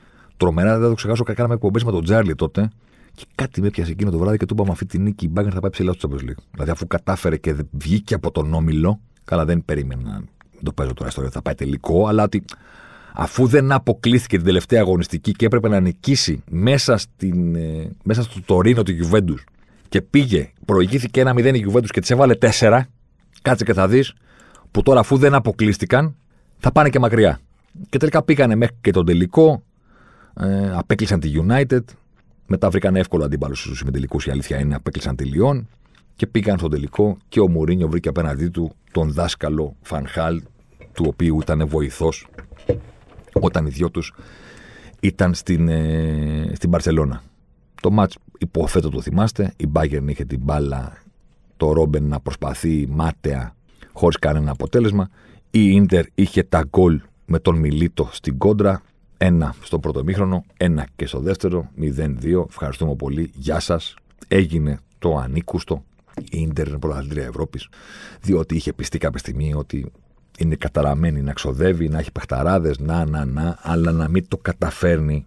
[0.40, 1.24] τρομερά, δεν θα το ξεχάσω.
[1.24, 2.70] Κάναμε εκπομπές με τον Τζάρλι τότε.
[3.14, 5.52] Και κάτι με πιάσε εκείνο το βράδυ και του είπαμε αυτή τη νίκη η Μπάγκερ
[5.54, 6.42] θα πάει ψηλά στο Champions League.
[6.52, 11.08] Δηλαδή, αφού κατάφερε και βγήκε από τον όμιλο, καλά δεν περίμενα να το παίζω τώρα
[11.08, 12.44] ιστορία, θα πάει τελικό, αλλά ότι
[13.14, 18.40] αφού δεν αποκλείθηκε την τελευταία αγωνιστική και έπρεπε να νικήσει μέσα, στην, ε, μέσα στο
[18.46, 19.44] Τωρίνο του Γιουβέντους
[19.88, 22.80] και πήγε, προηγήθηκε ένα 0 η Γιουβέντους και της έβαλε 4,
[23.42, 24.14] κάτσε και θα δεις,
[24.70, 26.14] που τώρα αφού δεν αποκλείστηκαν,
[26.58, 27.40] θα πάνε και μακριά.
[27.88, 29.62] Και τελικά πήγανε μέχρι και τον τελικό,
[30.40, 31.84] ε, απέκλεισαν τη United.
[32.46, 34.26] Μετά βρήκαν εύκολο αντίπαλο στους συμμετελικούς.
[34.26, 35.68] Η αλήθεια είναι, απέκλεισαν τη Λιόν
[36.16, 37.16] και πήγαν στο τελικό.
[37.28, 40.42] Και ο Μουρίνιο βρήκε απέναντί του τον δάσκαλο Φανχάλ,
[40.92, 42.26] του οποίου ήταν βοηθός
[43.32, 44.12] όταν οι δυο τους
[45.00, 47.22] ήταν στην, ε, στην Παρσελώνα.
[47.80, 49.52] Το μάτς υποθέτω το θυμάστε.
[49.56, 51.02] Η Bayern είχε την μπάλα,
[51.56, 53.54] το Ρόμπεν να προσπαθεί μάταια
[53.92, 55.08] χωρίς κανένα αποτέλεσμα.
[55.50, 58.82] Η Ίντερ είχε τα γκολ με τον Μιλίτο στην κόντρα.
[59.22, 62.44] Ένα στο πρώτο μήχρονο, ένα και στο δεύτερο, 0-2.
[62.48, 63.30] Ευχαριστούμε πολύ.
[63.34, 63.94] Γεια σας.
[64.28, 65.84] Έγινε το ανήκουστο.
[66.16, 67.68] η Ιντερ είναι πρωταθλήτρια Ευρώπης,
[68.20, 69.92] διότι είχε πιστεί κάποια στιγμή ότι
[70.38, 75.26] είναι καταραμένη να ξοδεύει, να έχει παιχταράδες, να, να, να, αλλά να μην το καταφέρνει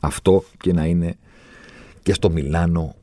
[0.00, 1.16] αυτό και να είναι
[2.02, 2.94] και στο Μιλάνο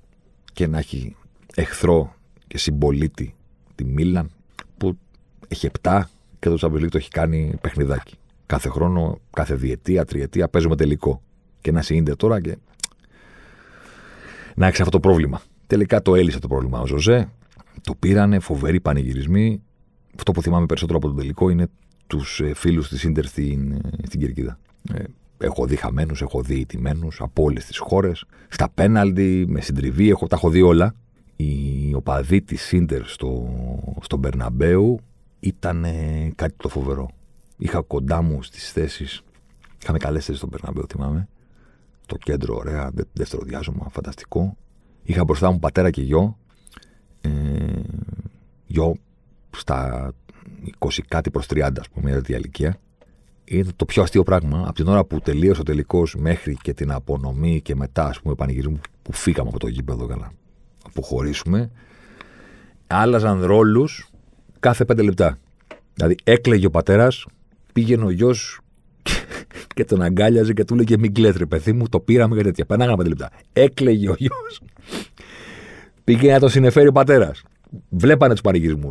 [0.53, 1.15] και να έχει
[1.55, 2.15] εχθρό
[2.47, 3.35] και συμπολίτη
[3.75, 4.29] τη Μίλαν
[4.77, 4.97] που
[5.47, 6.01] έχει 7
[6.39, 8.17] και το Champions το έχει κάνει παιχνιδάκι.
[8.47, 11.21] Κάθε χρόνο, κάθε διετία, τριετία παίζουμε τελικό.
[11.61, 12.57] Και να είσαι τώρα και
[14.55, 15.41] να έχεις αυτό το πρόβλημα.
[15.67, 17.29] Τελικά το έλυσε το πρόβλημα ο Ζωζέ.
[17.81, 19.61] Το πήρανε, φοβεροί πανηγυρισμοί.
[20.17, 21.67] Αυτό που θυμάμαι περισσότερο από τον τελικό είναι
[22.07, 24.59] τους ε, φίλους της ντερ στην, ε, στην Κυρκίδα.
[24.93, 25.03] Ε,
[25.37, 28.25] έχω δει χαμένους, έχω δει ηττημένους από όλες τις χώρες.
[28.47, 30.95] Στα πέναλτι, με συντριβή, έχω, τα έχω δει όλα.
[31.35, 33.49] Η οπαδή της Ίντερ στο,
[34.01, 34.99] στο Μπερναμπέου
[35.39, 35.85] ήταν
[36.35, 37.09] κάτι το φοβερό.
[37.57, 39.21] Είχα κοντά μου στις θέσεις.
[39.81, 41.27] Είχαμε καλές θέσεις στον Μπερναμπέου, θυμάμαι.
[42.05, 44.57] Το κέντρο, ωραία, δεύτερο διάζωμα, φανταστικό.
[45.03, 46.37] Είχα μπροστά μου πατέρα και γιο.
[47.21, 47.29] Ε,
[48.65, 48.95] γιο
[49.49, 50.11] στα
[50.79, 52.79] 20 κάτι προς 30, ας πούμε, μια τέτοια ηλικία.
[53.43, 54.59] Είναι το πιο αστείο πράγμα.
[54.59, 58.35] Από την ώρα που τελείωσε ο τελικός μέχρι και την απονομή και μετά, ας πούμε,
[58.35, 60.31] πανηγυρισμού που φύγαμε από το γήπεδο για να
[60.83, 61.71] αποχωρήσουμε,
[62.87, 64.09] άλλαζαν ρόλους
[64.59, 65.37] κάθε πέντε λεπτά.
[65.93, 67.25] Δηλαδή έκλαιγε ο πατέρας,
[67.77, 68.59] πήγαινε ο γιος
[69.75, 72.65] και τον αγκάλιαζε και του έλεγε Μην κλέτρε, παιδί μου, το πήραμε για τέτοια.
[72.65, 73.29] Πέναγαμε πέντε λεπτά.
[73.53, 74.61] Έκλαιγε ο γιος.
[76.03, 77.43] Πήγε να τον συνεφέρει ο πατέρας.
[77.89, 78.89] Βλέπανε τους πανηγυρισμού.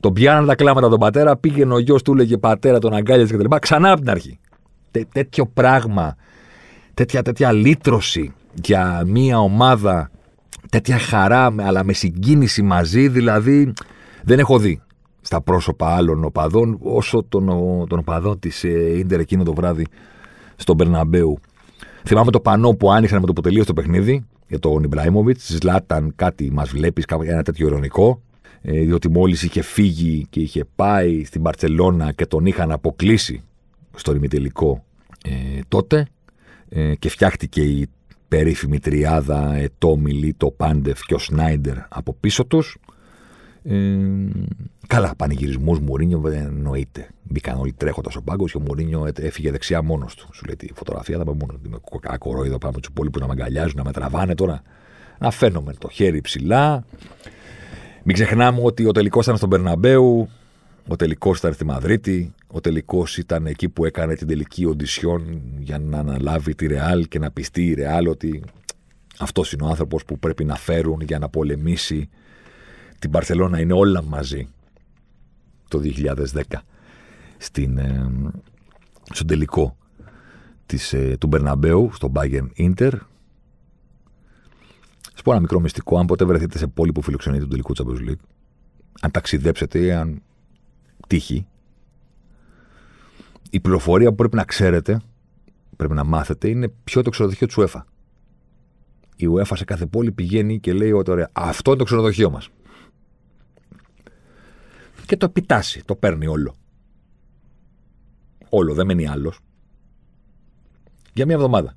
[0.00, 3.56] Τον πιάνανε τα κλάματα τον πατέρα, πήγαινε ο γιος του, έλεγε πατέρα, τον αγκάλιαζε κτλ.
[3.60, 4.38] Ξανά από την αρχή.
[4.90, 6.16] Τέ, τέτοιο πράγμα,
[6.94, 8.32] τέτοια, τέτοια λύτρωση
[8.62, 10.10] για μια ομάδα,
[10.70, 13.72] τέτοια χαρά, αλλά με συγκίνηση μαζί, δηλαδή
[14.22, 14.82] δεν έχω δει
[15.22, 17.46] στα πρόσωπα άλλων οπαδών, όσο τον,
[17.88, 19.86] τον οπαδό της ε, εκείνο το βράδυ
[20.56, 21.38] στον Περναμπέου.
[22.04, 25.46] Θυμάμαι το πανό που άνοιξαν με το που τελείωσε το παιχνίδι για τον Ιμπραήμοβιτς.
[25.46, 28.22] Ζλάταν κάτι, μας βλέπεις, ένα τέτοιο ειρωνικό.
[28.64, 33.42] Ε, διότι μόλις είχε φύγει και είχε πάει στην Παρσελώνα και τον είχαν αποκλείσει
[33.94, 34.84] στο ημιτελικό
[35.24, 36.06] ε, τότε.
[36.68, 37.88] Ε, και φτιάχτηκε η
[38.28, 42.76] περίφημη τριάδα Ετώ, Μιλίτο, Πάντεφ και ο Σνάιντερ από πίσω τους.
[43.64, 43.76] Ε,
[44.86, 47.08] καλά, πανηγυρισμούς Μουρίνιο δεν εννοείται.
[47.22, 50.28] Μπήκαν όλοι τρέχοντα ο πάγκο και ο Μουρίνιο έφυγε δεξιά μόνος του.
[50.32, 51.70] Σου λέει τη φωτογραφία θα πάμε μόνος του.
[51.70, 54.62] Με κορόιδο πάμε του υπόλοιπου να με αγκαλιάζουν, να με τραβάνε τώρα.
[55.18, 56.84] Να φαίνομαι το χέρι ψηλά.
[58.02, 60.28] Μην ξεχνάμε ότι ο τελικός ήταν στον Περναμπέου,
[60.88, 65.78] ο τελικός ήταν στη Μαδρίτη, ο τελικός ήταν εκεί που έκανε την τελική οντισιόν για
[65.78, 68.42] να αναλάβει τη Ρεάλ και να πιστεί η Ρεάλ ότι
[69.18, 72.08] αυτός είναι ο άνθρωπος που πρέπει να φέρουν για να πολεμήσει
[73.02, 74.48] την Παρσελώνα είναι όλα μαζί
[75.68, 76.42] το 2010
[77.38, 78.10] στην, ε,
[79.12, 79.76] στον τελικό
[80.66, 82.92] της, ε, του Μπερναμπέου, στο Bayern Inter.
[85.12, 85.98] Σας πω ένα μικρό μυστικό.
[85.98, 88.22] Αν ποτέ βρεθείτε σε πόλη που φιλοξενεί τον τελικό Champions League,
[89.00, 90.22] αν ταξιδέψετε ή αν
[91.06, 91.46] τύχει,
[93.50, 95.00] η πληροφορία που πρέπει να ξέρετε,
[95.76, 97.80] πρέπει να μάθετε, είναι ποιο το ξενοδοχείο του UEFA.
[99.16, 102.50] Η UEFA σε κάθε πόλη πηγαίνει και λέει ότι ωραία, αυτό είναι το ξενοδοχείο μας
[105.06, 105.84] και το επιτάσσει.
[105.84, 106.54] Το παίρνει όλο.
[108.48, 109.38] Όλο, δεν μένει άλλος.
[111.12, 111.76] Για μια εβδομάδα.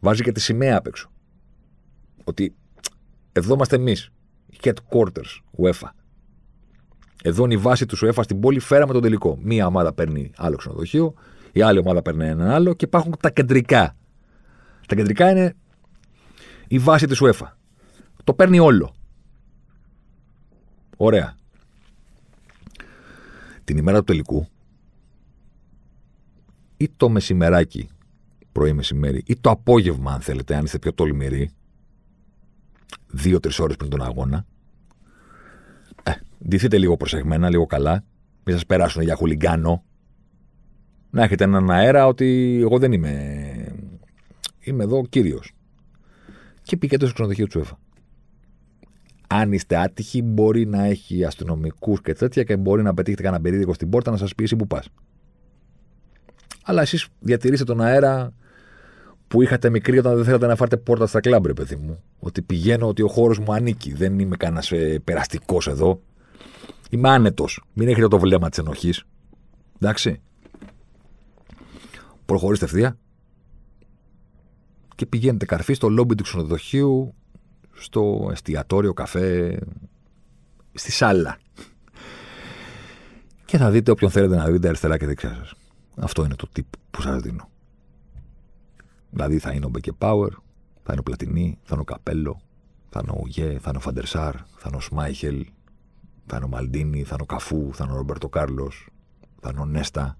[0.00, 1.10] Βάζει και τη σημαία απ' έξω.
[2.24, 2.54] Ότι
[3.32, 4.10] εδώ είμαστε εμείς.
[4.62, 5.88] Headquarters, UEFA.
[7.22, 8.58] Εδώ είναι η βάση του UEFA στην πόλη.
[8.58, 9.38] Φέραμε τον τελικό.
[9.42, 11.14] Μία ομάδα παίρνει άλλο ξενοδοχείο,
[11.52, 13.96] η άλλη ομάδα παίρνει έναν άλλο και υπάρχουν τα κεντρικά.
[14.88, 15.56] Τα κεντρικά είναι
[16.68, 17.52] η βάση της UEFA.
[18.24, 18.94] Το παίρνει όλο.
[20.96, 21.36] Ωραία
[23.64, 24.46] την ημέρα του τελικού
[26.76, 27.88] ή το μεσημεράκι,
[28.52, 31.50] πρωί μεσημέρι, ή το απόγευμα, αν θέλετε, αν είστε πιο τολμηροί,
[33.06, 34.46] δύο-τρεις ώρες πριν τον αγώνα,
[36.02, 36.12] ε,
[36.48, 38.04] ντυθείτε λίγο προσεγμένα, λίγο καλά,
[38.44, 39.84] μην σας περάσουν για χουλιγκάνο.
[41.10, 43.50] Να έχετε έναν αέρα ότι εγώ δεν είμαι.
[44.60, 45.52] Είμαι εδώ κύριος.
[46.62, 47.78] Και πήγαινε στο ξενοδοχείο του Εύα
[49.26, 53.74] αν είστε άτυχοι, μπορεί να έχει αστυνομικούς και τέτοια και μπορεί να πετύχετε κανένα περίδικο
[53.74, 54.88] στην πόρτα να σας πει εσύ που πας.
[56.64, 58.32] Αλλά εσείς διατηρήστε τον αέρα
[59.28, 62.02] που είχατε μικρή όταν δεν θέλατε να φάρετε πόρτα στα κλαμπ, παιδί μου.
[62.18, 63.92] Ότι πηγαίνω, ότι ο χώρος μου ανήκει.
[63.92, 66.00] Δεν είμαι κανένας ε, περαστικός εδώ.
[66.90, 67.64] Είμαι άνετος.
[67.72, 69.04] Μην έχετε το βλέμμα της ενοχής.
[69.80, 70.20] Εντάξει.
[72.26, 72.98] Προχωρήστε ευθεία
[74.94, 77.14] και πηγαίνετε καρφί στο λόμπι του ξενοδοχείου
[77.74, 79.58] στο εστιατόριο, καφέ,
[80.74, 81.38] στη σάλα.
[83.44, 85.54] Και θα δείτε όποιον θέλετε να δείτε αριστερά και δεξιά σας.
[85.96, 87.48] Αυτό είναι το tip που σας δίνω.
[89.10, 90.30] Δηλαδή θα είναι ο Μπέκε Power,
[90.82, 92.40] θα είναι ο Πλατινί, θα είναι ο Καπέλο,
[92.88, 95.46] Θα είναι ο Ουγέ, θα είναι ο Φαντερσάρ, θα είναι ο Σμάιχελ,
[96.26, 98.70] θα είναι ο Μαλντίνη, θα είναι ο Καφού, θα είναι ο Ρομπέρτο Κάρλο,
[99.40, 100.18] θα είναι ο Νέστα,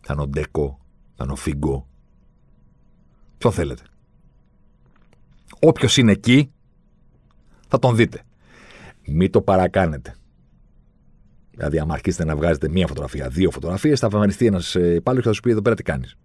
[0.00, 0.78] θα είναι ο Ντέκο,
[1.14, 1.86] θα είναι ο Φίγκο.
[3.38, 3.82] Ποιο θέλετε.
[5.60, 6.52] Όποιο είναι εκεί,
[7.80, 8.20] θα τον δείτε.
[9.06, 10.14] Μην το παρακάνετε.
[11.50, 15.32] Δηλαδή, αν αρχίσετε να βγάζετε μία φωτογραφία, δύο φωτογραφίες, θα εμφανιστεί ένας υπάλληλος και θα
[15.32, 16.16] σου πει εδώ πέρα τι κάνεις.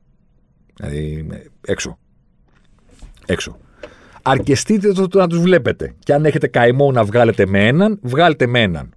[0.75, 1.27] Δηλαδή,
[1.65, 1.97] έξω.
[3.25, 3.57] Έξω.
[4.21, 5.95] Αρκεστείτε το, να τους βλέπετε.
[5.99, 8.93] Και αν έχετε καημό να βγάλετε με έναν, βγάλετε με έναν.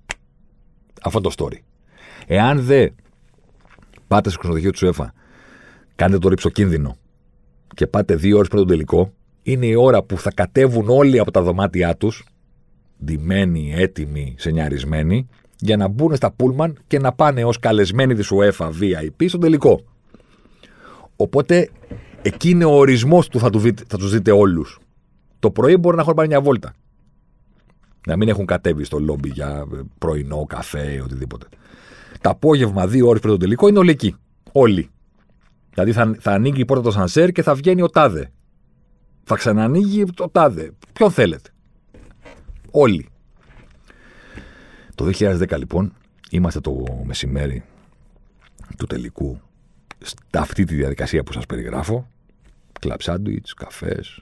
[1.02, 1.59] Αυτό το story.
[2.26, 2.94] Εάν δεν
[4.07, 5.12] πάτε στο ξενοδοχείο του ΣΕΦΑ,
[5.94, 6.96] κάνετε το ρίψο κίνδυνο
[7.74, 11.30] και πάτε δύο ώρες πριν τον τελικό, είναι η ώρα που θα κατέβουν όλοι από
[11.30, 12.24] τα δωμάτια τους,
[13.05, 15.28] ντυμένοι, έτοιμοι, σενιαρισμένοι,
[15.59, 19.84] για να μπουν στα πούλμαν και να πάνε ως καλεσμένοι της UEFA VIP στον τελικό.
[21.16, 21.70] Οπότε
[22.22, 24.78] εκεί είναι ο ορισμός του θα, του θα τους δείτε όλους.
[25.38, 26.72] Το πρωί μπορεί να έχουν πάρει μια βόλτα.
[28.07, 29.64] Να μην έχουν κατέβει στο λόμπι για
[29.99, 31.47] πρωινό, καφέ, οτιδήποτε.
[32.20, 34.16] Το απόγευμα, δύο ώρες πριν τον τελικό, είναι όλοι εκεί.
[34.53, 34.90] Όλοι.
[35.70, 38.30] Δηλαδή θα, θα ανοίγει η πόρτα το σανσέρ και θα βγαίνει ο τάδε.
[39.24, 40.70] Θα ξανανοίγει το τάδε.
[40.92, 41.53] Ποιον θέλετε.
[42.76, 43.08] Όλοι.
[44.94, 45.92] Το 2010 λοιπόν
[46.30, 47.64] είμαστε το μεσημέρι
[48.76, 49.40] του τελικού
[50.04, 52.08] σε αυτή τη διαδικασία που σας περιγράφω.
[52.80, 54.20] Κλαμπ σάντουιτς, καφές,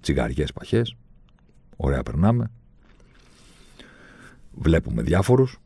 [0.00, 0.96] τσιγαριές, παχές.
[1.76, 2.50] Ωραία περνάμε.
[4.52, 5.58] Βλέπουμε διάφορους.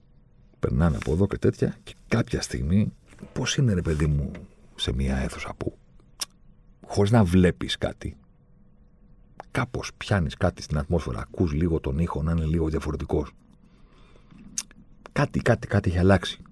[0.59, 1.77] Περνάνε από εδώ και τέτοια.
[1.83, 2.93] Και κάποια στιγμή,
[3.33, 4.31] πώς είναι ρε παιδί μου
[4.75, 5.79] σε μια αίθουσα που
[6.87, 8.17] χωρίς να βλέπεις κάτι
[9.53, 13.33] κάπως πιάνεις κάτι στην ατμόσφαιρα ακούς λίγο τον ήχο να είναι λίγο διαφορετικός
[15.13, 16.43] κάτι, κάτι, κάτι έχει αλλάξει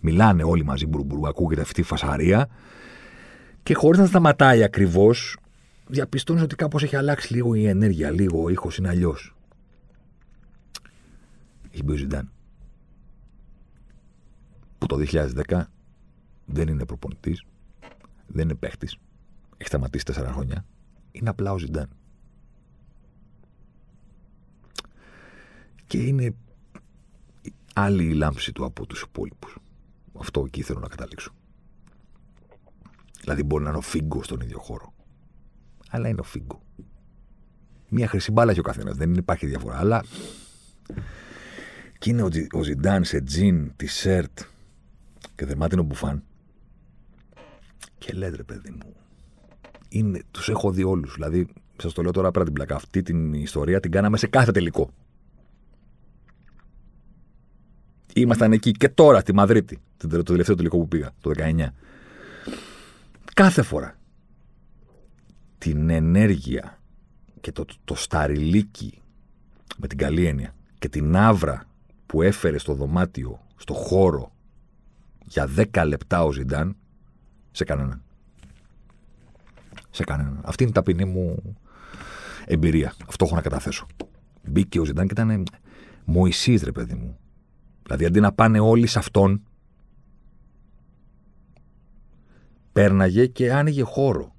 [0.00, 2.48] μιλάνε όλοι μαζί μπουρμπουρου ακούγεται αυτή η φασαρία
[3.62, 5.36] και χωρίς να σταματάει ακριβώς
[5.86, 9.34] διαπιστώνεις ότι κάπως έχει αλλάξει λίγο η ενέργεια λίγο ο ήχος είναι αλλιώς.
[11.72, 12.30] έχει μπει ο Ζιντάν
[14.78, 14.96] που το
[15.46, 15.62] 2010
[16.44, 17.44] δεν είναι προπονητής,
[18.26, 18.96] δεν είναι παίχτης,
[19.56, 20.64] έχει σταματήσει τέσσερα χρόνια.
[21.12, 21.88] Είναι απλά ο Ζιντάν.
[25.86, 26.34] Και είναι
[27.74, 29.58] άλλη η λάμψη του από τους υπόλοιπους.
[30.18, 31.32] Αυτό εκεί θέλω να καταλήξω.
[33.20, 34.94] Δηλαδή μπορεί να είναι ο Φίγκο στον ίδιο χώρο.
[35.90, 36.62] Αλλά είναι ο Φίγκο.
[37.88, 38.96] Μία χρυσή μπάλα έχει ο καθένας.
[38.96, 39.78] Δεν υπάρχει διαφορά.
[39.78, 40.04] Αλλά.
[41.98, 42.22] Και είναι
[42.52, 44.40] ο, Ζιντάν σε τζιν, τη σερτ
[45.34, 46.22] και δερμάτινο μπουφάν.
[47.98, 48.94] Και λέτε, ρε παιδί μου,
[49.88, 51.14] είναι, τους έχω δει όλους.
[51.14, 52.74] Δηλαδή, σας το λέω τώρα πέρα την πλακά.
[52.74, 54.90] Αυτή την ιστορία την κάναμε σε κάθε τελικό.
[58.16, 61.66] Ήμασταν εκεί και τώρα στη Μαδρίτη, το τελευταίο τελικό που πήγα, το 19.
[63.34, 63.98] Κάθε φορά
[65.58, 66.80] την ενέργεια
[67.40, 69.02] και το, το σταριλίκι
[69.76, 71.64] με την καλή έννοια και την άβρα
[72.06, 74.32] που έφερε στο δωμάτιο, στο χώρο
[75.24, 76.76] για 10 λεπτά ο Ζιντάν
[77.50, 78.02] σε κανέναν.
[79.90, 80.40] Σε κανέναν.
[80.44, 81.56] Αυτή είναι η ταπεινή μου
[82.46, 82.94] εμπειρία.
[83.08, 83.86] Αυτό έχω να καταθέσω.
[84.42, 85.44] Μπήκε ο Ζιντάν και ήταν
[86.04, 87.18] Μωυσής ρε παιδί μου.
[87.86, 89.42] Δηλαδή αντί να πάνε όλοι σε αυτόν,
[92.72, 94.34] πέρναγε και άνοιγε χώρο.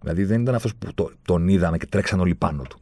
[0.00, 0.88] Δηλαδή δεν ήταν αυτός που
[1.22, 2.78] τον είδαμε και τρέξαν όλοι πάνω του.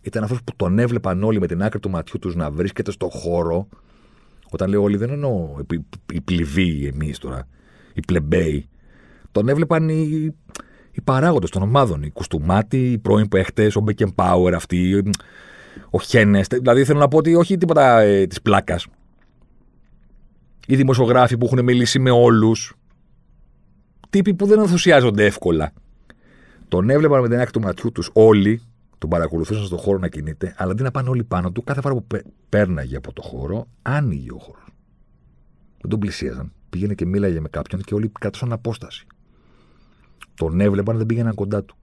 [0.00, 3.08] Ήταν αυτός που τον έβλεπαν όλοι με την άκρη του ματιού τους να βρίσκεται στο
[3.08, 3.68] χώρο.
[4.50, 5.56] Όταν λέω όλοι, δεν εννοώ
[6.12, 7.48] οι πληβοί εμείς τώρα
[7.98, 8.68] οι πλεμπέοι,
[9.32, 10.34] τον έβλεπαν οι,
[10.92, 12.02] οι παράγοντες των ομάδων.
[12.02, 15.02] Οι Κουστούμάτι, οι πρώην παίχτες, ο Μπεκεμπάουερ αυτοί,
[15.90, 16.46] ο Χένες.
[16.46, 18.86] Δηλαδή θέλω να πω ότι όχι τίποτα ε, της πλάκας.
[20.66, 22.74] Οι δημοσιογράφοι που έχουν μιλήσει με όλους.
[24.10, 25.72] Τύποι που δεν ενθουσιάζονται εύκολα.
[26.68, 28.62] Τον έβλεπαν με την άκρη του ματιού τους όλοι,
[28.98, 31.94] τον παρακολουθούσαν στον χώρο να κινείται, αλλά αντί να πάνε όλοι πάνω του, κάθε φορά
[31.94, 32.06] που
[32.48, 34.64] πέρναγε από το χώρο, άνοιγε ο χώρος.
[35.80, 39.06] Δεν τον πλησίαζαν πήγαινε και μίλαγε με κάποιον και όλοι κρατούσαν απόσταση.
[40.34, 41.76] Τον έβλεπαν, δεν πήγαιναν κοντά του.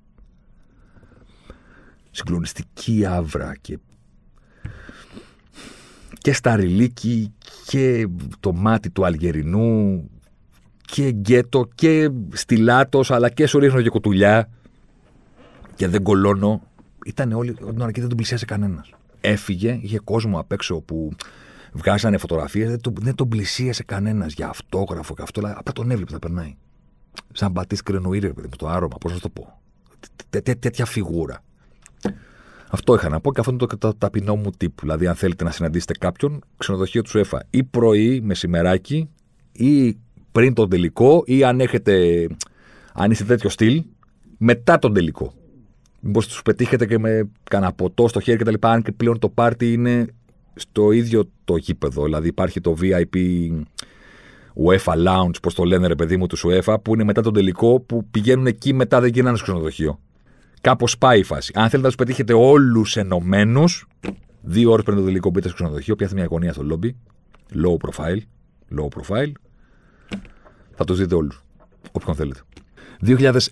[2.11, 3.79] Συγκλονιστική άβρα και
[6.25, 7.33] και σταριλίκι
[7.65, 8.07] και
[8.39, 10.09] το μάτι του Αλγερινού
[10.81, 14.49] και γκέτο και στυλάτος αλλά και σου ρίχνω και κουτουλιά
[15.75, 16.61] και δεν κολώνω.
[17.05, 18.89] Ήταν όλοι την ώρα και δεν τον πλησίασε κανένας.
[19.21, 21.15] Έφυγε, είχε κόσμο απ' έξω που
[21.73, 25.39] Βγάζανε φωτογραφίες, δεν, το, δεν τον πλησίασε κανένας για αυτόγραφο και αυτό.
[25.39, 26.55] Απλά τον έβλεπε να περνάει.
[27.31, 29.61] Σαν πατή κρενοήρε, παιδί το άρωμα, πώς να το πω.
[30.59, 31.43] Τέτοια φιγούρα.
[32.69, 34.81] Αυτό είχα να πω και αυτό είναι το, ταπεινό μου τύπου.
[34.81, 39.09] Δηλαδή, αν θέλετε να συναντήσετε κάποιον, ξενοδοχείο του ΕΦΑ ή πρωί, μεσημεράκι,
[39.51, 39.97] ή
[40.31, 42.27] πριν τον τελικό, ή αν έχετε,
[42.93, 43.83] αν είστε τέτοιο στυλ,
[44.37, 45.33] μετά τον τελικό.
[45.99, 48.53] Μήπως τους πετύχετε και με κανένα ποτό στο χέρι κτλ.
[48.59, 50.05] Αν και πλέον το πάρτι είναι
[50.55, 52.03] στο ίδιο το γήπεδο.
[52.03, 53.15] Δηλαδή υπάρχει το VIP
[54.65, 57.79] UEFA Lounge, πώς το λένε ρε παιδί μου, τους UEFA, που είναι μετά τον τελικό,
[57.79, 59.99] που πηγαίνουν εκεί μετά δεν γίνανε στο ξενοδοχείο.
[60.65, 61.51] Κάπως πάει η φάση.
[61.55, 63.87] Αν θέλετε να τους πετύχετε όλους ενωμένους,
[64.41, 66.95] δύο ώρες πριν το τελικό μπείτε στο ξενοδοχείο, πιάστε μια γωνία στο λόμπι,
[67.53, 68.17] low profile,
[68.77, 69.31] low profile,
[70.75, 71.43] θα τους δείτε όλους.
[71.91, 72.39] Όποιον θέλετε.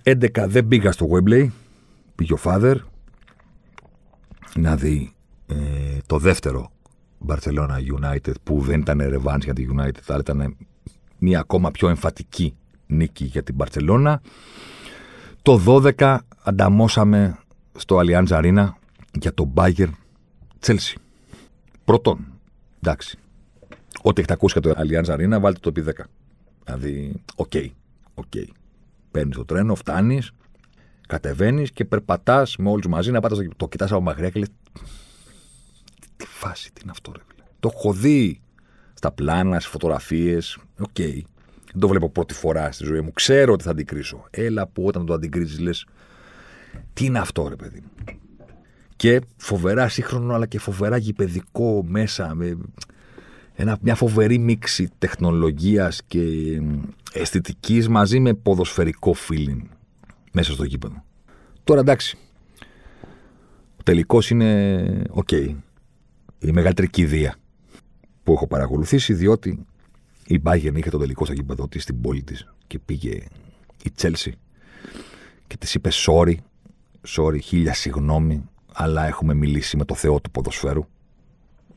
[0.03, 1.47] 2011 δεν πήγα στο Webley,
[2.15, 2.75] πήγε ο Father
[4.55, 5.13] να δει
[5.47, 5.55] ε,
[6.05, 6.71] το δεύτερο
[7.27, 10.57] Barcelona United που δεν ήταν revenge για τη United, αλλά ήταν
[11.17, 12.55] μια ακόμα πιο εμφατική
[12.87, 14.15] νίκη για την Barcelona.
[15.41, 17.39] Το 12 ανταμώσαμε
[17.77, 18.69] στο Allianz Arena
[19.11, 19.91] για το Bayern
[20.65, 20.95] Chelsea.
[21.85, 22.25] Πρώτον,
[22.81, 23.17] εντάξει,
[24.01, 26.03] ό,τι έχετε ακούσει για το Allianz Arena βάλτε το επί 10.
[26.63, 27.67] Δηλαδή, OK, okay,
[28.13, 28.25] OK.
[28.35, 28.47] Okay.
[29.11, 30.31] Παίρνεις το τρένο, φτάνεις,
[31.07, 34.49] κατεβαίνεις και περπατάς με όλους μαζί να πάτε στο Το κοιτάς από μακριά και λες.
[36.17, 37.21] Τι φάση τι είναι αυτό, ρε.
[37.59, 38.41] Το έχω δει
[38.93, 40.57] στα πλάνα, στις φωτογραφίες.
[40.79, 40.87] OK.
[40.97, 41.21] Okay.
[41.71, 43.11] Δεν το βλέπω πρώτη φορά στη ζωή μου.
[43.11, 44.25] Ξέρω ότι θα αντικρίσω.
[44.29, 45.85] Έλα που όταν το αντικρίζεις λες.
[46.93, 48.15] Τι είναι αυτό, ρε παιδί μου;
[48.95, 52.35] Και φοβερά σύγχρονο, αλλά και φοβερά γηπαιδικό μέσα.
[52.35, 52.57] Με
[53.55, 56.21] ένα, μια φοβερή μίξη τεχνολογίας και
[57.13, 59.61] αισθητικής μαζί με ποδοσφαιρικό feeling
[60.31, 61.03] μέσα στο γήπεδο.
[61.63, 62.17] Τώρα εντάξει,
[63.77, 65.27] ο τελικός είναι OK.
[65.31, 65.55] Okay.
[66.39, 67.35] Η μεγαλύτερη κηδεία
[68.23, 69.65] που έχω παρακολουθήσει διότι
[70.27, 73.11] η Bayern είχε το τελικό στο γήπεδο της στην πόλη της και πήγε
[73.83, 74.31] η Chelsea
[75.47, 76.35] και της είπε sorry,
[77.07, 80.85] sorry, χίλια συγγνώμη αλλά έχουμε μιλήσει με το Θεό του ποδοσφαίρου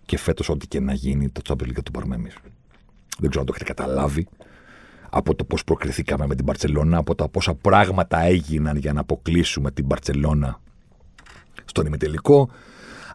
[0.06, 2.34] και φέτος, ό,τι και να γίνει, το Champions League θα το πάρουμε εμείς.
[3.18, 4.26] Δεν ξέρω αν το έχετε καταλάβει
[5.10, 9.70] από το πώς προκριθήκαμε με την Παρσελώνα, από τα πόσα πράγματα έγιναν για να αποκλείσουμε
[9.70, 10.60] την Παρσελώνα
[11.64, 12.50] στον ημιτελικό,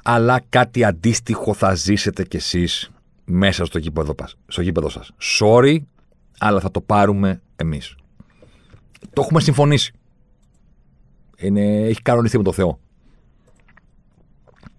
[0.04, 2.92] αλλά κάτι αντίστοιχο θα ζήσετε κι εσείς
[3.26, 4.16] μέσα στο γήπεδο,
[4.48, 5.12] στο γήπεδο σας.
[5.40, 5.78] Sorry,
[6.38, 7.96] αλλά θα το πάρουμε εμείς.
[9.14, 9.94] Το έχουμε συμφωνήσει.
[11.42, 12.80] Είναι, έχει κανονιστεί με το Θεό.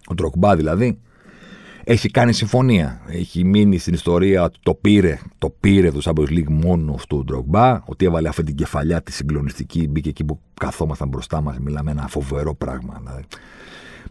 [0.07, 0.99] Ο Τροκμπά δηλαδή
[1.85, 3.01] έχει κάνει συμφωνία.
[3.07, 7.83] Έχει μείνει στην ιστορία ότι το πήρε, το πήρε το Champions League μόνος στο Ντρογκμπά,
[7.85, 11.59] ότι έβαλε αυτή την κεφαλιά τη συγκλονιστική, μπήκε εκεί που καθόμασταν μπροστά μας.
[11.59, 12.97] Μιλάμε ένα φοβερό πράγμα.
[13.05, 13.25] Δηλαδή,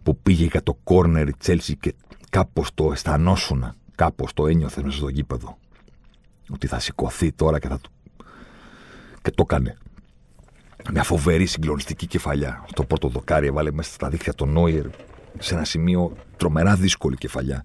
[0.03, 1.93] που πήγε για το κόρνερ η Τσέλσι και
[2.29, 5.57] κάπως το αισθανόσουν, κάπως το ένιωθε μέσα στο γήπεδο.
[6.49, 7.89] Ότι θα σηκωθεί τώρα και θα το.
[9.21, 9.77] Και το έκανε.
[10.91, 12.65] Μια φοβερή συγκλονιστική κεφαλιά.
[12.67, 14.85] Στο πρώτο δοκάρι έβαλε μέσα στα δίχτυα τον Νόιερ
[15.39, 17.63] σε ένα σημείο τρομερά δύσκολη κεφαλιά.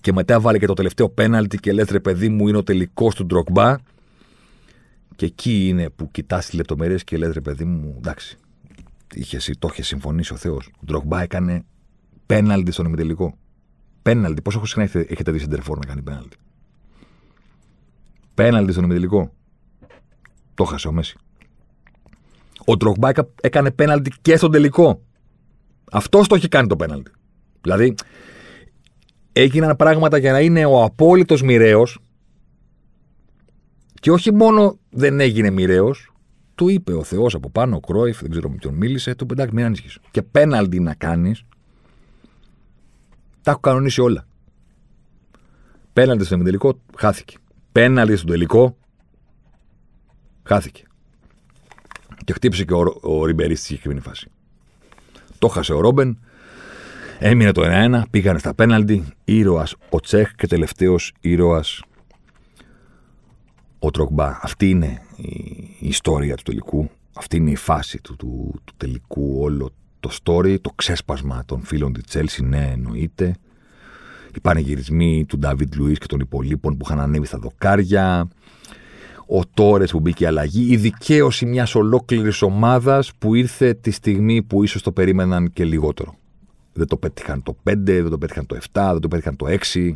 [0.00, 3.14] Και μετά βάλε και το τελευταίο πέναλτι και λες ρε παιδί μου είναι ο τελικός
[3.14, 3.76] του Ντροκμπά.
[5.16, 8.36] Και εκεί είναι που κοιτάς τις λεπτομέρειε και λες ρε παιδί μου, εντάξει.
[9.14, 10.70] Είχε, το είχε συμφωνήσει ο Θεός.
[10.76, 11.64] Ο Ντροκμπά έκανε
[12.26, 13.36] πέναλτι στον ημιτελικό.
[14.02, 14.42] Πέναλτι.
[14.42, 16.36] Πόσο συχνά έχετε δει Σεντερφόρ να κάνει πέναλτι;
[18.34, 19.32] Πέναλτι στον ημιτελικό.
[20.54, 21.16] Το χάσε ο Μέση.
[22.66, 23.10] Ο Ντροκμπά
[23.40, 25.02] έκανε πέναλτι και στον τελικό.
[25.92, 27.10] Αυτός το έχει κάνει το πέναλτι.
[27.60, 27.94] Δηλαδή,
[29.32, 31.98] έγιναν πράγματα για να είναι ο απόλυτος μοιραίος.
[34.00, 36.12] Και όχι μόνο δεν έγινε μοιραίος,
[36.54, 39.54] του είπε ο Θεός από πάνω, ο Κρόιφ, δεν ξέρω με ποιον μίλησε, του πεντάκι,
[39.54, 39.98] μην ανησυχείς.
[40.10, 41.44] Και πέναλτι να κάνεις,
[43.42, 44.26] τα έχω κανονίσει όλα.
[45.92, 47.36] Πέναλτι στον τελικό, χάθηκε.
[47.72, 48.76] Πέναλτι στον τελικό,
[50.42, 50.84] χάθηκε.
[52.24, 54.28] Και χτύπησε και ο, ο Ριμπερί στη συγκεκριμένη φάση.
[55.38, 56.18] Το χάσε ο Ρόμπεν.
[57.18, 58.02] Έμεινε το 1-1.
[58.10, 59.04] Πήγανε στα πέναλτι.
[59.24, 61.82] Ήρωας ο Τσέχ και τελευταίος ήρωας
[63.78, 64.38] ο Τροκμπά.
[64.42, 65.02] Αυτή είναι
[65.78, 66.90] η ιστορία του τελικού.
[67.12, 69.70] Αυτή είναι η φάση του, του, του τελικού όλο
[70.00, 73.34] το story, το ξέσπασμα των φίλων της Τσέλσι, ναι, εννοείται.
[74.34, 78.28] Οι πανηγυρισμοί του Ντάβιντ Λουί και των υπολείπων που είχαν ανέβει στα δοκάρια
[79.26, 84.62] ο Τόρες που μπήκε αλλαγή, η δικαίωση μιας ολόκληρης ομάδας που ήρθε τη στιγμή που
[84.62, 86.14] ίσως το περίμεναν και λιγότερο.
[86.72, 89.92] Δεν το πέτυχαν το 5, δεν το πέτυχαν το 7, δεν το πέτυχαν το 6,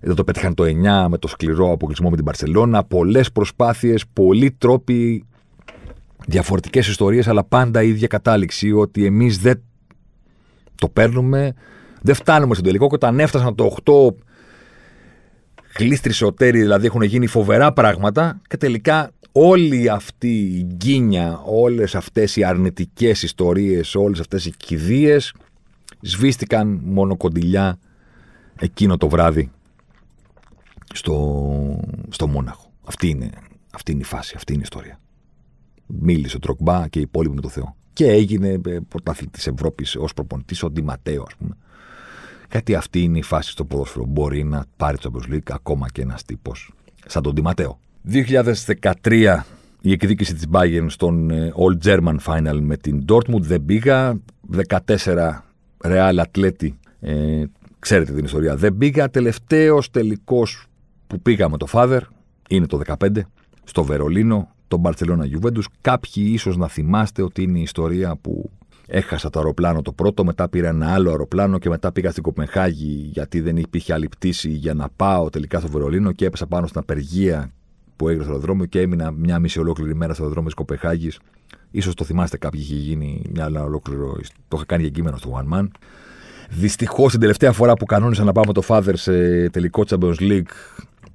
[0.00, 2.84] δεν το πέτυχαν το 9 με το σκληρό αποκλεισμό με την Παρσελώνα.
[2.84, 5.24] Πολλές προσπάθειες, πολλοί τρόποι,
[6.26, 9.62] διαφορετικές ιστορίες, αλλά πάντα η ίδια κατάληξη ότι εμείς δεν
[10.74, 11.54] το παίρνουμε,
[12.02, 14.14] δεν φτάνουμε στο τελικό και όταν έφτασαν το 8
[15.78, 22.36] γλίστρη σωτέρι, δηλαδή έχουν γίνει φοβερά πράγματα και τελικά όλη αυτή η γκίνια, όλες αυτές
[22.36, 25.34] οι αρνητικές ιστορίες, όλες αυτές οι κηδείες
[26.00, 27.78] σβήστηκαν μόνο κοντιλιά
[28.58, 29.50] εκείνο το βράδυ
[30.92, 32.72] στο, στο Μόναχο.
[32.84, 33.30] Αυτή είναι,
[33.72, 35.00] αυτή είναι η φάση, αυτή είναι η ιστορία.
[35.86, 37.76] Μίλησε ο Τροκμπά και οι υπόλοιποι με το Θεό.
[37.92, 41.56] Και έγινε ε, πρωταθλητής Ευρώπης ως προπονητής, ο Ντιματέο, ας πούμε.
[42.52, 44.04] Γιατί αυτή είναι η φάση στο ποδόσφαιρο.
[44.04, 46.72] Μπορεί να πάρει το Champions League ακόμα και ένας τύπος
[47.06, 47.78] σαν τον Ντιματέο.
[49.02, 49.42] 2013
[49.80, 54.20] η εκδίκηση της Bayern στον ε, All German Final με την Dortmund δεν πήγα.
[54.68, 54.78] 14
[55.84, 56.68] Real Atleti,
[57.00, 57.44] ε,
[57.78, 59.10] ξέρετε την ιστορία, δεν πήγα.
[59.10, 60.66] Τελευταίος τελικός
[61.06, 62.00] που πήγα με το Father
[62.48, 63.18] είναι το 15
[63.64, 65.64] στο Βερολίνο, το Barcelona Juventus.
[65.80, 68.50] Κάποιοι ίσως να θυμάστε ότι είναι η ιστορία που
[68.94, 73.10] έχασα το αεροπλάνο το πρώτο, μετά πήρα ένα άλλο αεροπλάνο και μετά πήγα στην Κοπενχάγη
[73.12, 76.80] γιατί δεν υπήρχε άλλη πτήση για να πάω τελικά στο Βερολίνο και έπεσα πάνω στην
[76.80, 77.50] απεργία
[77.96, 81.18] που έγινε στο αεροδρόμιο και έμεινα μια μισή ολόκληρη μέρα στο αεροδρόμιο της Κοπεχάγης.
[81.80, 84.16] σω το θυμάστε, κάποιοι είχε γίνει μια άλλη ολόκληρο.
[84.48, 85.68] Το είχα κάνει για κείμενο στο One Man.
[86.50, 90.52] Δυστυχώς την τελευταία φορά που κανόνισα να πάμε το Father σε τελικό Champions League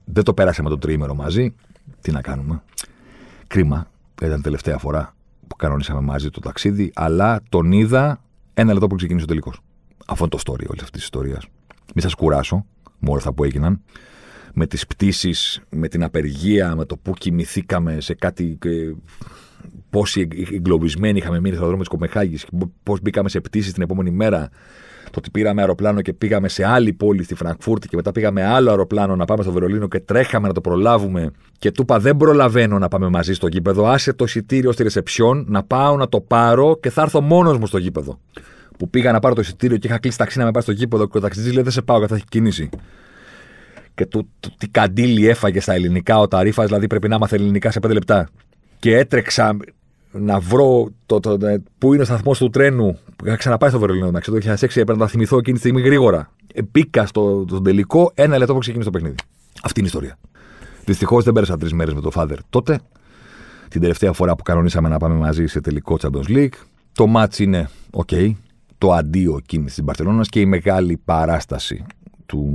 [0.06, 1.56] δεν το πέρασε το τρίμερο μαζί.
[2.02, 2.62] Τι να κάνουμε.
[3.48, 3.88] Κρίμα.
[4.22, 5.17] Ήταν τελευταία φορά
[5.48, 9.54] που κανονίσαμε μαζί το ταξίδι, αλλά τον είδα ένα λεπτό που ξεκίνησε ο τελικό.
[10.06, 11.48] Αυτό είναι το story όλης αυτής της ιστορίας.
[11.94, 12.66] Μην σας κουράσω
[13.00, 13.82] με όλα αυτά που έγιναν
[14.54, 18.58] με τις πτήσεις, με την απεργία, με το που κοιμηθήκαμε σε κάτι...
[18.66, 18.92] Ε,
[19.90, 22.46] πόσοι εγκλωβισμένοι είχαμε μείνει στο δρόμο της Κοπεχάγης,
[22.84, 24.50] πώς μπήκαμε σε πτήσεις την επόμενη μέρα,
[25.12, 28.70] το ότι πήραμε αεροπλάνο και πήγαμε σε άλλη πόλη στη Φραγκφούρτη και μετά πήγαμε άλλο
[28.70, 31.32] αεροπλάνο να πάμε στο Βερολίνο και τρέχαμε να το προλάβουμε.
[31.60, 33.86] Και του είπα: Δεν προλαβαίνω να πάμε μαζί στο γήπεδο.
[33.86, 37.66] Άσε το εισιτήριο στη ρεσεψιόν να πάω να το πάρω και θα έρθω μόνος μου
[37.66, 38.20] στο γήπεδο.
[38.78, 41.08] Που πήγα να πάρω το εισιτήριο και είχα κλείσει ταξί να με πάει στο γήπεδο
[41.08, 42.70] και ο ταξιτζής λέει: Δεν σε πάω, γιατί θα έχει κίνηση
[43.98, 47.72] και του, του, τι καντήλι έφαγε στα ελληνικά ο Ταρίφας, δηλαδή πρέπει να μάθει ελληνικά
[47.72, 48.30] σε πέντε λεπτά.
[48.80, 49.58] Και έτρεξα
[50.12, 53.00] να βρω το, το, το, πού είναι ο σταθμός του τρένου.
[53.26, 55.82] Είχα ξαναπάει στο Βερολίνο, να ξέρω το 2006, έπρεπε να τα θυμηθώ εκείνη τη στιγμή
[55.82, 56.32] γρήγορα.
[56.54, 59.16] Ε, μπήκα στο, στο τελικό ένα λεπτό που ξεκίνησε το παιχνίδι.
[59.64, 60.18] Αυτή είναι η ιστορία.
[60.86, 62.80] Δυστυχώς δεν πέρασα τρεις μέρες με το Father τότε.
[63.70, 66.54] Την τελευταία φορά που κανονίσαμε να πάμε μαζί σε τελικό Champions League.
[66.94, 68.34] Το match είναι OK.
[68.78, 71.86] Το αντίο κίνηση της Μπαρσελόνας και η μεγάλη παράσταση
[72.26, 72.54] του,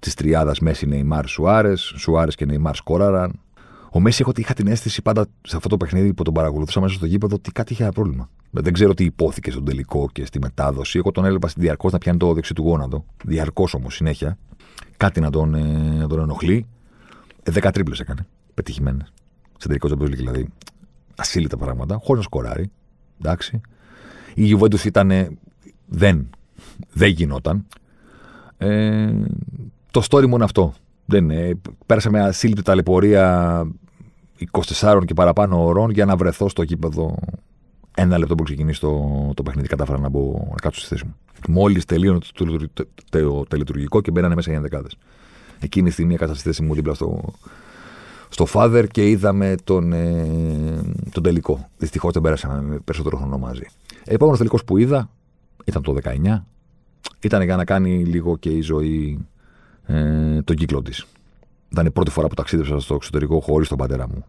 [0.00, 3.40] της τριάδας Μέση Νεϊμάρ Σουάρες, Σουάρες και Νεϊμάρ σκόραραν.
[3.94, 6.94] Ο Μέση έχω, είχα την αίσθηση πάντα σε αυτό το παιχνίδι που τον παρακολουθούσα μέσα
[6.94, 8.30] στο γήπεδο ότι κάτι είχε ένα πρόβλημα.
[8.50, 10.98] Δεν ξέρω τι υπόθηκε στον τελικό και στη μετάδοση.
[10.98, 13.04] Εγώ τον έβλεπα διαρκώ να πιάνει το δεξί του γόνατο.
[13.24, 14.38] Διαρκώς όμως συνέχεια.
[14.96, 15.60] Κάτι να τον, ε,
[15.98, 16.66] να τον ενοχλεί.
[17.42, 18.26] Ε, δέκα τρίπλες έκανε.
[18.54, 19.12] Πετυχημένες.
[19.58, 20.48] Σε τελικό Champions δηλαδή.
[21.16, 21.94] Ασύλλητα πράγματα.
[22.02, 22.70] Χωρίς να σκοράρει.
[23.20, 23.60] Εντάξει.
[24.34, 25.38] Η Juventus ήταν.
[25.86, 26.30] Δεν.
[26.92, 27.66] Δεν γινόταν.
[28.56, 29.12] Ε,
[29.90, 30.74] το story μου είναι αυτό.
[31.04, 31.60] Δεν είναι.
[31.86, 33.66] Πέρασα με ασύλληπτη ταλαιπωρία
[34.50, 37.14] 24 και παραπάνω ωρών για να βρεθώ στο γήπεδο
[37.96, 39.00] ένα λεπτό που ξεκινήσει το,
[39.34, 39.68] το παιχνίδι.
[39.68, 41.14] Κατάφερα να, μπω, να κάτσω στη θέση μου.
[41.48, 44.96] Μόλις τελείωνε το, το, το, το, τελετουργικό και μπαίνανε μέσα οι ενδεκάδες.
[45.60, 47.20] Εκείνη τη στιγμή έκανα στη θέση μου δίπλα στο,
[48.28, 50.26] στο Father και είδαμε τον, ε,
[51.12, 51.68] τον τελικό.
[51.78, 53.66] Δυστυχώς δεν πέρασαμε περισσότερο χρόνο μαζί.
[54.04, 55.10] Επόμενος τελικός που είδα
[55.64, 56.42] ήταν το 19
[57.20, 59.26] ήταν για να κάνει λίγο και η ζωή
[59.86, 61.06] ε, τον κύκλο της.
[61.72, 64.24] Ήταν η πρώτη φορά που ταξίδεψα στο εξωτερικό χωρίς τον πατέρα μου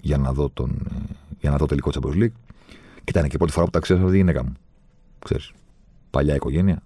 [0.00, 2.32] για να δω, τον, ε, για να δω τελικό Champions League.
[2.94, 4.52] Και ήταν και η πρώτη φορά που ταξίδεψα με τη γυναίκα μου.
[5.24, 5.52] Ξέρεις,
[6.10, 6.82] παλιά οικογένεια,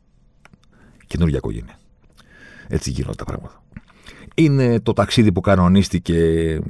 [1.07, 1.79] καινούργια οικογένεια.
[2.69, 3.63] Έτσι γίνονται τα πράγματα.
[4.35, 6.61] Είναι το ταξίδι που κανονίστηκε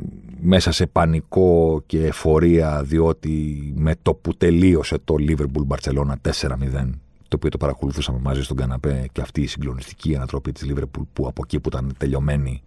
[0.40, 6.90] μέσα σε πανικό και εφορία διότι με το που τελείωσε το Liverpool Barcelona 4-0
[7.28, 11.26] το οποίο το παρακολουθούσαμε μαζί στον καναπέ και αυτή η συγκλονιστική ανατροπή της Λίβερπουλ που
[11.26, 12.62] από εκεί που ήταν τελειωμένη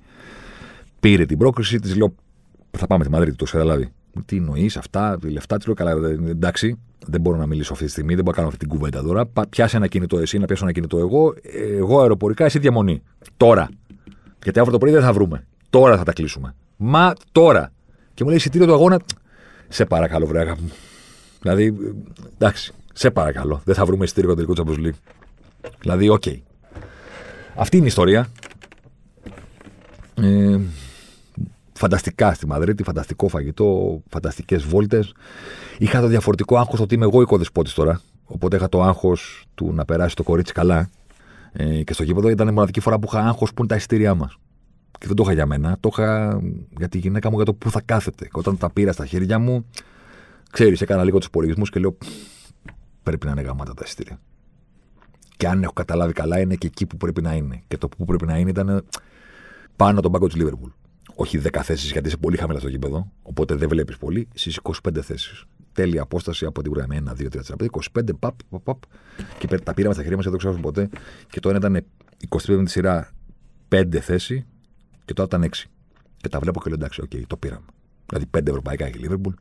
[1.02, 1.80] πήρε την πρόκριση.
[1.80, 2.16] Της λέω:
[2.78, 3.92] Θα πάμε τη Μαδρίτη, το καταλάβει.
[4.26, 5.92] Τι εννοείς αυτά, τη λεφτά, της λέω: Καλά,
[6.30, 9.04] εντάξει, δεν μπορώ να μιλήσω αυτή τη στιγμή, δεν μπορώ να κάνω αυτή την κουβέντα
[9.04, 9.26] τώρα.
[9.50, 11.34] Πιάσε ένα κινητό εσύ, να πιάσω ένα κινητό εγώ.
[11.78, 13.02] Εγώ αεροπορικά, εσύ διαμονή.
[13.38, 13.70] Τώρα.
[14.44, 15.48] Γιατί αύριο το πρωί δεν θα βρούμε.
[15.70, 16.56] Τώρα θα τα κλείσουμε.
[16.78, 17.72] Μα τώρα.
[18.14, 19.00] Και μου λέει εισιτήριο του αγώνα.
[19.68, 20.72] Σε παρακαλώ, βρε αγάπη μου.
[21.42, 21.76] Δηλαδή,
[22.34, 22.74] εντάξει.
[22.94, 23.62] Σε παρακαλώ.
[23.66, 25.00] Δεν θα βρούμε εισιτήριο τελικό Champions League.
[25.80, 26.24] Δηλαδή, OK.
[26.26, 26.40] Okay.
[27.56, 28.28] Αυτή είναι η ιστορία.
[30.22, 30.60] Ε,
[31.82, 35.14] φανταστικά στη Μαδρίτη, φανταστικό φαγητό, φανταστικές βόλτες.
[35.78, 38.02] Είχα το διαφορετικό άγχος ότι είμαι εγώ οικοδεσπότης τώρα.
[38.26, 40.90] Οπότε είχα το άγχος του να περάσει το κορίτσι καλά.
[41.52, 44.16] Ε, και στο γήπεδο ήταν η μοναδική φορά που είχα άγχος που είναι τα εισιτήριά
[44.16, 44.38] μας.
[45.00, 46.40] Και δεν το είχα για μένα, το είχα
[46.78, 48.26] για τη γυναίκα μου για το πού θα κάθεται.
[48.26, 49.66] Και όταν τα πήρα στα χέρια μου,
[50.52, 51.98] ξέρεις, έκανα λίγο τους υπολογισμούς και λέω
[53.04, 54.20] πρέπει να είναι γαμάτα τα εισιτήρια.
[55.38, 57.62] Και αν έχω καταλάβει καλά, είναι και εκεί που πρέπει να είναι.
[57.68, 58.86] Και το που πρέπει να είναι ήταν
[59.76, 60.70] πάνω τον πάγκο της Λίβερπουλ.
[61.16, 65.02] Όχι 10 θέσεις, γιατί είσαι πολύ χαμηλά στο γήπεδο, οπότε δεν βλέπεις πολύ, στις 25
[65.02, 65.44] θέσεις.
[65.74, 66.98] Τέλεια απόσταση από την ουρανή.
[66.98, 68.78] 1, 2, 3, 4, 5, 25, παπ, παπ, παπ.
[69.40, 70.90] Και τα πήραμε στα χέρια μας, δεν το ξέρω ποτέ.
[71.30, 71.86] Και το ένα ήταν
[72.30, 73.10] 25 τη σειρά
[73.70, 74.46] 5 θέση,
[75.06, 75.70] και τώρα ήταν 6.
[76.18, 77.66] Και τα βλέπω και λέω εντάξει, OK, okay, το πήραμε.
[78.06, 79.34] Δηλαδή 5 ευρωπαϊκά έχει η Λίβερπουλ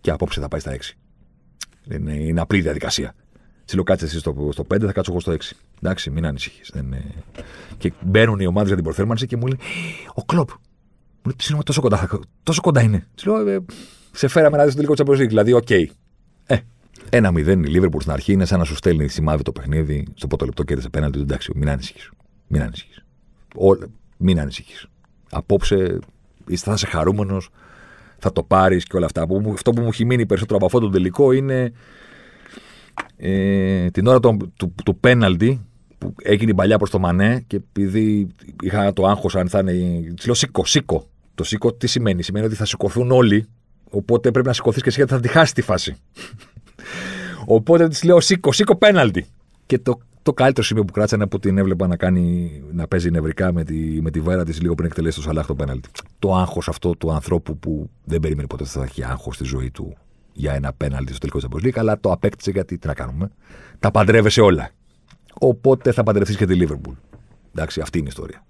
[0.00, 0.92] και απόψε θα πάει στα 6
[1.90, 3.14] Είναι, είναι απλή διαδικασία.
[3.64, 5.36] Τι λέω κάτσε εσύ στο, στο 5, θα κάτσω εγώ στο 6.
[5.82, 6.72] Εντάξει, μην ανησυχείς.
[6.76, 7.04] Είναι...
[7.78, 9.60] Και μπαίνουν οι ομάδες για την προθέρμανση και μου λένε
[10.14, 10.48] Ο Κλοπ.
[10.48, 13.06] Μου λέει ψήνουμε τόσο κοντά, τόσο κοντά είναι.
[13.14, 13.64] Της λέω, ε,
[14.12, 15.66] σε φέραμε να δεις το τελικό Champions Δηλαδή, OK.
[15.68, 15.84] Okay.
[16.46, 16.56] Ε,
[17.10, 20.06] ένα μηδέν η Λίβερπουλ στην αρχή είναι σαν να σου στέλνει σημάδι το παιχνίδι.
[20.14, 21.20] Στο πρώτο λεπτό κέρδισε πέναλτι.
[21.20, 22.10] Εντάξει, μην ανησυχείς.
[22.46, 23.04] Μην ανησυχείς.
[24.16, 24.86] Μην ανησυχείς.
[25.30, 25.98] Απόψε
[26.54, 27.50] θα είσαι χαρούμενος,
[28.18, 29.26] θα το πάρεις και όλα αυτά.
[29.52, 31.72] Αυτό που μου έχει μείνει περισσότερο από αυτό το τελικό είναι
[33.26, 35.60] ε, την ώρα του, του, του πέναλτι
[35.98, 38.26] που έγινε η παλιά προς το Μανέ και επειδή
[38.62, 40.12] είχα το άγχος αν θα είναι.
[40.14, 41.06] Της λέω σήκω, σήκω.
[41.34, 43.46] Το σήκω τι σημαίνει, σημαίνει ότι θα σηκωθούν όλοι.
[43.90, 45.96] Οπότε πρέπει να σηκωθείς και εσύ γιατί θα τη χάσει τη φάση.
[47.56, 49.26] οπότε της λέω σήκω, σήκω πέναλτι.
[49.66, 53.10] Και το, το καλύτερο σημείο που κράτησα είναι που την έβλεπα να, κάνει, να παίζει
[53.10, 55.88] νευρικά με τη, με τη βέρα της λίγο πριν εκτελέσει το Σαλάχ το πέναλτι.
[56.18, 59.70] Το άγχος αυτό του ανθρώπου που δεν περίμενε ποτέ ότι θα έχει άγχος στη ζωή
[59.70, 59.96] του
[60.34, 63.30] για ένα πέναλτι στο τελικό της Champions αλλά το απέκτησε γιατί τι να κάνουμε.
[63.78, 64.70] Τα παντρεύεσαι όλα.
[65.40, 66.94] Οπότε θα παντρευτείς και τη Λίβερπουλ.
[67.54, 68.44] Εντάξει, αυτή είναι η ιστορία.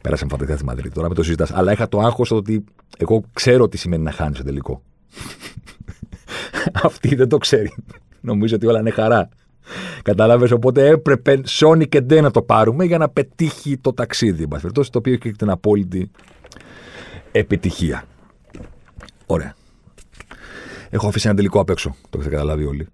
[0.00, 0.94] Πέρασε με φαντασία στη Μαδρίτη.
[0.94, 1.52] Τώρα με το συζητάς.
[1.52, 2.64] Αλλά είχα το άγχος ότι
[2.96, 4.82] εγώ ξέρω τι σημαίνει να χάνεις στο τελικό.
[6.82, 7.74] αυτή δεν το ξέρει.
[8.20, 9.28] Νομίζω ότι όλα είναι χαρά.
[10.02, 14.48] Κατάλαβες, οπότε έπρεπε Sony και Ντε να το πάρουμε για να πετύχει το ταξίδι.
[14.48, 16.10] το οποίο έχει την απόλυτη
[17.32, 18.04] επιτυχία.
[19.26, 19.54] Ωραία.
[20.94, 21.96] Έχω αφήσει ένα τελικό απ' έξω.
[22.10, 22.86] Το έχετε καταλάβει όλοι.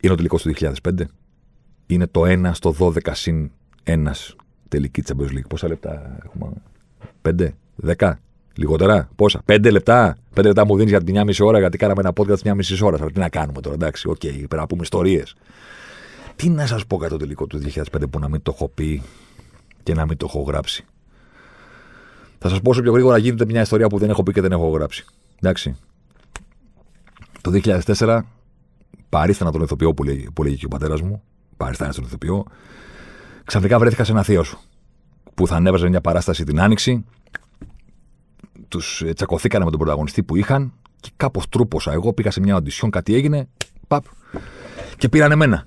[0.00, 0.72] Είναι ο τελικός του 2005.
[1.86, 3.50] Είναι το 1 στο 12 συν
[3.84, 4.10] 1
[4.68, 5.46] τελικοί Champions League.
[5.48, 6.52] Πόσα λεπτά έχουμε;
[7.22, 7.48] 5,
[7.96, 8.12] 10,
[8.54, 12.12] λιγότερα; Πόσα; 5 λεπτά; 5 λεπτά μου δίνεις για την μιάμιση ώρα γιατί κάναμε ένα
[12.16, 12.96] podcast μιάμιση ώρα.
[13.00, 14.08] Αλλά τι να κάνουμε τώρα, εντάξει.
[14.08, 15.34] OK, okay, πρέπει να πούμε ιστορίες.
[16.36, 19.02] Τι να σας πω για το τελικό του 2005 που να μην το έχω πει
[19.82, 20.84] και να μην το έχω γράψει.
[22.38, 24.52] Θα σας πω όσο πιο γρήγορα γίνεται μια ιστορία που δεν έχω πει και δεν
[24.52, 25.04] έχω γράψει.
[25.40, 25.76] Εντάξει.
[27.46, 28.20] Το 2004
[29.08, 31.22] παρίστανα τον ηθοποιό που λέγει, που λέγει και ο πατέρας μου.
[31.56, 32.44] Παρίστανα στον ηθοποιό.
[33.44, 34.58] Ξαφνικά βρέθηκα σε ένα θείο σου.
[35.34, 37.04] Που θα ανέβαζε μια παράσταση την άνοιξη.
[38.68, 40.72] Τους ε, τσακωθήκανε με τον πρωταγωνιστή που είχαν.
[41.00, 41.92] Και κάπως τρούποσα.
[41.92, 43.48] Εγώ πήγα σε μια οντισιόν, κάτι έγινε.
[43.88, 44.04] Παπ.
[44.96, 45.66] Και πήραν εμένα.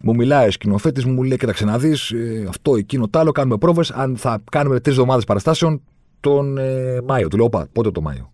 [0.00, 3.32] Μου μιλάει ο σκηνοθέτης μου, λέει: Κοίταξε να δεις, ε, αυτό, εκείνο, το άλλο.
[3.32, 3.90] Κάνουμε πρόβες.
[3.90, 5.82] Αν θα κάνουμε τρεις εβδομάδες παραστάσεων
[6.20, 7.28] τον ε, Μάιο.
[7.28, 8.32] Του λέω: πότε το Μάιο.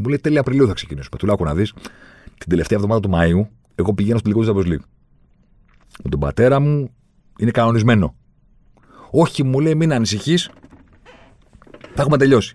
[0.00, 1.16] Μου λέει τέλη Απριλίου θα ξεκινήσουμε.
[1.18, 1.72] Του λέω: να δεις.
[2.38, 4.84] Την τελευταία εβδομάδα του Μαΐου, εγώ πηγαίνω στο τελικό τη Champions
[6.04, 6.90] Με τον πατέρα μου
[7.38, 8.14] είναι κανονισμένο.
[9.10, 10.50] Όχι, μου λέει, μην ανησυχείς.
[11.94, 12.54] Θα έχουμε τελειώσει.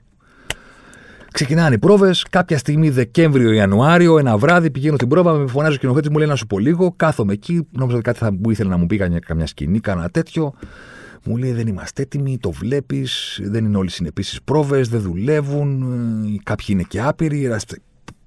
[1.32, 2.26] Ξεκινάνε οι πρόβες.
[2.30, 6.36] Κάποια στιγμή, Δεκέμβριο-Ιανουάριο, ένα βράδυ πηγαίνω στην πρόβα, με φωνάζει ο σκηνοθέτης, μου λέει να
[6.36, 6.94] σου πω λίγο.
[6.96, 7.68] Κάθομαι εκεί.
[7.72, 10.54] Νόμιζα ότι κάτι θα μου ήθελε να μου πει καμιά σκηνή, κάνα τέτοιο.
[11.26, 15.82] Μου λέει δεν είμαστε έτοιμοι, το βλέπεις, δεν είναι όλοι συνεπίσεις πρόβες, δεν δουλεύουν.
[16.24, 17.50] Ε, κάποιοι είναι και άπειροι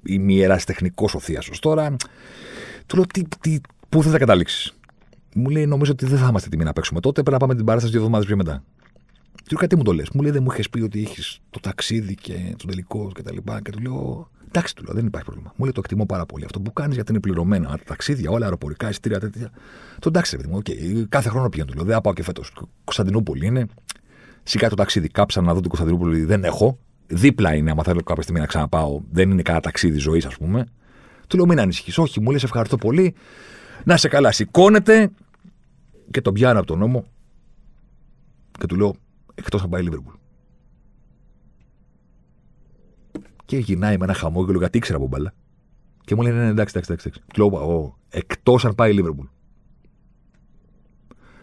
[0.02, 1.96] είμαι ιεραστεχνικό ο θείασος τώρα.
[2.86, 4.72] Του λέω, τι, τι, πού θα καταλήξεις;
[5.34, 7.22] Μου λέει, νομίζω ότι δεν θα είμαστε έτοιμοι να παίξουμε τότε.
[7.22, 8.62] Πρέπει να πάμε την παράσταση δύο εβδομάδες πιο μετά.
[9.44, 11.60] Του λέω, κάτι μου το λες; Μου λέει, δεν μου είχες πει ότι έχει το
[11.60, 13.60] ταξίδι και το τελικό και τα λοιπά.
[13.62, 15.52] Και του λέω, εντάξει, του λέω, δεν υπάρχει πρόβλημα.
[15.56, 16.44] Μου λέει, το εκτιμώ πάρα πολύ.
[16.44, 17.68] Αυτό που κάνεις γιατί είναι πληρωμένα.
[17.68, 19.50] Τα ταξίδια, όλα αεροπορικά, εισιτήρια τέτοια.
[19.98, 21.04] Το εντάξει, παιδί μου, okay.
[21.08, 21.70] κάθε χρόνο πηγαίνω.
[21.70, 22.52] Του λέω, δεν πάω και φέτος.
[22.84, 23.66] Κωνσταντινούπολη είναι.
[24.42, 28.22] Σιγά το ταξίδι, κάψα να δω την Κωνσταντινούπολη, δεν έχω δίπλα είναι, άμα θέλω κάποια
[28.22, 30.66] στιγμή να ξαναπάω, δεν είναι κανένα ταξίδι ζωής, ας πούμε.
[31.26, 31.98] Του λέω: Μην ανησυχείς.
[31.98, 33.14] Όχι, μου λε: Ευχαριστώ πολύ.
[33.84, 34.32] Να σε καλά.
[34.32, 35.10] Σηκώνεται
[36.10, 37.04] και τον πιάνω από τον νόμο
[38.58, 38.94] και του λέω:
[39.38, 40.14] Εκτός αν πάει Λίβερπουλ.
[43.44, 45.34] Και γυρνάει με ένα χαμόγελο γιατί ήξερα από μπαλά.
[46.00, 47.22] Και μου λέει: Ναι, ναι, εντάξει, εντάξει, εντάξει.
[47.32, 49.26] Του λέω: Εκτός αν πάει Λίβερπουλ.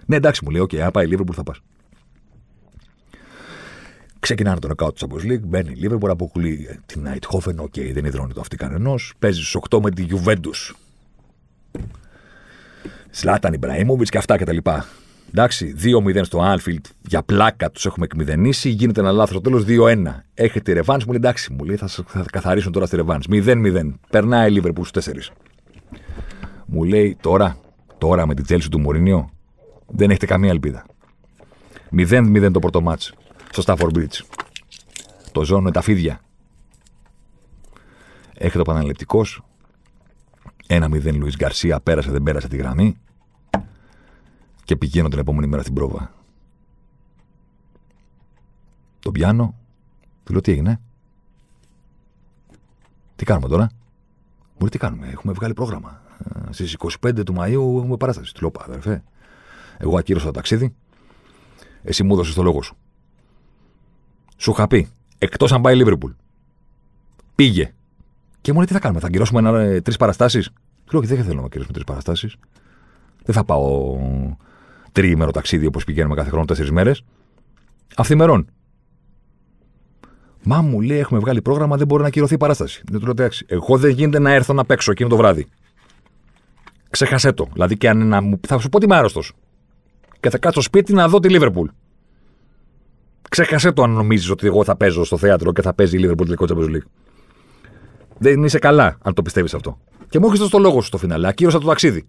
[0.06, 1.60] Ναι, εντάξει, μου λέει: Οκ, αν πάει Λίβερπουλ θα πας.
[4.20, 8.06] Ξεκινάνε το νοκάουτ της Champions League, μπαίνει η Liverpool, αποκλείει την Eindhoven, OK, okay, δεν
[8.06, 9.14] ιδρώνει το αυτί κανενός.
[9.20, 10.76] Παίζει στους 8 με τη Juventus.
[13.10, 14.58] Ζλάταν Ιμπραΐμοβιτς και αυτά κτλ.
[15.38, 18.70] Εντάξει, 2-0 στο Anfield, για πλάκα τους έχουμε εκμηδενήσει.
[18.70, 20.24] Γίνεται ένα λάθος στο τέλος 2-1.
[20.34, 23.22] Έχετε ρεβάνς, μου λέει εντάξει, μου λέει θα, θα καθαρίσουν τώρα στη ρεβάνς.
[23.30, 23.94] 0-0.
[24.10, 25.34] Περνάει η Liverpool στους 4.
[26.66, 27.58] Μου λέει τώρα,
[27.98, 29.30] τώρα με την Chelsea του Μωρινιό,
[29.88, 30.86] δεν έχετε καμία ελπίδα.
[31.98, 33.14] 0-0 το πρώτο μάτσο
[33.52, 34.20] στο Stafford Bridge.
[35.32, 36.20] Το ζώνο τα φίδια.
[38.34, 39.26] Έχει το παναλεπτικό.
[40.68, 42.98] Ένα μηδέν Λουίς Γκαρσία πέρασε, δεν πέρασε τη γραμμή.
[44.66, 46.14] Και πηγαίνω την επόμενη μέρα στην πρόβα.
[49.00, 49.56] Το πιάνω.
[50.24, 50.82] Του λέω τι έγινε;
[53.16, 53.70] Τι κάνουμε τώρα;
[54.58, 56.02] Μπορεί τι κάνουμε; Έχουμε βγάλει πρόγραμμα.
[56.48, 58.34] Ε, Στις 25 του Μαΐου έχουμε παράσταση.
[58.34, 59.04] Του λέω αδερφέ.
[59.78, 60.76] Εγώ ακύρωσα το ταξίδι.
[61.84, 62.76] Εσύ μου έδωσες το λόγο σου.
[64.38, 66.12] Σου είχα πει, εκτός αν πάει η Λίβερπουλ.
[67.36, 67.74] Πήγε.
[68.42, 70.46] Και μου λέει τι θα κάνουμε, θα αγκυρώσουμε ε, τρεις παραστάσεις;
[70.86, 72.36] Του λέω: Όχι, δεν θέλω να ακυρώσουμε τρεις παραστάσεις.
[73.24, 73.98] Δεν θα πάω
[74.96, 77.04] τριήμερο ταξίδι όπως πηγαίνουμε κάθε χρόνο, τέσσερις μέρες.
[77.96, 78.48] Αυθημερών.
[80.44, 82.82] Μα μου λέει: Έχουμε βγάλει πρόγραμμα, δεν μπορεί να ακυρωθεί η παράσταση.
[82.86, 85.48] Δεν του λέω: Εντάξει, εγώ δεν γίνεται να έρθω να παίξω εκείνο το βράδυ.
[86.90, 87.48] Ξέχασέ το.
[87.54, 88.40] Δηλαδή, και αν να μου...
[88.48, 89.34] θα σου πω ότι είμαι άρρωστος.
[90.20, 91.68] Και θα κάτσω σπίτι να δω τη Λίβερπουλ.
[93.30, 96.26] Ξέχασέ το αν νομίζεις ότι εγώ θα παίζω στο θέατρο και θα παίζει η Λίβερπουλ
[96.26, 96.88] τελικό Champions League.
[98.18, 99.80] Δεν είσαι καλά αν το πιστεύεις αυτό.
[100.10, 101.28] Και μου έχεις το λόγο σου στο φινάλε.
[101.28, 102.08] Ακύρωσα το ταξίδι.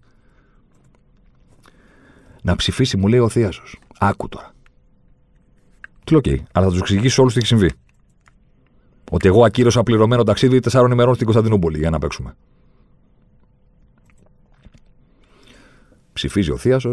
[2.46, 3.62] Να ψηφίσει, μου λέει ο Θίασο.
[3.98, 4.54] Άκου τώρα.
[6.04, 7.72] Τι λέω, OK, αλλά θα τους εξηγήσω όλους τι έχει συμβεί.
[9.10, 12.36] Ότι εγώ ακύρωσα πληρωμένο ταξίδι τεσσάρων ημερών στην Κωνσταντινούπολη για να παίξουμε.
[16.12, 16.92] Ψηφίζει ο Θίασο,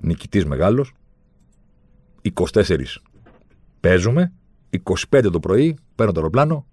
[0.00, 0.92] νικητής μεγάλος.
[2.52, 2.76] 24
[3.80, 4.32] παίζουμε.
[5.10, 6.66] 25 το πρωί παίρνω το αεροπλάνο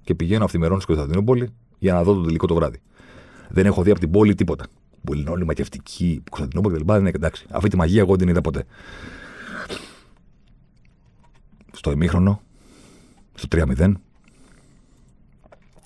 [0.00, 1.48] και πηγαίνω αυθημερών στην Κωνσταντινούπολη
[1.78, 2.80] για να δω το τελικό το βράδυ.
[3.48, 4.66] Δεν έχω δει από την πόλη τίποτα.
[5.06, 6.90] Πολύ είναι όλοι ματιαυτικοί, Κωνσταντινούπολη κλπ.
[6.90, 7.46] Δεν είναι εντάξει.
[7.50, 8.64] Αυτή τη μαγεία εγώ δεν την είδα ποτέ.
[11.72, 12.40] Στο ημίχρονο,
[13.34, 13.92] στο 3-0,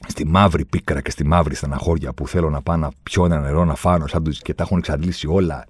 [0.06, 3.64] στη μαύρη πίκρα και στη μαύρη στεναχώρια που θέλω να πάω να πιω ένα νερό
[3.64, 5.66] να φάω σαν και τα έχουν εξαντλήσει όλα.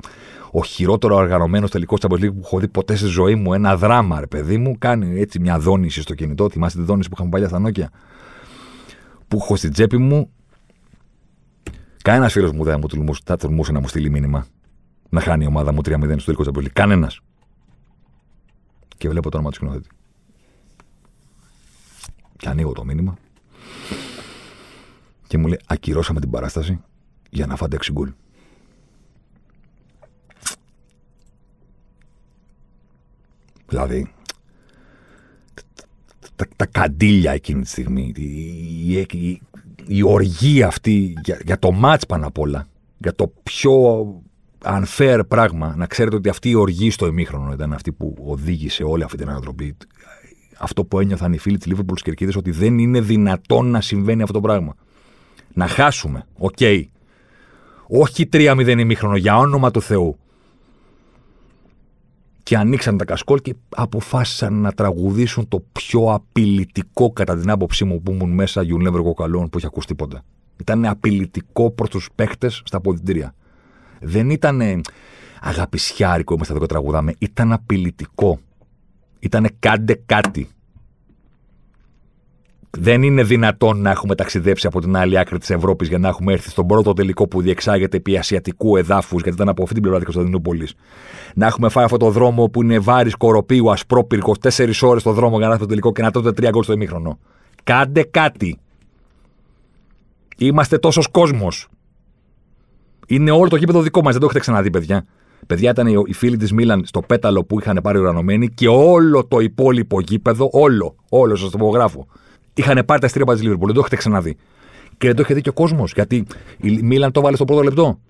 [0.51, 3.53] Ο χειρότερο οργανωμένος τελικός Champions League που έχω δει ποτέ στη ζωή μου.
[3.53, 4.79] Ένα δράμα, ρε παιδί μου.
[4.79, 6.51] Κάνει έτσι μια δόνηση στο κινητό.
[6.51, 7.91] Θυμάστε τη δόνηση που είχαμε παλιά στα Νόκια.
[9.29, 10.31] Που έχω στην τσέπη μου.
[12.03, 12.83] Κανένας φίλος μου δεν
[13.25, 14.47] θα τολμούσε να μου στείλει μήνυμα.
[15.09, 16.73] Να χάνει η ομάδα μου 3-0 στο τελικό Champions League.
[16.73, 17.21] Κανένας.
[18.97, 19.89] Και βλέπω το όνομα του σκηνοθέτη.
[22.37, 23.19] Και ανοίγω το μήνυμα
[25.31, 26.81] και μου λέει ακυρώσαμε την παράσταση
[27.31, 28.13] για να φάτε 6 γκολ.
[33.69, 34.13] Δηλαδή,
[36.37, 39.43] τα, τα καντήλια εκείνη τη στιγμή, η, η,
[39.87, 42.67] η, οργή αυτή για, για το ματς πάνω απ' όλα,
[42.99, 44.05] για το πιο
[44.65, 49.03] unfair πράγμα, να ξέρετε ότι αυτή η οργή στο ημίχρονο ήταν αυτή που οδήγησε όλη
[49.03, 49.77] αυτή την ανατροπή.
[50.59, 54.23] Αυτό που ένιωθαν οι φίλοι της Λίβερπουλ στις κερκίδες ότι δεν είναι δυνατόν να συμβαίνει
[54.23, 54.75] αυτό το πράγμα.
[55.53, 56.27] Να χάσουμε.
[56.39, 56.57] OK.
[56.59, 56.85] Okay.
[57.87, 60.19] Όχι 3-0 ημίχρονο, για όνομα του Θεού.
[62.51, 68.03] Και ανοίξαν τα κασκόλ και αποφάσισαν να τραγουδήσουν το πιο απειλητικό κατά την άποψή μου
[68.03, 69.03] που ήμουν μέσα You'll Never
[69.51, 70.23] που έχει ακούσει ποτέ.
[70.61, 73.35] Ήταν απειλητικό προς τους παίχτες στα αποδητήρια.
[74.01, 74.83] Δεν ήταν
[75.41, 77.15] αγαπησιάρικο είμαστε εδώ και τραγουδάμε.
[77.19, 78.39] Ήταν απειλητικό.
[79.19, 80.49] Ήταν κάντε κάτι.
[82.79, 86.33] Δεν είναι δυνατόν να έχουμε ταξιδέψει από την άλλη άκρη της Ευρώπης για να έχουμε
[86.33, 89.99] έρθει στον πρώτο τελικό που διεξάγεται επί ασιατικού εδάφους, γιατί ήταν από αυτή την πλευρά
[90.01, 90.75] τη Κωνσταντινούπολης.
[91.35, 95.37] Να έχουμε φάει αυτό το δρόμο που είναι βάρης κοροπίου, ασπρόπυρκο, τέσσερις ώρες το δρόμο
[95.37, 97.19] για να έρθει το τελικό και να τότε τρία γκολ στο ημίχρονο.
[97.65, 98.59] Κάντε κάτι.
[100.39, 101.69] Είμαστε τόσος κόσμος.
[103.07, 105.05] Είναι όλο το γήπεδο δικό μας, δεν το έχετε ξαναδεί, παιδιά.
[105.47, 109.39] Παιδιά ήταν οι φίλοι της Μίλαν στο πέταλο που είχαν πάρει ουρανομένοι και όλο το
[109.39, 112.07] υπόλοιπο γήπεδο, όλο, όλο, σας το υπογράφω,
[112.61, 113.67] είχαν πάρει τα στήρια τη Λίβερπουλ.
[113.67, 114.37] Δεν το έχετε ξαναδεί.
[114.99, 115.93] Και δεν το είχε δει και ο κόσμος.
[115.93, 116.27] Γιατί
[116.59, 118.01] η Μίλαν το βάλε στο πρώτο λεπτό.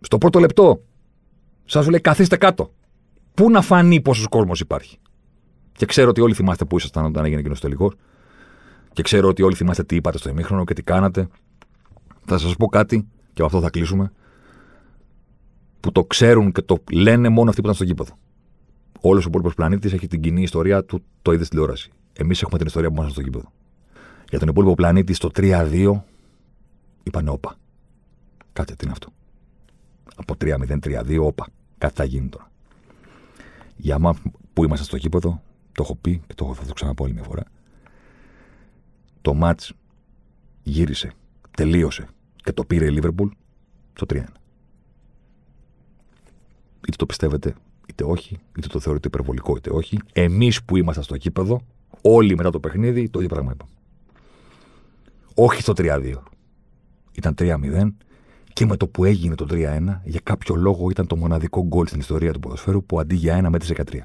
[0.00, 0.82] Στο πρώτο λεπτό.
[1.64, 2.72] Σας λέει καθίστε κάτω.
[3.34, 4.98] Πού να φανεί πόσος κόσμος υπάρχει.
[5.72, 7.94] Και ξέρω ότι όλοι θυμάστε που ήσασταν όταν έγινε εκείνος τελικός.
[8.92, 11.28] Και ξέρω ότι όλοι θυμάστε τι είπατε στο ημίχρονο και τι κάνατε.
[12.24, 14.12] Θα σας πω κάτι και από αυτό θα κλείσουμε.
[15.80, 18.18] Που το ξέρουν και το λένε μόνο αυτοί που ήταν στο γήπεδο.
[19.00, 21.90] Όλος ο υπόλοιπος πλανήτης έχει την κοινή ιστορία του, το είδες στην τηλεόραση.
[22.12, 23.52] Εμείς έχουμε την ιστορία που ήμασταν στο γήπεδο.
[24.30, 26.00] Για τον υπόλοιπο πλανήτη στο 3-2
[27.02, 27.56] είπαν όπα.
[28.52, 29.12] Κάτσε τι είναι αυτό.
[30.16, 31.46] Από 3-0-3-2 όπα.
[31.78, 32.50] Κάτι θα γίνει τώρα.
[33.76, 34.14] Για μα
[34.52, 35.42] που είμαστε στο γήπεδο,
[35.72, 37.42] το έχω πει και το θα το ξαναπώ άλλη μια φορά.
[39.20, 39.72] Το μάτς
[40.62, 41.12] γύρισε,
[41.50, 43.28] τελείωσε και το πήρε η Λίβερπουλ
[43.92, 44.16] στο 3-1.
[46.88, 47.54] Είτε το πιστεύετε,
[47.88, 49.98] είτε όχι, είτε το θεωρείτε υπερβολικό, είτε όχι.
[50.12, 51.60] Εμείς που ήμασταν στο γήπεδο,
[52.00, 53.70] όλοι μετά το παιχνίδι, το ίδιο πράγμα είπαμε.
[55.42, 56.12] Όχι στο 3-2.
[57.12, 57.92] Ήταν 3-0
[58.52, 59.54] και με το που έγινε το 3-1,
[60.04, 63.48] για κάποιο λόγο ήταν το μοναδικό γκολ στην ιστορία του ποδοσφαίρου που αντί για 1
[63.48, 63.96] μέτρησε 13.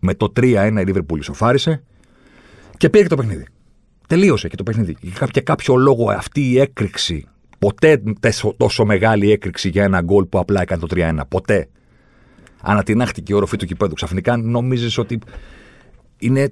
[0.00, 1.82] Με το 3-1 η Λίβερπουλ ισοφάρισε
[2.76, 3.46] και πήρε και το παιχνίδι.
[4.06, 4.96] Τελείωσε και το παιχνίδι.
[5.00, 7.26] Για κάποιο λόγο αυτή η έκρηξη,
[7.58, 8.02] ποτέ
[8.56, 11.20] τόσο μεγάλη έκρηξη για ένα γκολ που απλά έκανε το 3-1.
[11.28, 11.68] Ποτέ.
[12.60, 13.94] Ανατινάχτηκε η οροφή του κυπέδου.
[13.94, 15.18] Ξαφνικά νόμιζε ότι
[16.18, 16.50] είναι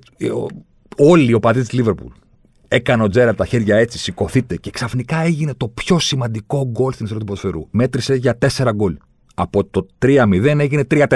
[0.96, 2.12] όλοι οι οπαδοί της Λίβερπουλ
[2.68, 7.04] Έκανε ο Τζέρα τα χέρια έτσι, σηκωθείτε και ξαφνικά έγινε το πιο σημαντικό γκολ στην
[7.04, 7.68] ιστορία του ποδοσφαιρού.
[7.70, 8.96] Μέτρησε για 4 γκολ.
[9.34, 11.06] Από το 3-0 έγινε 3-4.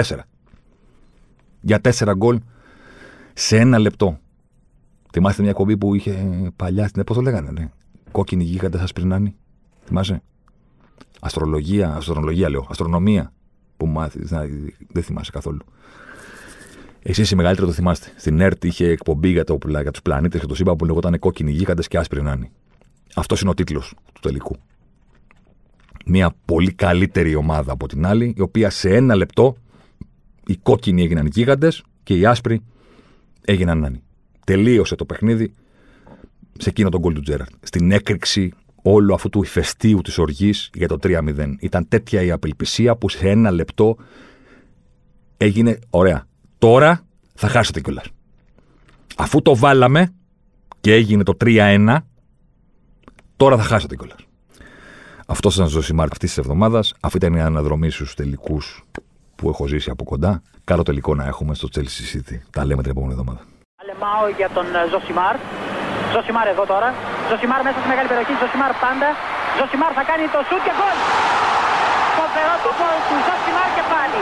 [1.61, 2.39] Για 4 γκολ
[3.33, 4.19] σε ένα λεπτό.
[5.11, 7.03] Θυμάστε μια κομπή που είχε παλιά στην.
[7.03, 7.69] Πώς το λέγανε, ναι.
[8.11, 9.35] Κόκκινοι γίγαντε ασπρινάνοι.
[9.85, 10.21] Θυμάσαι;
[11.19, 12.67] Αστρολογία, αστρολογία λέω.
[12.69, 13.33] Αστρονομία
[13.77, 14.29] που μάθεις.
[14.91, 15.65] Δεν θυμάσαι καθόλου.
[17.03, 18.11] Εσείς οι μεγαλύτεροι το θυμάστε.
[18.15, 21.51] Στην ΕΡΤ είχε εκπομπή για, το, για τους πλανήτες και το σύμπαν που λεγόταν Κόκκινοι
[21.51, 22.51] γίγαντες και άσπροι νάνοι.
[23.15, 24.55] Αυτός είναι ο τίτλος του τελικού.
[26.05, 29.55] Μια πολύ καλύτερη ομάδα από την άλλη, η οποία σε ένα λεπτό
[30.45, 32.61] οι κόκκινοι έγιναν γίγαντες και οι άσπροι
[33.41, 34.03] έγιναν νάνοι.
[34.45, 35.53] Τελείωσε το παιχνίδι
[36.57, 37.51] σε εκείνο το γκολ του Τζέραρτ.
[37.61, 41.55] Στην έκρηξη όλου αυτού του ηφαιστείου της οργής για το 3-0.
[41.59, 43.97] Ήταν τέτοια η απελπισία που σε ένα λεπτό
[45.37, 46.27] έγινε ωραία.
[46.61, 46.91] Τώρα
[47.33, 48.05] θα χάσετε κιόλας.
[49.17, 50.13] Αφού το βάλαμε
[50.81, 51.97] και έγινε το 3-1,
[53.37, 54.21] τώρα θα χάσετε κιόλας.
[55.27, 56.93] Αυτό ήταν ο Ζοσιμάρ αυτής της εβδομάδας.
[56.99, 58.65] Αυτή ήταν η αναδρομή στους τελικούς
[59.35, 60.41] που έχω ζήσει από κοντά.
[60.63, 62.35] Καλό τελικό να έχουμε στο Chelsea City.
[62.55, 63.41] Τα λέμε την επόμενη εβδομάδα.
[63.81, 65.35] Αλεμάο για τον Ζοσιμάρ.
[66.13, 66.89] Ζοσιμάρ εδώ τώρα.
[67.29, 68.33] Ζοσιμάρ μέσα στη μεγάλη περιοχή.
[68.41, 69.09] Ζοσιμάρ πάντα.
[69.57, 70.97] Ζοσιμάρ θα κάνει το σουτ και γκολ.
[72.17, 74.21] Φοβερό το γκολ του Ζοσιμάρ και πάλι.